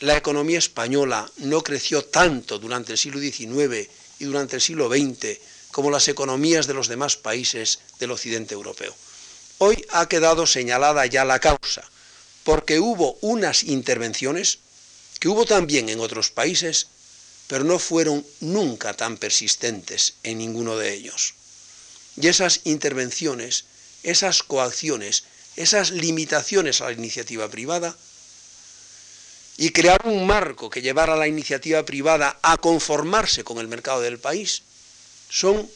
la 0.00 0.16
economía 0.16 0.58
española 0.58 1.30
no 1.38 1.62
creció 1.62 2.04
tanto 2.04 2.58
durante 2.58 2.92
el 2.92 2.98
siglo 2.98 3.18
XIX 3.20 3.88
y 4.20 4.24
durante 4.24 4.56
el 4.56 4.62
siglo 4.62 4.88
XX 4.88 5.38
como 5.72 5.90
las 5.90 6.08
economías 6.08 6.66
de 6.66 6.74
los 6.74 6.88
demás 6.88 7.16
países 7.16 7.80
del 7.98 8.12
occidente 8.12 8.54
europeo. 8.54 8.94
Hoy 9.58 9.84
ha 9.90 10.08
quedado 10.08 10.46
señalada 10.46 11.04
ya 11.06 11.24
la 11.24 11.40
causa, 11.40 11.82
porque 12.44 12.78
hubo 12.78 13.18
unas 13.20 13.64
intervenciones 13.64 14.60
que 15.18 15.28
hubo 15.28 15.44
también 15.44 15.88
en 15.88 16.00
otros 16.00 16.30
países 16.30 16.86
pero 17.48 17.64
no 17.64 17.78
fueron 17.78 18.24
nunca 18.40 18.94
tan 18.94 19.16
persistentes 19.16 20.14
en 20.22 20.38
ninguno 20.38 20.76
de 20.76 20.92
ellos. 20.94 21.34
Y 22.20 22.28
esas 22.28 22.60
intervenciones, 22.64 23.64
esas 24.02 24.42
coacciones, 24.42 25.24
esas 25.56 25.90
limitaciones 25.90 26.80
a 26.80 26.86
la 26.86 26.92
iniciativa 26.92 27.48
privada, 27.48 27.96
y 29.56 29.70
crear 29.70 30.00
un 30.04 30.24
marco 30.24 30.70
que 30.70 30.82
llevara 30.82 31.14
a 31.14 31.16
la 31.16 31.26
iniciativa 31.26 31.84
privada 31.84 32.38
a 32.42 32.58
conformarse 32.58 33.42
con 33.42 33.58
el 33.58 33.66
mercado 33.66 34.02
del 34.02 34.20
país, 34.20 34.62
son 35.28 35.68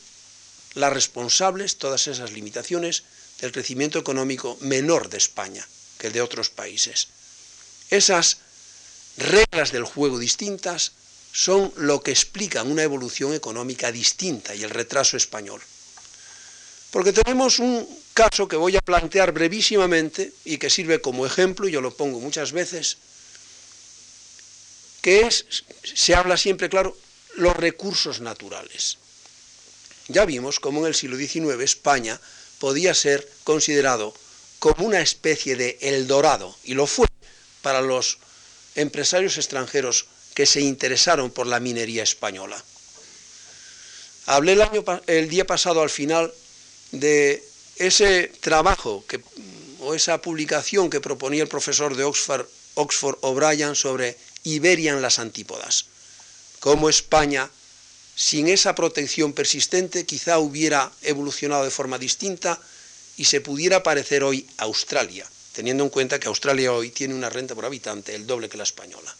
las 0.74 0.92
responsables, 0.92 1.78
todas 1.78 2.06
esas 2.06 2.30
limitaciones, 2.32 3.02
del 3.40 3.50
crecimiento 3.50 3.98
económico 3.98 4.56
menor 4.60 5.08
de 5.08 5.18
España 5.18 5.66
que 5.98 6.08
el 6.08 6.12
de 6.12 6.22
otros 6.22 6.48
países. 6.48 7.08
Esas 7.90 8.38
reglas 9.16 9.72
del 9.72 9.84
juego 9.84 10.18
distintas 10.18 10.92
son 11.32 11.72
lo 11.76 12.02
que 12.02 12.10
explican 12.10 12.70
una 12.70 12.82
evolución 12.82 13.32
económica 13.32 13.90
distinta 13.90 14.54
y 14.54 14.62
el 14.62 14.70
retraso 14.70 15.16
español. 15.16 15.62
Porque 16.90 17.14
tenemos 17.14 17.58
un 17.58 17.88
caso 18.12 18.46
que 18.46 18.56
voy 18.56 18.76
a 18.76 18.82
plantear 18.82 19.32
brevísimamente 19.32 20.32
y 20.44 20.58
que 20.58 20.68
sirve 20.68 21.00
como 21.00 21.24
ejemplo, 21.24 21.66
y 21.66 21.72
yo 21.72 21.80
lo 21.80 21.96
pongo 21.96 22.20
muchas 22.20 22.52
veces, 22.52 22.98
que 25.00 25.22
es, 25.22 25.46
se 25.82 26.14
habla 26.14 26.36
siempre, 26.36 26.68
claro, 26.68 26.96
los 27.36 27.56
recursos 27.56 28.20
naturales. 28.20 28.98
Ya 30.08 30.26
vimos 30.26 30.60
cómo 30.60 30.80
en 30.80 30.88
el 30.88 30.94
siglo 30.94 31.16
XIX 31.16 31.62
España 31.62 32.20
podía 32.58 32.92
ser 32.92 33.26
considerado 33.42 34.14
como 34.58 34.86
una 34.86 35.00
especie 35.00 35.56
de 35.56 35.78
Eldorado, 35.80 36.54
y 36.62 36.74
lo 36.74 36.86
fue 36.86 37.06
para 37.62 37.80
los 37.80 38.18
empresarios 38.74 39.38
extranjeros 39.38 40.06
que 40.34 40.46
se 40.46 40.60
interesaron 40.60 41.30
por 41.30 41.46
la 41.46 41.60
minería 41.60 42.02
española. 42.02 42.62
Hablé 44.26 44.56
el, 45.06 45.28
día 45.28 45.46
pasado 45.46 45.82
al 45.82 45.90
final 45.90 46.32
de 46.92 47.42
ese 47.76 48.28
trabajo 48.40 49.04
o 49.80 49.94
esa 49.94 50.22
publicación 50.22 50.90
que 50.90 51.00
proponía 51.00 51.42
el 51.42 51.48
profesor 51.48 51.96
de 51.96 52.04
Oxford, 52.04 52.46
Oxford 52.74 53.18
O'Brien 53.22 53.74
sobre 53.74 54.16
Iberia 54.44 54.92
en 54.92 55.02
las 55.02 55.18
antípodas, 55.18 55.86
cómo 56.60 56.88
España, 56.88 57.50
sin 58.14 58.48
esa 58.48 58.74
protección 58.74 59.32
persistente, 59.32 60.06
quizá 60.06 60.38
hubiera 60.38 60.92
evolucionado 61.02 61.64
de 61.64 61.70
forma 61.70 61.98
distinta 61.98 62.60
y 63.16 63.24
se 63.24 63.40
pudiera 63.40 63.82
parecer 63.82 64.22
hoy 64.22 64.46
a 64.58 64.64
Australia, 64.64 65.28
teniendo 65.52 65.82
en 65.82 65.90
cuenta 65.90 66.20
que 66.20 66.28
Australia 66.28 66.72
hoy 66.72 66.90
tiene 66.90 67.14
una 67.14 67.30
renta 67.30 67.54
por 67.54 67.64
habitante 67.64 68.14
el 68.14 68.26
doble 68.26 68.48
que 68.48 68.56
la 68.56 68.62
española. 68.62 69.14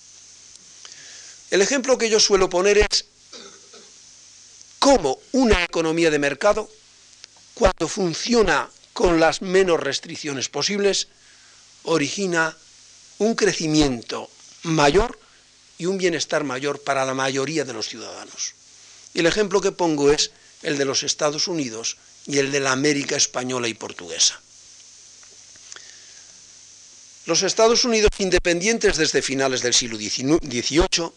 El 1.52 1.60
ejemplo 1.60 1.98
que 1.98 2.08
yo 2.08 2.18
suelo 2.18 2.48
poner 2.48 2.78
es 2.78 3.04
cómo 4.78 5.18
una 5.32 5.62
economía 5.62 6.10
de 6.10 6.18
mercado, 6.18 6.66
cuando 7.52 7.88
funciona 7.88 8.70
con 8.94 9.20
las 9.20 9.42
menos 9.42 9.78
restricciones 9.78 10.48
posibles, 10.48 11.08
origina 11.82 12.56
un 13.18 13.34
crecimiento 13.34 14.30
mayor 14.62 15.20
y 15.76 15.84
un 15.84 15.98
bienestar 15.98 16.42
mayor 16.42 16.80
para 16.80 17.04
la 17.04 17.12
mayoría 17.12 17.66
de 17.66 17.74
los 17.74 17.86
ciudadanos. 17.86 18.54
Y 19.12 19.20
el 19.20 19.26
ejemplo 19.26 19.60
que 19.60 19.72
pongo 19.72 20.10
es 20.10 20.30
el 20.62 20.78
de 20.78 20.86
los 20.86 21.02
Estados 21.02 21.48
Unidos 21.48 21.98
y 22.24 22.38
el 22.38 22.50
de 22.50 22.60
la 22.60 22.72
América 22.72 23.16
española 23.16 23.68
y 23.68 23.74
portuguesa. 23.74 24.40
Los 27.26 27.42
Estados 27.42 27.84
Unidos 27.84 28.08
independientes 28.16 28.96
desde 28.96 29.20
finales 29.20 29.60
del 29.60 29.74
siglo 29.74 29.98
XVIII 29.98 31.12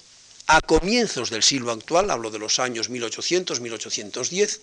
a 0.47 0.61
comienzos 0.61 1.29
del 1.29 1.43
siglo 1.43 1.71
actual, 1.71 2.11
hablo 2.11 2.29
de 2.29 2.39
los 2.39 2.59
años 2.59 2.89
1800-1810, 2.89 4.59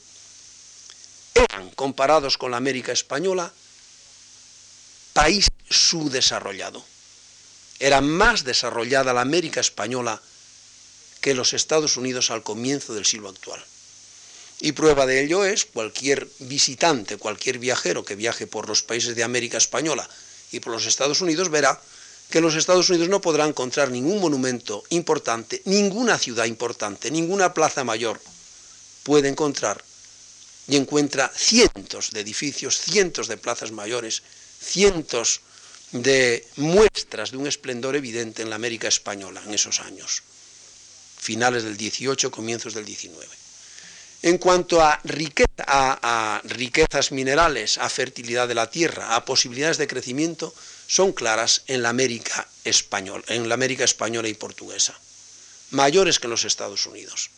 eran, 1.34 1.70
comparados 1.70 2.38
con 2.38 2.50
la 2.50 2.58
América 2.58 2.92
española, 2.92 3.52
país 5.12 5.48
subdesarrollado. 5.68 6.84
Era 7.80 8.00
más 8.00 8.44
desarrollada 8.44 9.12
la 9.12 9.22
América 9.22 9.60
española 9.60 10.22
que 11.20 11.34
los 11.34 11.52
Estados 11.52 11.96
Unidos 11.96 12.30
al 12.30 12.42
comienzo 12.42 12.94
del 12.94 13.06
siglo 13.06 13.28
actual. 13.28 13.64
Y 14.60 14.72
prueba 14.72 15.06
de 15.06 15.24
ello 15.24 15.44
es 15.44 15.64
cualquier 15.64 16.28
visitante, 16.38 17.16
cualquier 17.16 17.58
viajero 17.58 18.04
que 18.04 18.14
viaje 18.14 18.46
por 18.46 18.68
los 18.68 18.82
países 18.82 19.16
de 19.16 19.24
América 19.24 19.58
española 19.58 20.08
y 20.52 20.60
por 20.60 20.72
los 20.72 20.86
Estados 20.86 21.20
Unidos 21.20 21.48
verá 21.48 21.80
que 22.30 22.40
los 22.40 22.54
Estados 22.54 22.88
Unidos 22.88 23.08
no 23.08 23.20
podrá 23.20 23.46
encontrar 23.46 23.90
ningún 23.90 24.20
monumento 24.20 24.82
importante, 24.90 25.62
ninguna 25.64 26.18
ciudad 26.18 26.46
importante, 26.46 27.10
ninguna 27.10 27.52
plaza 27.52 27.84
mayor 27.84 28.20
puede 29.02 29.28
encontrar 29.28 29.84
y 30.68 30.76
encuentra 30.76 31.30
cientos 31.34 32.10
de 32.12 32.20
edificios, 32.20 32.78
cientos 32.78 33.28
de 33.28 33.36
plazas 33.36 33.72
mayores, 33.72 34.22
cientos 34.60 35.40
de 35.92 36.46
muestras 36.56 37.30
de 37.30 37.36
un 37.36 37.46
esplendor 37.46 37.96
evidente 37.96 38.42
en 38.42 38.50
la 38.50 38.56
América 38.56 38.88
española 38.88 39.42
en 39.44 39.54
esos 39.54 39.80
años, 39.80 40.22
finales 41.18 41.64
del 41.64 41.76
18, 41.76 42.30
comienzos 42.30 42.74
del 42.74 42.84
19. 42.84 43.28
En 44.22 44.38
cuanto 44.38 44.80
a, 44.80 45.00
a, 45.66 46.40
riquezas 46.44 47.10
minerales, 47.10 47.76
a 47.78 47.88
fertilidad 47.88 48.46
de 48.46 48.54
la 48.54 48.70
tierra, 48.70 49.16
a 49.16 49.24
posibilidades 49.24 49.78
de 49.78 49.88
crecimiento, 49.88 50.54
son 50.92 51.12
claras 51.12 51.62
en 51.68 51.80
la 51.80 51.88
América 51.88 52.46
española, 52.64 53.24
en 53.28 53.48
la 53.48 53.54
América 53.54 53.82
española 53.82 54.28
y 54.28 54.34
portuguesa, 54.34 54.92
mayores 55.70 56.18
que 56.18 56.26
en 56.26 56.32
los 56.32 56.44
Estados 56.44 56.84
Unidos. 56.84 57.30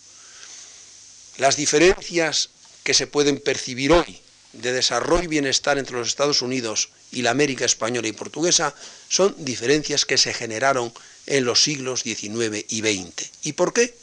Las 1.38 1.54
diferencias 1.54 2.50
que 2.82 2.94
se 2.94 3.06
pueden 3.06 3.38
percibir 3.38 3.92
hoy 3.92 4.20
de 4.54 4.72
desarrollo 4.72 5.22
y 5.22 5.28
bienestar 5.28 5.78
entre 5.78 5.94
los 5.96 6.08
Estados 6.08 6.42
Unidos 6.42 6.88
y 7.12 7.22
la 7.22 7.30
América 7.30 7.64
española 7.64 8.08
y 8.08 8.12
portuguesa 8.12 8.74
son 9.08 9.32
diferencias 9.38 10.04
que 10.04 10.18
se 10.18 10.34
generaron 10.34 10.92
en 11.26 11.44
los 11.44 11.62
siglos 11.62 12.02
XIX 12.02 12.66
y 12.68 12.80
XX. 12.80 13.30
¿Y 13.44 13.52
por 13.52 13.72
qué? 13.72 13.96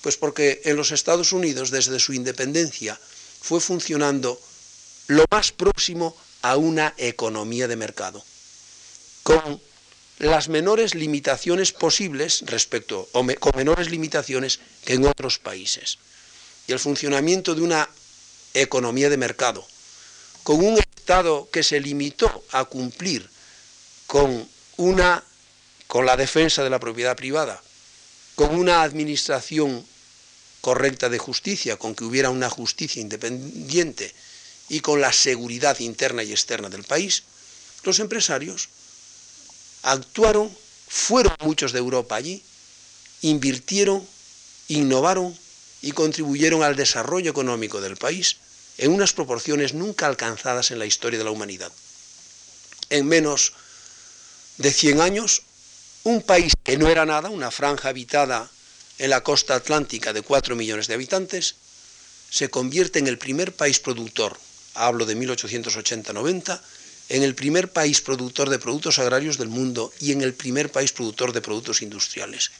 Pues 0.00 0.16
porque 0.16 0.62
en 0.64 0.76
los 0.76 0.92
Estados 0.92 1.32
Unidos, 1.32 1.72
desde 1.72 1.98
su 1.98 2.12
independencia, 2.12 2.96
fue 3.40 3.60
funcionando 3.60 4.40
lo 5.08 5.24
más 5.28 5.50
próximo 5.50 6.16
a 6.42 6.56
una 6.56 6.94
economía 6.98 7.66
de 7.66 7.74
mercado 7.74 8.24
con 9.22 9.60
las 10.18 10.48
menores 10.48 10.94
limitaciones 10.94 11.72
posibles 11.72 12.42
respecto, 12.46 13.08
o 13.12 13.26
con 13.40 13.52
menores 13.56 13.90
limitaciones 13.90 14.60
que 14.84 14.94
en 14.94 15.06
otros 15.06 15.38
países. 15.38 15.98
Y 16.66 16.72
el 16.72 16.78
funcionamiento 16.78 17.54
de 17.54 17.62
una 17.62 17.88
economía 18.54 19.10
de 19.10 19.16
mercado, 19.16 19.66
con 20.42 20.64
un 20.64 20.78
Estado 20.78 21.48
que 21.50 21.64
se 21.64 21.80
limitó 21.80 22.44
a 22.52 22.64
cumplir 22.64 23.28
con 24.06 24.48
una 24.76 25.24
con 25.88 26.06
la 26.06 26.16
defensa 26.16 26.62
de 26.64 26.70
la 26.70 26.80
propiedad 26.80 27.16
privada, 27.16 27.62
con 28.34 28.54
una 28.54 28.82
administración 28.82 29.84
correcta 30.62 31.08
de 31.08 31.18
justicia, 31.18 31.76
con 31.76 31.94
que 31.94 32.04
hubiera 32.04 32.30
una 32.30 32.48
justicia 32.48 33.02
independiente 33.02 34.14
y 34.68 34.80
con 34.80 35.02
la 35.02 35.12
seguridad 35.12 35.80
interna 35.80 36.22
y 36.22 36.30
externa 36.30 36.70
del 36.70 36.84
país, 36.84 37.24
los 37.82 37.98
empresarios 37.98 38.68
actuaron, 39.82 40.50
fueron 40.88 41.34
muchos 41.40 41.72
de 41.72 41.78
Europa 41.78 42.16
allí, 42.16 42.42
invirtieron, 43.22 44.06
innovaron 44.68 45.36
y 45.80 45.92
contribuyeron 45.92 46.62
al 46.62 46.76
desarrollo 46.76 47.30
económico 47.30 47.80
del 47.80 47.96
país 47.96 48.36
en 48.78 48.92
unas 48.92 49.12
proporciones 49.12 49.74
nunca 49.74 50.06
alcanzadas 50.06 50.70
en 50.70 50.78
la 50.78 50.86
historia 50.86 51.18
de 51.18 51.24
la 51.24 51.30
humanidad. 51.30 51.72
En 52.90 53.06
menos 53.06 53.52
de 54.58 54.72
100 54.72 55.00
años, 55.00 55.42
un 56.04 56.22
país 56.22 56.52
que 56.62 56.76
no 56.76 56.88
era 56.88 57.06
nada, 57.06 57.30
una 57.30 57.50
franja 57.50 57.88
habitada 57.88 58.50
en 58.98 59.10
la 59.10 59.22
costa 59.22 59.54
atlántica 59.54 60.12
de 60.12 60.22
4 60.22 60.56
millones 60.56 60.86
de 60.86 60.94
habitantes, 60.94 61.56
se 62.30 62.48
convierte 62.48 62.98
en 62.98 63.06
el 63.06 63.18
primer 63.18 63.54
país 63.54 63.78
productor, 63.78 64.38
hablo 64.74 65.06
de 65.06 65.16
1880-90, 65.16 66.60
en 67.12 67.22
el 67.22 67.34
primer 67.34 67.70
país 67.70 68.00
productor 68.00 68.48
de 68.48 68.58
productos 68.58 68.98
agrarios 68.98 69.36
del 69.36 69.48
mundo 69.48 69.92
y 70.00 70.12
en 70.12 70.22
el 70.22 70.32
primer 70.32 70.72
país 70.72 70.92
productor 70.92 71.34
de 71.34 71.42
productos 71.42 71.82
industriales. 71.82 72.50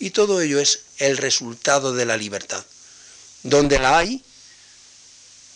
Y 0.00 0.10
todo 0.10 0.40
ello 0.40 0.58
es 0.58 0.80
el 0.98 1.16
resultado 1.16 1.94
de 1.94 2.04
la 2.04 2.16
libertad. 2.16 2.66
Donde 3.44 3.78
la 3.78 3.96
hay 3.96 4.24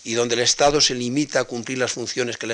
y 0.05 0.15
donde 0.15 0.37
el 0.37 0.43
Estado 0.43 0.81
se 0.81 0.95
limita 0.95 1.41
a 1.41 1.45
cumplir 1.45 1.79
las 1.79 1.91
funciones 1.91 2.37
que, 2.37 2.47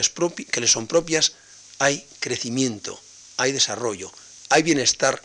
que 0.51 0.61
le 0.63 0.67
son 0.67 0.87
propias, 0.87 1.33
hay 1.79 2.07
crecimiento, 2.19 2.99
hay 3.37 3.53
desarrollo, 3.53 4.11
hay 4.49 4.63
bienestar 4.63 5.21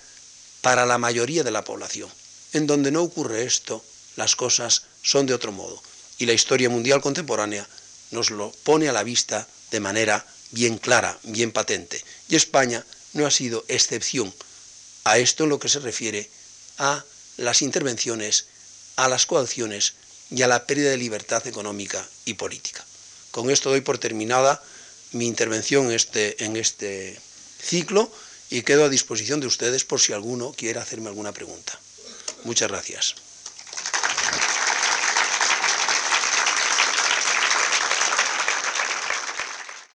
para 0.59 0.85
la 0.85 0.97
mayoría 0.97 1.45
de 1.45 1.51
la 1.51 1.63
población. 1.63 2.09
En 2.51 2.67
donde 2.67 2.91
no 2.91 3.01
ocurre 3.01 3.45
esto, 3.45 3.81
las 4.17 4.35
cosas 4.35 4.83
son 5.03 5.25
de 5.25 5.35
otro 5.35 5.53
modo. 5.53 5.81
Y 6.17 6.25
la 6.25 6.33
historia 6.33 6.69
mundial 6.69 6.99
contemporánea 6.99 7.65
nos 8.11 8.29
lo 8.29 8.51
pone 8.65 8.89
a 8.89 8.93
la 8.93 9.03
vista 9.03 9.47
de 9.71 9.79
manera 9.79 10.25
bien 10.51 10.77
clara, 10.77 11.17
bien 11.23 11.51
patente. 11.51 12.03
Y 12.27 12.35
España 12.35 12.85
no 13.13 13.25
ha 13.25 13.31
sido 13.31 13.65
excepción 13.67 14.33
a 15.03 15.17
esto 15.17 15.43
en 15.43 15.49
lo 15.49 15.59
que 15.59 15.69
se 15.69 15.79
refiere 15.79 16.29
a 16.77 17.03
las 17.37 17.61
intervenciones, 17.61 18.47
a 18.95 19.07
las 19.07 19.25
coacciones 19.25 19.93
y 20.29 20.41
a 20.41 20.47
la 20.47 20.65
pérdida 20.65 20.91
de 20.91 20.97
libertad 20.97 21.45
económica 21.47 22.07
y 22.25 22.35
política. 22.35 22.85
Con 23.31 23.49
esto 23.49 23.69
doy 23.69 23.81
por 23.81 23.97
terminada 23.97 24.61
mi 25.11 25.27
intervención 25.27 25.87
en 25.87 25.91
este, 25.93 26.43
este 26.59 27.19
ciclo 27.61 28.11
y 28.49 28.61
quedo 28.63 28.85
a 28.85 28.89
disposición 28.89 29.39
de 29.39 29.47
ustedes 29.47 29.83
por 29.83 29.99
si 29.99 30.13
alguno 30.13 30.53
quiere 30.53 30.79
hacerme 30.79 31.09
alguna 31.09 31.31
pregunta. 31.31 31.79
Muchas 32.43 32.69
gracias. 32.69 33.15